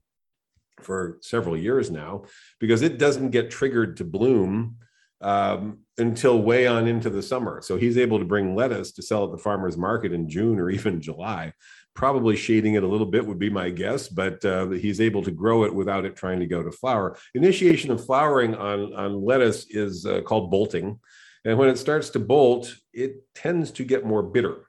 for 0.81 1.19
several 1.23 1.57
years 1.57 1.91
now 1.91 2.25
because 2.61 2.83
it 2.83 2.99
doesn't 2.99 3.31
get 3.31 3.51
triggered 3.51 3.97
to 3.97 4.05
bloom 4.05 4.77
um, 5.21 5.79
until 5.99 6.43
way 6.43 6.67
on 6.67 6.87
into 6.87 7.09
the 7.09 7.23
summer. 7.23 7.63
So 7.63 7.77
he's 7.77 7.97
able 7.97 8.19
to 8.19 8.25
bring 8.25 8.55
lettuce 8.55 8.93
to 8.93 9.03
sell 9.03 9.25
at 9.25 9.31
the 9.31 9.39
farmer's 9.39 9.77
market 9.77 10.13
in 10.13 10.29
June 10.29 10.59
or 10.59 10.71
even 10.77 11.01
July. 11.01 11.53
Probably 11.95 12.37
shading 12.37 12.75
it 12.75 12.83
a 12.83 12.89
little 12.89 13.07
bit 13.07 13.27
would 13.27 13.39
be 13.39 13.49
my 13.49 13.71
guess, 13.71 14.09
but 14.09 14.45
uh, 14.45 14.69
he's 14.69 15.01
able 15.01 15.23
to 15.23 15.31
grow 15.31 15.65
it 15.65 15.75
without 15.75 16.05
it 16.05 16.15
trying 16.15 16.41
to 16.41 16.47
go 16.47 16.63
to 16.63 16.71
flower. 16.71 17.17
Initiation 17.35 17.91
of 17.91 18.05
flowering 18.05 18.55
on, 18.55 18.93
on 18.93 19.25
lettuce 19.25 19.67
is 19.71 20.05
uh, 20.05 20.21
called 20.21 20.51
bolting. 20.51 21.01
And 21.47 21.57
when 21.57 21.71
it 21.71 21.79
starts 21.79 22.11
to 22.11 22.19
bolt, 22.19 22.75
it 22.93 23.23
tends 23.35 23.71
to 23.73 23.85
get 23.85 24.05
more 24.05 24.23
bitter. 24.23 24.67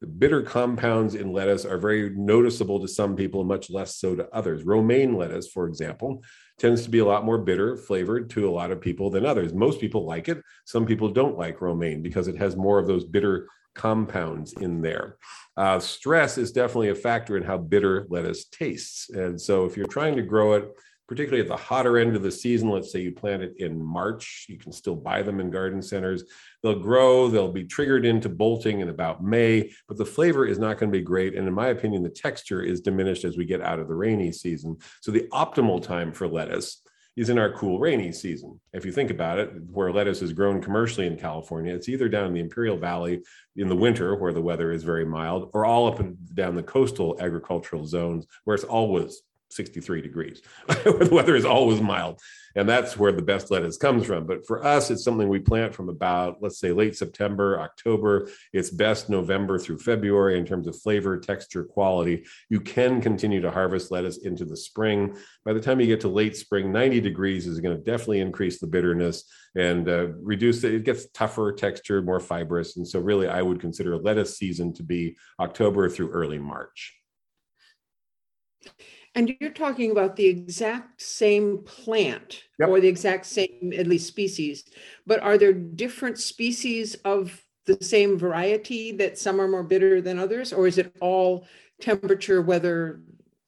The 0.00 0.06
bitter 0.06 0.42
compounds 0.42 1.16
in 1.16 1.32
lettuce 1.32 1.64
are 1.64 1.78
very 1.78 2.10
noticeable 2.10 2.80
to 2.80 2.86
some 2.86 3.16
people, 3.16 3.42
much 3.42 3.68
less 3.68 3.96
so 3.96 4.14
to 4.14 4.28
others. 4.32 4.62
Romaine 4.62 5.16
lettuce, 5.16 5.48
for 5.48 5.66
example, 5.66 6.22
tends 6.56 6.82
to 6.82 6.90
be 6.90 7.00
a 7.00 7.04
lot 7.04 7.24
more 7.24 7.38
bitter 7.38 7.76
flavored 7.76 8.30
to 8.30 8.48
a 8.48 8.50
lot 8.50 8.70
of 8.70 8.80
people 8.80 9.10
than 9.10 9.26
others. 9.26 9.52
Most 9.52 9.80
people 9.80 10.06
like 10.06 10.28
it. 10.28 10.40
Some 10.66 10.86
people 10.86 11.08
don't 11.08 11.36
like 11.36 11.60
romaine 11.60 12.00
because 12.00 12.28
it 12.28 12.36
has 12.36 12.56
more 12.56 12.78
of 12.78 12.86
those 12.86 13.04
bitter 13.04 13.48
compounds 13.74 14.52
in 14.54 14.82
there. 14.82 15.16
Uh, 15.56 15.80
stress 15.80 16.38
is 16.38 16.52
definitely 16.52 16.90
a 16.90 16.94
factor 16.94 17.36
in 17.36 17.42
how 17.42 17.58
bitter 17.58 18.06
lettuce 18.08 18.44
tastes. 18.44 19.10
And 19.10 19.40
so 19.40 19.64
if 19.64 19.76
you're 19.76 19.86
trying 19.86 20.16
to 20.16 20.22
grow 20.22 20.54
it, 20.54 20.68
particularly 21.08 21.40
at 21.40 21.48
the 21.48 21.56
hotter 21.56 21.98
end 21.98 22.14
of 22.14 22.22
the 22.22 22.30
season. 22.30 22.68
Let's 22.68 22.92
say 22.92 23.00
you 23.00 23.12
plant 23.12 23.42
it 23.42 23.54
in 23.56 23.82
March, 23.82 24.46
you 24.48 24.58
can 24.58 24.70
still 24.70 24.94
buy 24.94 25.22
them 25.22 25.40
in 25.40 25.50
garden 25.50 25.82
centers. 25.82 26.24
They'll 26.62 26.78
grow, 26.78 27.28
they'll 27.28 27.50
be 27.50 27.64
triggered 27.64 28.04
into 28.04 28.28
bolting 28.28 28.80
in 28.80 28.90
about 28.90 29.24
May, 29.24 29.72
but 29.88 29.96
the 29.96 30.04
flavor 30.04 30.46
is 30.46 30.58
not 30.58 30.78
going 30.78 30.92
to 30.92 30.98
be 30.98 31.04
great. 31.04 31.34
And 31.34 31.48
in 31.48 31.54
my 31.54 31.68
opinion, 31.68 32.02
the 32.02 32.10
texture 32.10 32.62
is 32.62 32.80
diminished 32.80 33.24
as 33.24 33.36
we 33.36 33.46
get 33.46 33.62
out 33.62 33.78
of 33.78 33.88
the 33.88 33.94
rainy 33.94 34.30
season. 34.30 34.76
So 35.00 35.10
the 35.10 35.26
optimal 35.32 35.82
time 35.82 36.12
for 36.12 36.28
lettuce 36.28 36.82
is 37.16 37.30
in 37.30 37.38
our 37.38 37.50
cool 37.52 37.80
rainy 37.80 38.12
season. 38.12 38.60
If 38.72 38.84
you 38.84 38.92
think 38.92 39.10
about 39.10 39.40
it, 39.40 39.50
where 39.72 39.90
lettuce 39.90 40.22
is 40.22 40.32
grown 40.32 40.62
commercially 40.62 41.08
in 41.08 41.16
California, 41.16 41.74
it's 41.74 41.88
either 41.88 42.08
down 42.08 42.26
in 42.26 42.32
the 42.32 42.40
Imperial 42.40 42.76
Valley 42.76 43.22
in 43.56 43.68
the 43.68 43.74
winter 43.74 44.14
where 44.14 44.32
the 44.32 44.40
weather 44.40 44.70
is 44.70 44.84
very 44.84 45.04
mild, 45.04 45.50
or 45.52 45.64
all 45.64 45.88
up 45.88 45.98
and 45.98 46.16
down 46.34 46.54
the 46.54 46.62
coastal 46.62 47.16
agricultural 47.18 47.86
zones 47.86 48.24
where 48.44 48.54
it's 48.54 48.62
always 48.62 49.22
63 49.50 50.02
degrees. 50.02 50.42
the 50.68 51.08
weather 51.10 51.36
is 51.36 51.44
always 51.44 51.80
mild. 51.80 52.20
And 52.56 52.68
that's 52.68 52.96
where 52.96 53.12
the 53.12 53.22
best 53.22 53.50
lettuce 53.50 53.76
comes 53.76 54.06
from. 54.06 54.26
But 54.26 54.46
for 54.46 54.64
us, 54.64 54.90
it's 54.90 55.04
something 55.04 55.28
we 55.28 55.38
plant 55.38 55.74
from 55.74 55.88
about, 55.88 56.42
let's 56.42 56.58
say, 56.58 56.72
late 56.72 56.96
September, 56.96 57.60
October. 57.60 58.28
It's 58.52 58.70
best 58.70 59.08
November 59.08 59.58
through 59.58 59.78
February 59.78 60.38
in 60.38 60.44
terms 60.44 60.66
of 60.66 60.76
flavor, 60.76 61.18
texture, 61.18 61.62
quality. 61.62 62.26
You 62.48 62.60
can 62.60 63.00
continue 63.00 63.40
to 63.42 63.50
harvest 63.50 63.90
lettuce 63.90 64.18
into 64.18 64.44
the 64.44 64.56
spring. 64.56 65.16
By 65.44 65.52
the 65.52 65.60
time 65.60 65.80
you 65.80 65.86
get 65.86 66.00
to 66.00 66.08
late 66.08 66.36
spring, 66.36 66.72
90 66.72 67.00
degrees 67.00 67.46
is 67.46 67.60
going 67.60 67.76
to 67.76 67.82
definitely 67.82 68.20
increase 68.20 68.58
the 68.58 68.66
bitterness 68.66 69.24
and 69.54 69.88
uh, 69.88 70.08
reduce 70.20 70.64
it. 70.64 70.74
It 70.74 70.84
gets 70.84 71.08
tougher 71.10 71.52
texture, 71.52 72.02
more 72.02 72.20
fibrous. 72.20 72.76
And 72.76 72.86
so, 72.86 72.98
really, 72.98 73.28
I 73.28 73.42
would 73.42 73.60
consider 73.60 73.96
lettuce 73.96 74.36
season 74.36 74.72
to 74.74 74.82
be 74.82 75.16
October 75.38 75.88
through 75.88 76.10
early 76.10 76.38
March. 76.38 76.94
And 79.14 79.34
you're 79.40 79.50
talking 79.50 79.90
about 79.90 80.16
the 80.16 80.26
exact 80.26 81.00
same 81.00 81.58
plant 81.64 82.44
Yep. 82.58 82.68
or 82.68 82.80
the 82.80 82.88
exact 82.88 83.26
same, 83.26 83.72
at 83.76 83.86
least 83.86 84.06
species, 84.06 84.64
but 85.06 85.20
are 85.20 85.38
there 85.38 85.52
different 85.52 86.18
species 86.18 86.94
of 87.04 87.40
the 87.66 87.78
same 87.82 88.18
variety 88.18 88.92
that 88.92 89.18
some 89.18 89.40
are 89.40 89.48
more 89.48 89.62
bitter 89.62 90.00
than 90.00 90.18
others, 90.18 90.52
or 90.52 90.66
is 90.66 90.78
it 90.78 90.92
all 91.00 91.46
temperature, 91.80 92.42
weather, 92.42 93.00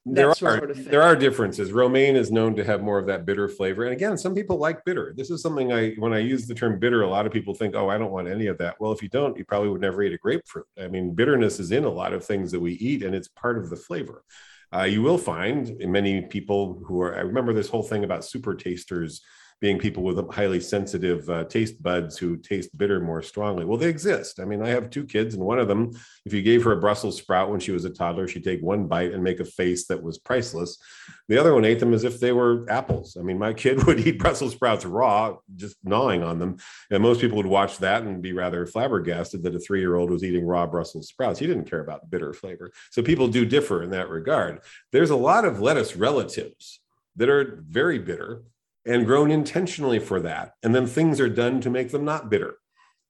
there 0.06 0.28
are 0.28 0.34
sort 0.34 0.70
of 0.70 0.76
thing? 0.76 0.86
there 0.90 1.02
are 1.02 1.16
differences. 1.16 1.72
Romaine 1.72 2.16
is 2.16 2.30
known 2.30 2.54
to 2.56 2.64
have 2.64 2.82
more 2.82 2.98
of 2.98 3.06
that 3.06 3.26
bitter 3.26 3.48
flavor, 3.48 3.84
and 3.84 3.92
again, 3.92 4.16
some 4.16 4.34
people 4.34 4.58
like 4.58 4.84
bitter. 4.84 5.12
This 5.16 5.30
is 5.30 5.42
something 5.42 5.72
I 5.72 5.92
when 5.94 6.12
I 6.12 6.18
use 6.18 6.46
the 6.46 6.54
term 6.54 6.78
bitter, 6.78 7.02
a 7.02 7.08
lot 7.08 7.26
of 7.26 7.32
people 7.32 7.54
think, 7.54 7.74
"Oh, 7.74 7.88
I 7.88 7.98
don't 7.98 8.10
want 8.12 8.28
any 8.28 8.46
of 8.46 8.58
that." 8.58 8.76
Well, 8.80 8.92
if 8.92 9.02
you 9.02 9.08
don't, 9.08 9.36
you 9.36 9.44
probably 9.44 9.68
would 9.70 9.80
never 9.80 10.02
eat 10.02 10.12
a 10.12 10.18
grapefruit. 10.18 10.66
I 10.78 10.88
mean, 10.88 11.14
bitterness 11.14 11.58
is 11.60 11.72
in 11.72 11.84
a 11.84 11.90
lot 11.90 12.12
of 12.12 12.24
things 12.24 12.50
that 12.52 12.60
we 12.60 12.72
eat, 12.74 13.02
and 13.02 13.14
it's 13.14 13.28
part 13.28 13.58
of 13.58 13.70
the 13.70 13.76
flavor. 13.76 14.22
Uh, 14.72 14.84
you 14.84 15.02
will 15.02 15.18
find 15.18 15.76
many 15.80 16.22
people 16.22 16.82
who 16.86 17.00
are. 17.00 17.16
I 17.16 17.20
remember 17.20 17.52
this 17.52 17.68
whole 17.68 17.82
thing 17.82 18.04
about 18.04 18.24
super 18.24 18.54
tasters 18.54 19.22
being 19.60 19.78
people 19.78 20.02
with 20.02 20.30
highly 20.30 20.58
sensitive 20.60 21.28
uh, 21.28 21.44
taste 21.44 21.82
buds 21.82 22.16
who 22.16 22.36
taste 22.36 22.76
bitter 22.76 22.98
more 22.98 23.20
strongly. 23.20 23.64
Well, 23.64 23.76
they 23.76 23.88
exist. 23.88 24.40
I 24.40 24.44
mean, 24.46 24.62
I 24.62 24.68
have 24.68 24.88
two 24.88 25.04
kids, 25.04 25.34
and 25.34 25.44
one 25.44 25.58
of 25.58 25.68
them, 25.68 25.90
if 26.24 26.32
you 26.32 26.40
gave 26.40 26.64
her 26.64 26.72
a 26.72 26.80
Brussels 26.80 27.18
sprout 27.18 27.50
when 27.50 27.60
she 27.60 27.70
was 27.70 27.84
a 27.84 27.90
toddler, 27.90 28.26
she'd 28.26 28.44
take 28.44 28.62
one 28.62 28.86
bite 28.86 29.12
and 29.12 29.22
make 29.22 29.38
a 29.38 29.44
face 29.44 29.86
that 29.88 30.02
was 30.02 30.18
priceless. 30.18 30.78
The 31.28 31.38
other 31.38 31.52
one 31.54 31.66
ate 31.66 31.78
them 31.78 31.92
as 31.92 32.04
if 32.04 32.20
they 32.20 32.32
were 32.32 32.64
apples. 32.70 33.18
I 33.20 33.22
mean, 33.22 33.38
my 33.38 33.52
kid 33.52 33.84
would 33.86 34.00
eat 34.00 34.18
Brussels 34.18 34.52
sprouts 34.52 34.86
raw, 34.86 35.36
just 35.56 35.76
gnawing 35.84 36.22
on 36.22 36.38
them. 36.38 36.56
And 36.90 37.02
most 37.02 37.20
people 37.20 37.36
would 37.36 37.46
watch 37.46 37.78
that 37.78 38.02
and 38.02 38.22
be 38.22 38.32
rather 38.32 38.66
flabbergasted 38.66 39.42
that 39.42 39.54
a 39.54 39.60
three 39.60 39.80
year 39.80 39.96
old 39.96 40.10
was 40.10 40.24
eating 40.24 40.46
raw 40.46 40.66
Brussels 40.66 41.08
sprouts. 41.08 41.38
He 41.38 41.46
didn't 41.46 41.68
care 41.68 41.80
about 41.80 42.08
bitter 42.10 42.32
flavor. 42.32 42.72
So 42.90 43.02
people 43.02 43.28
do 43.28 43.44
differ 43.44 43.82
in 43.82 43.90
that 43.90 44.08
regard. 44.08 44.60
There's 44.90 45.10
a 45.10 45.16
lot 45.16 45.44
of 45.44 45.60
lettuce 45.60 45.96
relatives 45.96 46.80
that 47.16 47.28
are 47.28 47.62
very 47.68 47.98
bitter 47.98 48.42
and 48.86 49.06
grown 49.06 49.30
intentionally 49.30 49.98
for 49.98 50.20
that. 50.20 50.52
And 50.62 50.74
then 50.74 50.86
things 50.86 51.20
are 51.20 51.28
done 51.28 51.60
to 51.62 51.70
make 51.70 51.90
them 51.90 52.04
not 52.04 52.30
bitter 52.30 52.56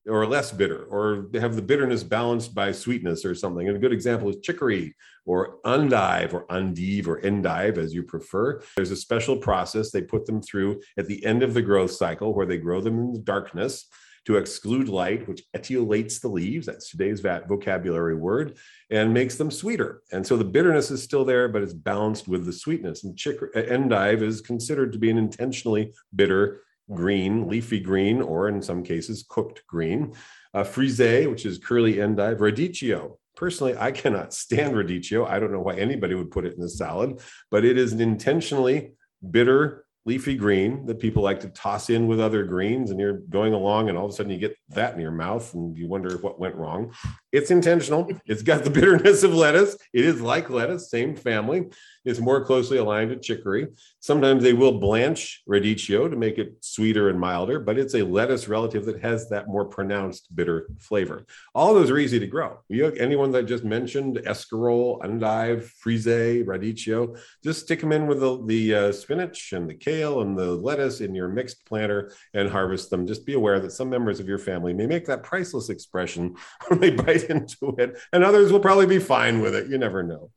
or 0.09 0.27
less 0.27 0.51
bitter 0.51 0.85
or 0.85 1.29
have 1.35 1.57
the 1.57 1.63
bitterness 1.63 2.03
balanced 2.03 2.55
by 2.55 2.73
sweetness 2.73 3.25
or 3.25 3.35
something. 3.35 3.69
And 3.69 3.77
a 3.77 3.81
good 3.81 3.93
example 3.93 4.31
is 4.31 4.37
chicory 4.43 4.95
or 5.27 5.59
endive 5.65 6.35
or 6.35 6.47
endive 6.51 7.07
or 7.07 7.21
endive 7.25 7.79
as 7.79 7.93
you 7.93 8.03
prefer. 8.03 8.63
There's 8.77 8.91
a 8.91 8.97
special 8.97 9.37
process 9.37 9.91
they 9.91 10.03
put 10.03 10.27
them 10.27 10.41
through 10.41 10.81
at 10.99 11.07
the 11.07 11.25
end 11.25 11.43
of 11.43 11.55
the 11.55 11.63
growth 11.63 11.93
cycle 11.93 12.35
where 12.35 12.47
they 12.47 12.57
grow 12.57 12.81
them 12.81 12.99
in 12.99 13.13
the 13.13 13.21
darkness 13.21 13.87
to 14.27 14.37
exclude 14.37 14.89
light, 14.89 15.27
which 15.29 15.43
etiolates 15.57 16.21
the 16.21 16.29
leaves. 16.29 16.67
That's 16.67 16.91
today's 16.91 17.21
vocabulary 17.21 18.15
word 18.15 18.59
and 18.91 19.15
makes 19.15 19.37
them 19.37 19.51
sweeter. 19.51 20.03
And 20.13 20.27
so 20.27 20.37
the 20.37 20.45
bitterness 20.45 20.91
is 20.91 21.03
still 21.03 21.25
there, 21.25 21.49
but 21.49 21.63
it's 21.63 21.73
balanced 21.73 22.29
with 22.29 22.45
the 22.45 22.53
sweetness. 22.53 23.05
And 23.05 23.17
chick- 23.17 23.41
endive 23.55 24.23
is 24.23 24.41
considered 24.41 24.93
to 24.93 24.99
be 24.99 25.11
an 25.11 25.19
intentionally 25.19 25.95
bitter 26.15 26.63
green, 26.93 27.49
leafy 27.49 27.81
green, 27.81 28.21
or 28.21 28.49
in 28.49 28.61
some 28.61 28.83
cases, 28.83 29.25
cooked 29.29 29.63
green. 29.67 30.15
Uh, 30.53 30.65
frisee, 30.65 31.27
which 31.29 31.47
is 31.47 31.59
curly 31.59 32.01
endive, 32.01 32.39
radicchio. 32.39 33.17
Personally, 33.37 33.77
I 33.79 33.93
cannot 33.93 34.35
stand 34.35 34.75
radicchio. 34.75 35.27
I 35.27 35.39
don't 35.39 35.53
know 35.53 35.61
why 35.61 35.77
anybody 35.77 36.15
would 36.15 36.31
put 36.31 36.45
it 36.45 36.57
in 36.57 36.63
a 36.63 36.69
salad, 36.69 37.21
but 37.51 37.65
it 37.65 37.79
is 37.79 37.93
an 37.93 38.01
intentionally 38.01 38.93
bitter 39.31 39.85
leafy 40.07 40.35
green 40.35 40.87
that 40.87 40.99
people 40.99 41.23
like 41.23 41.41
to 41.41 41.49
toss 41.51 41.91
in 41.91 42.07
with 42.07 42.21
other 42.21 42.43
greens 42.43 42.91
and 42.91 42.99
you're 42.99 43.19
going 43.29 43.53
along 43.53 43.89
and 43.89 43.99
all 43.99 44.07
of 44.07 44.11
a 44.11 44.15
sudden 44.15 44.33
you 44.33 44.39
get 44.39 44.57
that 44.71 44.95
in 44.95 45.01
your 45.01 45.11
mouth 45.11 45.53
and 45.53 45.77
you 45.77 45.87
wonder 45.87 46.17
what 46.19 46.41
went 46.41 46.55
wrong 46.55 46.93
it's 47.33 47.51
intentional. 47.51 48.11
It's 48.27 48.43
got 48.43 48.65
the 48.65 48.71
bitterness 48.71 49.23
of 49.23 49.35
lettuce. 49.35 49.77
It 49.93 50.05
is 50.05 50.21
like 50.21 50.51
lettuce 50.51 50.91
same 50.91 51.15
family. 51.17 51.71
It's 52.05 52.19
more 52.19 52.45
closely 52.45 52.79
aligned 52.79 53.11
to 53.11 53.17
chicory. 53.17 53.69
Sometimes 54.01 54.43
they 54.43 54.55
will 54.55 54.79
blanch 54.79 55.43
radicchio 55.49 56.11
to 56.11 56.17
make 56.17 56.39
it 56.39 56.57
sweeter 56.61 57.11
and 57.11 57.21
milder 57.21 57.61
but 57.61 57.79
it's 57.79 57.95
a 57.95 58.03
lettuce 58.03 58.49
relative 58.49 58.85
that 58.85 59.01
has 59.01 59.29
that 59.29 59.49
more 59.49 59.65
pronounced 59.65 60.35
bitter 60.35 60.69
flavor. 60.79 61.25
All 61.55 61.75
those 61.75 61.91
are 61.91 61.99
easy 61.99 62.19
to 62.19 62.27
grow. 62.27 62.59
You 62.69 62.87
anyone 62.93 63.31
that 63.33 63.39
I 63.39 63.43
just 63.43 63.65
mentioned 63.65 64.17
escarole 64.27 65.03
endive 65.05 65.71
frisee 65.79 66.43
radicchio 66.45 67.19
just 67.45 67.61
stick 67.63 67.81
them 67.81 67.93
in 67.93 68.07
with 68.07 68.21
the, 68.21 68.45
the 68.47 68.75
uh, 68.75 68.93
spinach 68.93 69.53
and 69.53 69.69
the 69.69 69.75
kale 69.75 70.23
and 70.23 70.37
the 70.37 70.53
lettuce 70.53 71.01
in 71.01 71.15
your 71.15 71.29
mixed 71.29 71.65
planter 71.67 72.13
and 72.35 72.49
harvest 72.49 72.91
them. 72.91 73.07
Just 73.07 73.27
be 73.27 73.35
aware 73.35 73.61
that 73.61 73.73
some 73.73 73.91
members 73.91 74.21
of 74.21 74.29
your 74.29 74.39
family 74.39 74.73
may 74.73 74.87
make 74.87 75.07
that 75.07 75.23
priceless 75.23 75.69
expression 75.69 76.35
when 76.69 76.81
they 76.81 76.91
into 77.31 77.75
it, 77.79 77.99
and 78.13 78.25
others 78.25 78.53
will 78.53 78.61
probably 78.61 78.87
be 78.87 78.99
fine 78.99 79.41
with 79.41 79.55
it. 79.55 79.69
You 79.69 79.79
never 79.79 80.03
know. 80.03 80.31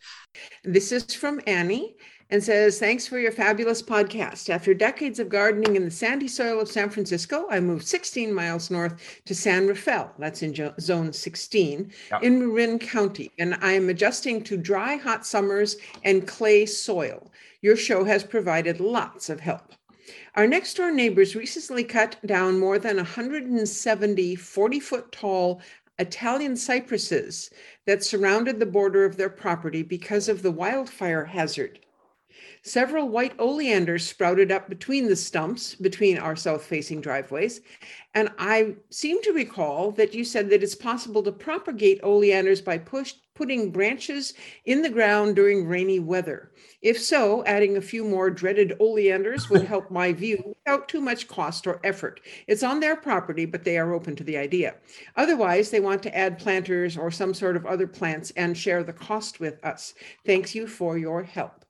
This 0.64 0.92
is 0.92 1.14
from 1.14 1.42
Annie 1.48 1.96
and 2.30 2.44
says, 2.44 2.80
Thanks 2.80 3.06
for 3.06 3.20
your 3.20 3.32
fabulous 3.32 3.82
podcast. 3.82 4.50
After 4.50 4.74
decades 4.74 5.20
of 5.20 5.30
gardening 5.30 5.76
in 5.76 5.86
the 5.86 5.92
sandy 5.92 6.28
soil 6.28 6.60
of 6.60 6.68
San 6.68 6.90
Francisco, 6.90 7.46
I 7.50 7.60
moved 7.60 7.88
16 7.88 8.34
miles 8.34 8.72
north 8.72 9.22
to 9.26 9.36
San 9.36 9.68
Rafael, 9.68 10.12
that's 10.18 10.42
in 10.42 10.56
zone 10.80 11.14
16, 11.14 11.92
yep. 12.12 12.24
in 12.24 12.40
Marin 12.40 12.80
County, 12.80 13.32
and 13.38 13.56
I 13.62 13.74
am 13.74 13.90
adjusting 13.90 14.44
to 14.46 14.58
dry, 14.58 14.96
hot 14.96 15.26
summers 15.26 15.78
and 16.04 16.28
clay 16.28 16.66
soil. 16.66 17.32
Your 17.62 17.76
show 17.76 18.04
has 18.04 18.24
provided 18.24 18.80
lots 18.80 19.30
of 19.30 19.40
help. 19.40 19.74
Our 20.36 20.48
next 20.48 20.76
door 20.76 20.92
neighbors 20.92 21.36
recently 21.36 21.84
cut 21.84 22.18
down 22.26 22.60
more 22.60 22.80
than 22.80 22.98
170 22.98 24.36
40 24.36 24.80
foot 24.80 25.12
tall 25.12 25.62
Italian 26.00 26.56
cypresses 26.56 27.50
that 27.86 28.04
surrounded 28.04 28.60
the 28.60 28.66
border 28.66 29.06
of 29.06 29.18
their 29.18 29.30
property 29.30 29.84
because 29.84 30.28
of 30.28 30.42
the 30.42 30.52
wildfire 30.52 31.26
hazard. 31.26 31.80
Several 32.64 33.10
white 33.10 33.34
oleanders 33.40 34.08
sprouted 34.08 34.52
up 34.52 34.70
between 34.70 35.08
the 35.08 35.16
stumps, 35.16 35.76
between 35.76 36.18
our 36.18 36.36
south 36.36 36.66
facing 36.66 37.02
driveways. 37.02 37.62
And 38.14 38.30
I 38.40 38.76
seem 38.90 39.22
to 39.24 39.34
recall 39.34 39.92
that 39.92 40.14
you 40.14 40.24
said 40.24 40.50
that 40.50 40.64
it's 40.64 40.76
possible 40.76 41.22
to 41.24 41.32
propagate 41.32 42.00
oleanders 42.04 42.62
by 42.62 42.78
push, 42.78 43.14
putting 43.36 43.72
branches 43.72 44.34
in 44.66 44.82
the 44.82 44.90
ground 44.90 45.36
during 45.36 45.68
rainy 45.68 46.00
weather. 46.00 46.52
If 46.82 47.02
so, 47.02 47.44
adding 47.46 47.78
a 47.78 47.82
few 47.82 48.04
more 48.04 48.30
dreaded 48.30 48.76
oleanders 48.80 49.50
would 49.50 49.64
help 49.64 49.90
my 49.90 50.14
view 50.24 50.56
without 50.66 50.88
too 50.88 51.02
much 51.02 51.28
cost 51.28 51.66
or 51.66 51.80
effort. 51.84 52.20
It's 52.48 52.64
on 52.64 52.80
their 52.80 52.96
property, 52.96 53.46
but 53.46 53.64
they 53.64 53.78
are 53.78 53.94
open 53.94 54.16
to 54.18 54.24
the 54.24 54.38
idea. 54.38 54.76
Otherwise, 55.16 55.70
they 55.70 55.80
want 55.80 56.04
to 56.04 56.16
add 56.16 56.40
planters 56.40 56.98
or 56.98 57.10
some 57.12 57.34
sort 57.34 57.56
of 57.56 57.66
other 57.66 57.88
plants 57.88 58.32
and 58.32 58.58
share 58.58 58.84
the 58.84 58.94
cost 58.94 59.40
with 59.40 59.64
us. 59.66 59.94
Thanks 60.26 60.54
you 60.54 60.68
for 60.68 60.98
your 60.98 61.24
help. 61.24 61.66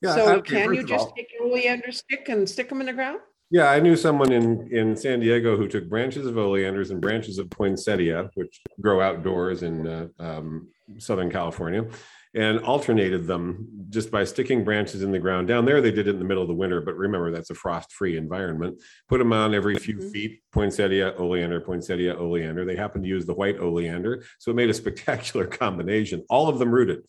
Yeah, 0.00 0.14
so 0.14 0.34
okay, 0.36 0.62
can 0.62 0.74
you 0.74 0.84
just 0.84 1.08
all, 1.08 1.12
take 1.12 1.28
your 1.32 1.48
oleander 1.48 1.90
stick 1.90 2.28
and 2.28 2.48
stick 2.48 2.68
them 2.68 2.80
in 2.80 2.86
the 2.86 2.92
ground? 2.92 3.18
Yeah, 3.50 3.70
I 3.70 3.80
knew 3.80 3.96
someone 3.96 4.30
in 4.30 4.68
in 4.70 4.94
San 4.94 5.20
Diego 5.20 5.56
who 5.56 5.68
took 5.68 5.88
branches 5.88 6.26
of 6.26 6.36
oleanders 6.36 6.90
and 6.90 7.00
branches 7.00 7.38
of 7.38 7.48
poinsettia, 7.48 8.30
which 8.34 8.60
grow 8.80 9.00
outdoors 9.00 9.62
in 9.62 9.86
uh, 9.86 10.08
um, 10.18 10.68
Southern 10.98 11.30
California, 11.30 11.86
and 12.34 12.60
alternated 12.60 13.26
them 13.26 13.66
just 13.88 14.10
by 14.10 14.24
sticking 14.24 14.64
branches 14.64 15.02
in 15.02 15.12
the 15.12 15.18
ground. 15.18 15.48
Down 15.48 15.64
there, 15.64 15.80
they 15.80 15.90
did 15.90 16.08
it 16.08 16.10
in 16.10 16.18
the 16.18 16.26
middle 16.26 16.42
of 16.42 16.48
the 16.48 16.54
winter, 16.54 16.82
but 16.82 16.96
remember 16.96 17.30
that's 17.30 17.48
a 17.48 17.54
frost-free 17.54 18.18
environment. 18.18 18.82
Put 19.08 19.18
them 19.18 19.32
on 19.32 19.54
every 19.54 19.76
few 19.76 19.96
mm-hmm. 19.96 20.10
feet, 20.10 20.42
poinsettia, 20.52 21.14
oleander, 21.16 21.60
poinsettia, 21.60 22.16
oleander. 22.18 22.66
They 22.66 22.76
happened 22.76 23.04
to 23.04 23.08
use 23.10 23.24
the 23.24 23.34
white 23.34 23.58
oleander, 23.58 24.24
so 24.38 24.50
it 24.50 24.56
made 24.56 24.68
a 24.68 24.74
spectacular 24.74 25.46
combination. 25.62 26.22
All 26.28 26.48
of 26.48 26.58
them 26.58 26.70
rooted. 26.70 27.00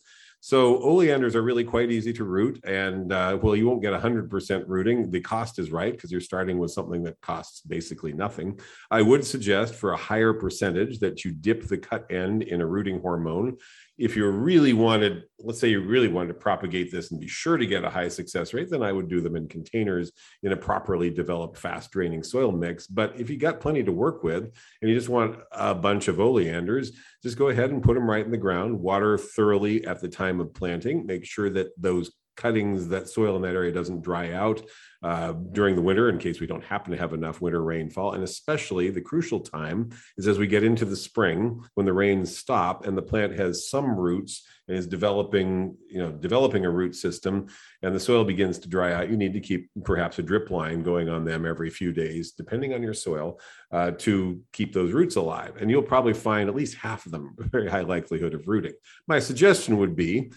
So 0.42 0.82
oleanders 0.82 1.36
are 1.36 1.42
really 1.42 1.64
quite 1.64 1.90
easy 1.90 2.14
to 2.14 2.24
root, 2.24 2.64
and 2.64 3.12
uh, 3.12 3.38
well, 3.42 3.54
you 3.54 3.68
won't 3.68 3.82
get 3.82 3.92
100% 3.92 4.64
rooting. 4.66 5.10
The 5.10 5.20
cost 5.20 5.58
is 5.58 5.70
right 5.70 5.92
because 5.92 6.10
you're 6.10 6.22
starting 6.22 6.58
with 6.58 6.70
something 6.70 7.02
that 7.02 7.20
costs 7.20 7.60
basically 7.60 8.14
nothing. 8.14 8.58
I 8.90 9.02
would 9.02 9.26
suggest 9.26 9.74
for 9.74 9.92
a 9.92 9.98
higher 9.98 10.32
percentage 10.32 10.98
that 11.00 11.26
you 11.26 11.32
dip 11.32 11.64
the 11.64 11.76
cut 11.76 12.10
end 12.10 12.42
in 12.42 12.62
a 12.62 12.66
rooting 12.66 13.00
hormone 13.02 13.58
if 14.00 14.16
you 14.16 14.26
really 14.26 14.72
wanted, 14.72 15.24
let's 15.40 15.60
say 15.60 15.68
you 15.68 15.82
really 15.82 16.08
wanted 16.08 16.28
to 16.28 16.34
propagate 16.34 16.90
this 16.90 17.10
and 17.10 17.20
be 17.20 17.28
sure 17.28 17.58
to 17.58 17.66
get 17.66 17.84
a 17.84 17.90
high 17.90 18.08
success 18.08 18.54
rate, 18.54 18.70
then 18.70 18.82
I 18.82 18.92
would 18.92 19.10
do 19.10 19.20
them 19.20 19.36
in 19.36 19.46
containers 19.46 20.10
in 20.42 20.52
a 20.52 20.56
properly 20.56 21.10
developed, 21.10 21.58
fast 21.58 21.90
draining 21.90 22.22
soil 22.22 22.50
mix. 22.50 22.86
But 22.86 23.20
if 23.20 23.28
you 23.28 23.36
got 23.36 23.60
plenty 23.60 23.82
to 23.84 23.92
work 23.92 24.22
with 24.22 24.44
and 24.80 24.90
you 24.90 24.96
just 24.96 25.10
want 25.10 25.38
a 25.52 25.74
bunch 25.74 26.08
of 26.08 26.18
oleanders, 26.18 26.92
just 27.22 27.36
go 27.36 27.50
ahead 27.50 27.72
and 27.72 27.82
put 27.82 27.92
them 27.92 28.08
right 28.08 28.24
in 28.24 28.30
the 28.30 28.38
ground, 28.38 28.80
water 28.80 29.18
thoroughly 29.18 29.84
at 29.84 30.00
the 30.00 30.08
time 30.08 30.40
of 30.40 30.54
planting, 30.54 31.04
make 31.04 31.26
sure 31.26 31.50
that 31.50 31.68
those 31.76 32.10
cuttings, 32.40 32.88
that 32.88 33.08
soil 33.08 33.36
in 33.36 33.42
that 33.42 33.54
area 33.54 33.72
doesn't 33.72 34.02
dry 34.02 34.32
out 34.32 34.62
uh, 35.02 35.32
during 35.52 35.74
the 35.74 35.82
winter 35.82 36.08
in 36.08 36.18
case 36.18 36.40
we 36.40 36.46
don't 36.46 36.64
happen 36.64 36.92
to 36.92 36.98
have 36.98 37.14
enough 37.14 37.40
winter 37.40 37.62
rainfall. 37.62 38.12
And 38.12 38.22
especially 38.22 38.90
the 38.90 39.00
crucial 39.00 39.40
time 39.40 39.90
is 40.18 40.26
as 40.26 40.38
we 40.38 40.46
get 40.46 40.64
into 40.64 40.84
the 40.84 40.96
spring 40.96 41.62
when 41.74 41.86
the 41.86 41.92
rains 41.92 42.36
stop 42.36 42.86
and 42.86 42.96
the 42.96 43.02
plant 43.02 43.38
has 43.38 43.68
some 43.68 43.96
roots 43.96 44.46
and 44.68 44.76
is 44.76 44.86
developing, 44.86 45.76
you 45.88 45.98
know, 45.98 46.12
developing 46.12 46.64
a 46.64 46.70
root 46.70 46.94
system 46.94 47.46
and 47.82 47.94
the 47.94 48.00
soil 48.00 48.24
begins 48.24 48.58
to 48.58 48.68
dry 48.68 48.92
out. 48.92 49.10
You 49.10 49.16
need 49.16 49.32
to 49.32 49.40
keep 49.40 49.70
perhaps 49.84 50.18
a 50.18 50.22
drip 50.22 50.50
line 50.50 50.82
going 50.82 51.08
on 51.08 51.24
them 51.24 51.46
every 51.46 51.70
few 51.70 51.92
days, 51.92 52.32
depending 52.32 52.74
on 52.74 52.82
your 52.82 52.94
soil, 52.94 53.40
uh, 53.72 53.92
to 53.92 54.40
keep 54.52 54.74
those 54.74 54.92
roots 54.92 55.16
alive. 55.16 55.54
And 55.60 55.70
you'll 55.70 55.82
probably 55.82 56.14
find 56.14 56.48
at 56.48 56.54
least 56.54 56.76
half 56.76 57.06
of 57.06 57.12
them 57.12 57.34
very 57.38 57.70
high 57.70 57.80
likelihood 57.80 58.34
of 58.34 58.46
rooting. 58.46 58.74
My 59.08 59.18
suggestion 59.18 59.78
would 59.78 59.96
be 59.96 60.30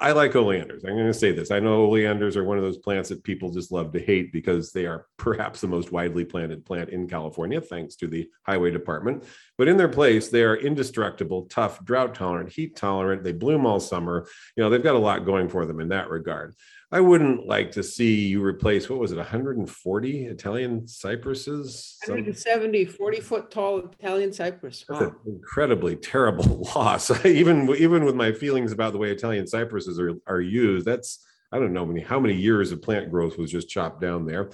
I 0.00 0.12
like 0.12 0.36
oleanders. 0.36 0.84
I'm 0.84 0.94
going 0.94 1.06
to 1.06 1.14
say 1.14 1.32
this. 1.32 1.50
I 1.50 1.58
know 1.58 1.82
oleanders 1.82 2.36
are 2.36 2.44
one 2.44 2.56
of 2.56 2.62
those 2.62 2.78
plants 2.78 3.08
that 3.08 3.24
people 3.24 3.50
just 3.50 3.72
love 3.72 3.92
to 3.92 3.98
hate 3.98 4.32
because 4.32 4.70
they 4.70 4.86
are 4.86 5.06
perhaps 5.16 5.60
the 5.60 5.66
most 5.66 5.90
widely 5.90 6.24
planted 6.24 6.64
plant 6.64 6.90
in 6.90 7.08
California, 7.08 7.60
thanks 7.60 7.96
to 7.96 8.06
the 8.06 8.30
highway 8.46 8.70
department. 8.70 9.24
But 9.58 9.66
in 9.66 9.76
their 9.76 9.88
place, 9.88 10.28
they 10.28 10.44
are 10.44 10.56
indestructible, 10.56 11.46
tough, 11.46 11.84
drought 11.84 12.14
tolerant, 12.14 12.52
heat 12.52 12.76
tolerant. 12.76 13.24
They 13.24 13.32
bloom 13.32 13.66
all 13.66 13.80
summer. 13.80 14.28
You 14.56 14.62
know, 14.62 14.70
they've 14.70 14.82
got 14.82 14.94
a 14.94 15.00
lot 15.00 15.26
going 15.26 15.48
for 15.48 15.66
them 15.66 15.80
in 15.80 15.88
that 15.88 16.08
regard. 16.08 16.54
I 16.90 17.00
wouldn't 17.00 17.46
like 17.46 17.72
to 17.72 17.82
see 17.82 18.28
you 18.28 18.42
replace 18.42 18.88
what 18.88 19.00
was 19.00 19.12
it, 19.12 19.16
140 19.16 20.26
Italian 20.26 20.86
cypresses? 20.86 21.98
Some- 22.04 22.14
170, 22.14 22.84
40 22.86 23.20
foot 23.20 23.50
tall 23.50 23.80
Italian 23.80 24.32
cypress. 24.32 24.84
Wow. 24.88 25.12
incredibly 25.26 25.96
terrible 25.96 26.66
loss. 26.74 27.10
even 27.26 27.68
even 27.76 28.04
with 28.04 28.14
my 28.14 28.32
feelings 28.32 28.70
about 28.72 28.92
the 28.92 28.98
way 28.98 29.10
Italian 29.10 29.46
cypresses 29.46 29.98
are, 29.98 30.14
are 30.26 30.40
used, 30.40 30.86
that's 30.86 31.26
I 31.52 31.58
don't 31.58 31.72
know 31.72 31.84
many 31.84 32.00
how 32.00 32.20
many 32.20 32.34
years 32.34 32.72
of 32.72 32.80
plant 32.80 33.10
growth 33.10 33.36
was 33.36 33.50
just 33.50 33.68
chopped 33.68 34.00
down 34.00 34.24
there. 34.24 34.50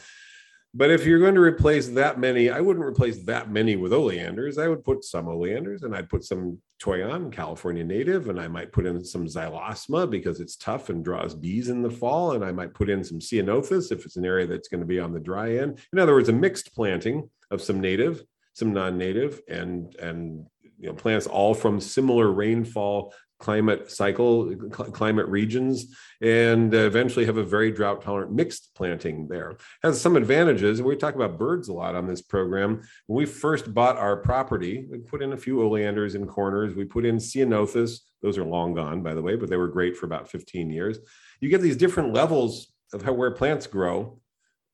But 0.77 0.91
if 0.91 1.07
you're 1.07 1.21
going 1.21 1.37
to 1.37 1.41
replace 1.41 1.87
that 1.91 2.19
many, 2.19 2.51
I 2.51 2.61
wouldn't 2.61 2.85
replace 2.85 3.23
that 3.25 3.49
many 3.49 3.77
with 3.77 3.93
oleanders. 3.93 4.59
I 4.59 4.67
would 4.67 4.83
put 4.83 5.05
some 5.05 5.29
oleanders 5.29 5.85
and 5.85 5.95
I'd 5.95 6.09
put 6.09 6.25
some 6.25 6.59
toyon, 6.81 7.31
California 7.31 7.85
native, 7.85 8.29
and 8.29 8.41
I 8.41 8.49
might 8.49 8.73
put 8.73 8.85
in 8.85 9.05
some 9.05 9.27
xylosma 9.27 10.11
because 10.11 10.41
it's 10.41 10.57
tough 10.57 10.89
and 10.89 11.05
draws 11.05 11.33
bees 11.33 11.69
in 11.69 11.81
the 11.81 11.91
fall. 11.91 12.33
And 12.33 12.45
I 12.45 12.51
might 12.51 12.75
put 12.75 12.91
in 12.91 13.05
some 13.05 13.21
ceanothus 13.21 13.93
if 13.93 14.05
it's 14.05 14.17
an 14.17 14.25
area 14.25 14.49
that's 14.49 14.67
going 14.67 14.81
to 14.81 14.87
be 14.87 14.99
on 14.99 15.13
the 15.13 15.21
dry 15.21 15.59
end. 15.59 15.79
In 15.93 16.01
other 16.01 16.13
words, 16.13 16.29
a 16.29 16.33
mixed 16.33 16.75
planting 16.75 17.31
of 17.53 17.63
some 17.63 17.81
native, 17.81 18.25
some 18.55 18.73
non-native, 18.73 19.43
and 19.49 19.95
and 19.97 20.45
you 20.77 20.89
know 20.89 20.95
plants 20.95 21.29
all 21.29 21.55
from 21.55 21.81
similar 21.81 22.33
rainfall 22.33 23.15
climate 23.39 23.91
cycle 23.91 24.49
cl- 24.49 24.91
climate 24.91 25.27
regions 25.27 25.95
and 26.21 26.73
eventually 26.73 27.27
have 27.27 27.37
a 27.37 27.43
very 27.43 27.71
drought 27.71 28.03
tolerant 28.03 28.33
mixed 28.33 28.71
planting 28.75 29.27
there. 29.29 29.57
Has 29.83 30.01
some 30.01 30.17
advantages 30.17 30.81
we 30.81 30.97
talk 30.97 31.15
about 31.15 31.39
birds 31.39 31.69
a 31.69 31.73
lot 31.73 31.95
on 31.95 32.07
this 32.07 32.23
program. 32.23 32.83
When 33.07 33.17
we 33.17 33.27
first 33.27 33.75
bought 33.75 33.97
our 33.97 34.17
property 34.17 34.87
we 34.91 34.99
put 34.99 35.23
in 35.23 35.33
a 35.33 35.37
few 35.37 35.63
oleanders 35.63 36.15
in 36.15 36.27
corners. 36.27 36.75
We 36.75 36.85
put 36.85 37.05
in 37.05 37.17
ceanothus. 37.17 37.99
Those 38.23 38.39
are 38.39 38.45
long 38.45 38.75
gone 38.75 39.03
by 39.03 39.15
the 39.15 39.23
way 39.23 39.37
but 39.37 39.51
they 39.51 39.57
were 39.57 39.69
great 39.69 39.97
for 39.97 40.07
about 40.07 40.31
15 40.31 40.71
years. 40.71 40.99
You 41.41 41.49
get 41.49 41.61
these 41.61 41.77
different 41.77 42.15
levels 42.15 42.73
of 42.93 43.03
how 43.03 43.13
where 43.13 43.33
plants 43.33 43.67
grow. 43.67 44.21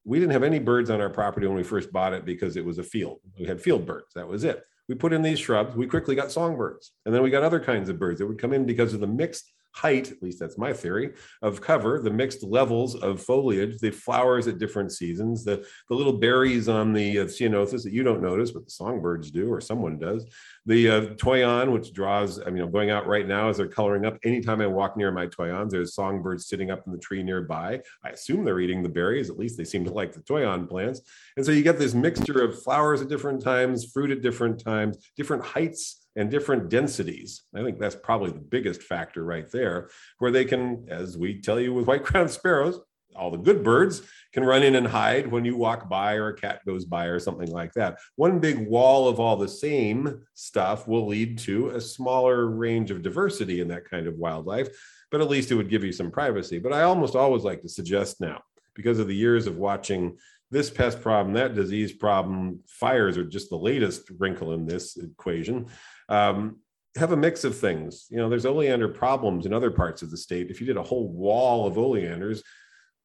We 0.04 0.18
didn't 0.18 0.32
have 0.32 0.42
any 0.42 0.58
birds 0.58 0.90
on 0.90 1.00
our 1.00 1.10
property 1.10 1.46
when 1.46 1.56
we 1.56 1.62
first 1.62 1.92
bought 1.92 2.14
it 2.14 2.24
because 2.24 2.56
it 2.56 2.64
was 2.64 2.78
a 2.78 2.82
field. 2.82 3.20
We 3.38 3.46
had 3.46 3.60
field 3.60 3.86
birds. 3.86 4.12
That 4.14 4.28
was 4.28 4.44
it 4.44 4.62
we 4.90 4.96
put 4.96 5.12
in 5.12 5.22
these 5.22 5.38
shrubs, 5.38 5.76
we 5.76 5.86
quickly 5.86 6.16
got 6.16 6.32
songbirds. 6.32 6.90
And 7.06 7.14
then 7.14 7.22
we 7.22 7.30
got 7.30 7.44
other 7.44 7.60
kinds 7.60 7.88
of 7.88 7.96
birds 7.96 8.18
that 8.18 8.26
would 8.26 8.40
come 8.40 8.52
in 8.52 8.66
because 8.66 8.92
of 8.92 8.98
the 8.98 9.06
mixed 9.06 9.52
height, 9.72 10.10
at 10.10 10.22
least 10.22 10.38
that's 10.38 10.58
my 10.58 10.72
theory, 10.72 11.12
of 11.42 11.60
cover, 11.60 12.00
the 12.00 12.10
mixed 12.10 12.42
levels 12.42 12.96
of 12.96 13.22
foliage, 13.22 13.78
the 13.78 13.90
flowers 13.90 14.46
at 14.48 14.58
different 14.58 14.92
seasons, 14.92 15.44
the, 15.44 15.64
the 15.88 15.94
little 15.94 16.12
berries 16.12 16.68
on 16.68 16.92
the 16.92 17.20
uh, 17.20 17.24
ceanothus 17.24 17.84
that 17.84 17.92
you 17.92 18.02
don't 18.02 18.22
notice, 18.22 18.50
but 18.50 18.64
the 18.64 18.70
songbirds 18.70 19.30
do, 19.30 19.50
or 19.52 19.60
someone 19.60 19.98
does. 19.98 20.26
The 20.66 20.90
uh, 20.90 21.00
toyon, 21.16 21.72
which 21.72 21.92
draws, 21.92 22.40
I 22.40 22.50
mean, 22.50 22.62
I'm 22.62 22.72
going 22.72 22.90
out 22.90 23.06
right 23.06 23.26
now 23.26 23.48
as 23.48 23.56
they're 23.56 23.68
coloring 23.68 24.06
up. 24.06 24.18
Anytime 24.24 24.60
I 24.60 24.66
walk 24.66 24.96
near 24.96 25.10
my 25.10 25.26
toyons, 25.26 25.70
there's 25.70 25.94
songbirds 25.94 26.46
sitting 26.46 26.70
up 26.70 26.82
in 26.86 26.92
the 26.92 26.98
tree 26.98 27.22
nearby. 27.22 27.80
I 28.04 28.10
assume 28.10 28.44
they're 28.44 28.60
eating 28.60 28.82
the 28.82 28.88
berries. 28.88 29.30
At 29.30 29.38
least 29.38 29.56
they 29.56 29.64
seem 29.64 29.84
to 29.84 29.92
like 29.92 30.12
the 30.12 30.22
toyon 30.22 30.66
plants. 30.66 31.00
And 31.36 31.46
so 31.46 31.52
you 31.52 31.62
get 31.62 31.78
this 31.78 31.94
mixture 31.94 32.42
of 32.42 32.62
flowers 32.62 33.00
at 33.00 33.08
different 33.08 33.42
times, 33.42 33.90
fruit 33.90 34.10
at 34.10 34.22
different 34.22 34.62
times, 34.62 34.98
different 35.16 35.44
heights 35.44 35.99
and 36.20 36.30
different 36.30 36.68
densities. 36.68 37.44
I 37.54 37.62
think 37.62 37.78
that's 37.78 37.96
probably 37.96 38.30
the 38.30 38.40
biggest 38.40 38.82
factor 38.82 39.24
right 39.24 39.50
there, 39.50 39.88
where 40.18 40.30
they 40.30 40.44
can, 40.44 40.86
as 40.90 41.16
we 41.16 41.40
tell 41.40 41.58
you 41.58 41.72
with 41.72 41.86
white 41.88 42.04
crowned 42.04 42.30
sparrows, 42.30 42.78
all 43.16 43.30
the 43.30 43.38
good 43.38 43.64
birds 43.64 44.02
can 44.32 44.44
run 44.44 44.62
in 44.62 44.76
and 44.76 44.86
hide 44.86 45.26
when 45.26 45.46
you 45.46 45.56
walk 45.56 45.88
by 45.88 46.14
or 46.14 46.28
a 46.28 46.36
cat 46.36 46.60
goes 46.66 46.84
by 46.84 47.06
or 47.06 47.18
something 47.18 47.50
like 47.50 47.72
that. 47.72 47.98
One 48.16 48.38
big 48.38 48.68
wall 48.68 49.08
of 49.08 49.18
all 49.18 49.36
the 49.36 49.48
same 49.48 50.20
stuff 50.34 50.86
will 50.86 51.06
lead 51.06 51.38
to 51.38 51.70
a 51.70 51.80
smaller 51.80 52.46
range 52.46 52.90
of 52.90 53.02
diversity 53.02 53.62
in 53.62 53.68
that 53.68 53.88
kind 53.88 54.06
of 54.06 54.18
wildlife, 54.18 54.68
but 55.10 55.22
at 55.22 55.30
least 55.30 55.50
it 55.50 55.54
would 55.54 55.70
give 55.70 55.84
you 55.84 55.92
some 55.92 56.10
privacy. 56.10 56.58
But 56.58 56.74
I 56.74 56.82
almost 56.82 57.16
always 57.16 57.44
like 57.44 57.62
to 57.62 57.68
suggest 57.68 58.20
now, 58.20 58.42
because 58.74 58.98
of 58.98 59.08
the 59.08 59.16
years 59.16 59.46
of 59.46 59.56
watching 59.56 60.18
this 60.50 60.70
pest 60.70 61.00
problem, 61.00 61.34
that 61.34 61.54
disease 61.54 61.92
problem, 61.92 62.60
fires 62.66 63.16
are 63.16 63.24
just 63.24 63.50
the 63.50 63.56
latest 63.56 64.10
wrinkle 64.18 64.52
in 64.52 64.66
this 64.66 64.96
equation. 64.96 65.66
Um, 66.10 66.58
have 66.96 67.12
a 67.12 67.16
mix 67.16 67.44
of 67.44 67.56
things. 67.56 68.06
You 68.10 68.18
know, 68.18 68.28
there's 68.28 68.44
oleander 68.44 68.88
problems 68.88 69.46
in 69.46 69.54
other 69.54 69.70
parts 69.70 70.02
of 70.02 70.10
the 70.10 70.16
state. 70.16 70.50
If 70.50 70.60
you 70.60 70.66
did 70.66 70.76
a 70.76 70.82
whole 70.82 71.08
wall 71.08 71.66
of 71.66 71.78
oleanders, 71.78 72.42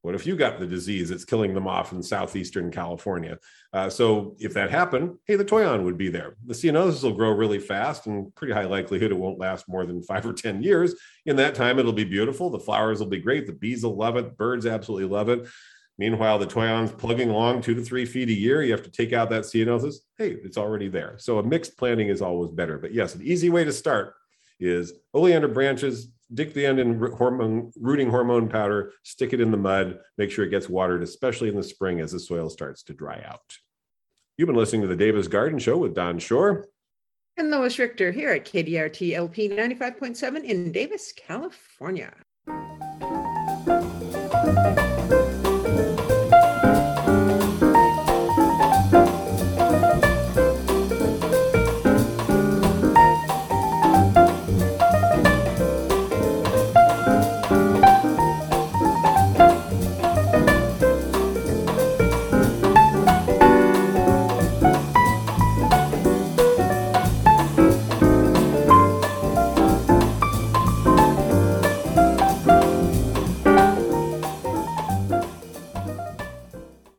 what 0.05 0.13
if 0.13 0.27
you 0.27 0.35
got 0.35 0.59
the 0.59 0.67
disease 0.67 1.09
that's 1.09 1.25
killing 1.25 1.55
them 1.55 1.67
off 1.67 1.91
in 1.91 2.03
southeastern 2.03 2.69
California? 2.71 3.39
Uh, 3.73 3.89
so 3.89 4.35
if 4.37 4.53
that 4.53 4.69
happened, 4.69 5.17
hey, 5.25 5.35
the 5.35 5.43
toyon 5.43 5.83
would 5.83 5.97
be 5.97 6.09
there. 6.09 6.35
The 6.45 6.53
ceanothus 6.53 7.01
will 7.01 7.13
grow 7.13 7.31
really 7.31 7.57
fast 7.57 8.05
and 8.05 8.33
pretty 8.35 8.53
high 8.53 8.65
likelihood 8.65 9.09
it 9.09 9.17
won't 9.17 9.39
last 9.39 9.67
more 9.67 9.83
than 9.83 10.03
five 10.03 10.23
or 10.23 10.33
10 10.33 10.61
years. 10.61 10.93
In 11.25 11.35
that 11.37 11.55
time, 11.55 11.79
it'll 11.79 11.91
be 11.91 12.03
beautiful. 12.03 12.51
The 12.51 12.59
flowers 12.59 12.99
will 12.99 13.07
be 13.07 13.19
great. 13.19 13.47
The 13.47 13.53
bees 13.53 13.83
will 13.83 13.95
love 13.95 14.15
it. 14.15 14.37
Birds 14.37 14.67
absolutely 14.67 15.09
love 15.09 15.29
it. 15.29 15.47
Meanwhile, 15.97 16.39
the 16.39 16.45
toyon's 16.45 16.91
plugging 16.91 17.29
along 17.29 17.61
two 17.61 17.73
to 17.73 17.81
three 17.81 18.05
feet 18.05 18.27
a 18.27 18.33
year. 18.33 18.61
You 18.61 18.71
have 18.73 18.83
to 18.83 18.91
take 18.91 19.13
out 19.13 19.29
that 19.29 19.43
ceanothus. 19.43 19.95
Hey, 20.17 20.31
it's 20.43 20.57
already 20.57 20.89
there. 20.89 21.15
So 21.17 21.39
a 21.39 21.43
mixed 21.43 21.77
planting 21.77 22.09
is 22.09 22.21
always 22.21 22.51
better. 22.51 22.77
But 22.77 22.93
yes, 22.93 23.15
an 23.15 23.21
easy 23.21 23.49
way 23.49 23.63
to 23.63 23.71
start 23.71 24.13
is 24.59 24.93
oleander 25.13 25.47
branches, 25.47 26.09
dig 26.33 26.53
the 26.53 26.65
end 26.65 26.79
in 26.79 26.99
hormone, 26.99 27.71
rooting 27.79 28.09
hormone 28.09 28.49
powder, 28.49 28.91
stick 29.03 29.31
it 29.33 29.39
in 29.39 29.51
the 29.51 29.57
mud, 29.57 29.99
make 30.17 30.31
sure 30.31 30.45
it 30.45 30.49
gets 30.49 30.67
watered, 30.67 31.03
especially 31.03 31.49
in 31.49 31.55
the 31.55 31.63
spring 31.63 32.01
as 32.01 32.11
the 32.11 32.19
soil 32.19 32.49
starts 32.49 32.83
to 32.83 32.93
dry 32.93 33.23
out. 33.25 33.57
You've 34.37 34.47
been 34.47 34.55
listening 34.55 34.81
to 34.81 34.87
the 34.87 34.95
Davis 34.97 35.29
Garden 35.29 35.59
Show 35.59 35.77
with 35.77 35.95
Don 35.95 36.19
Shor. 36.19 36.67
And 37.37 37.49
Lois 37.51 37.79
Richter 37.79 38.11
here 38.11 38.31
at 38.31 38.45
KDRT 38.45 39.13
LP 39.13 39.49
95.7 39.49 40.43
in 40.43 40.71
Davis, 40.71 41.13
California. 41.15 42.13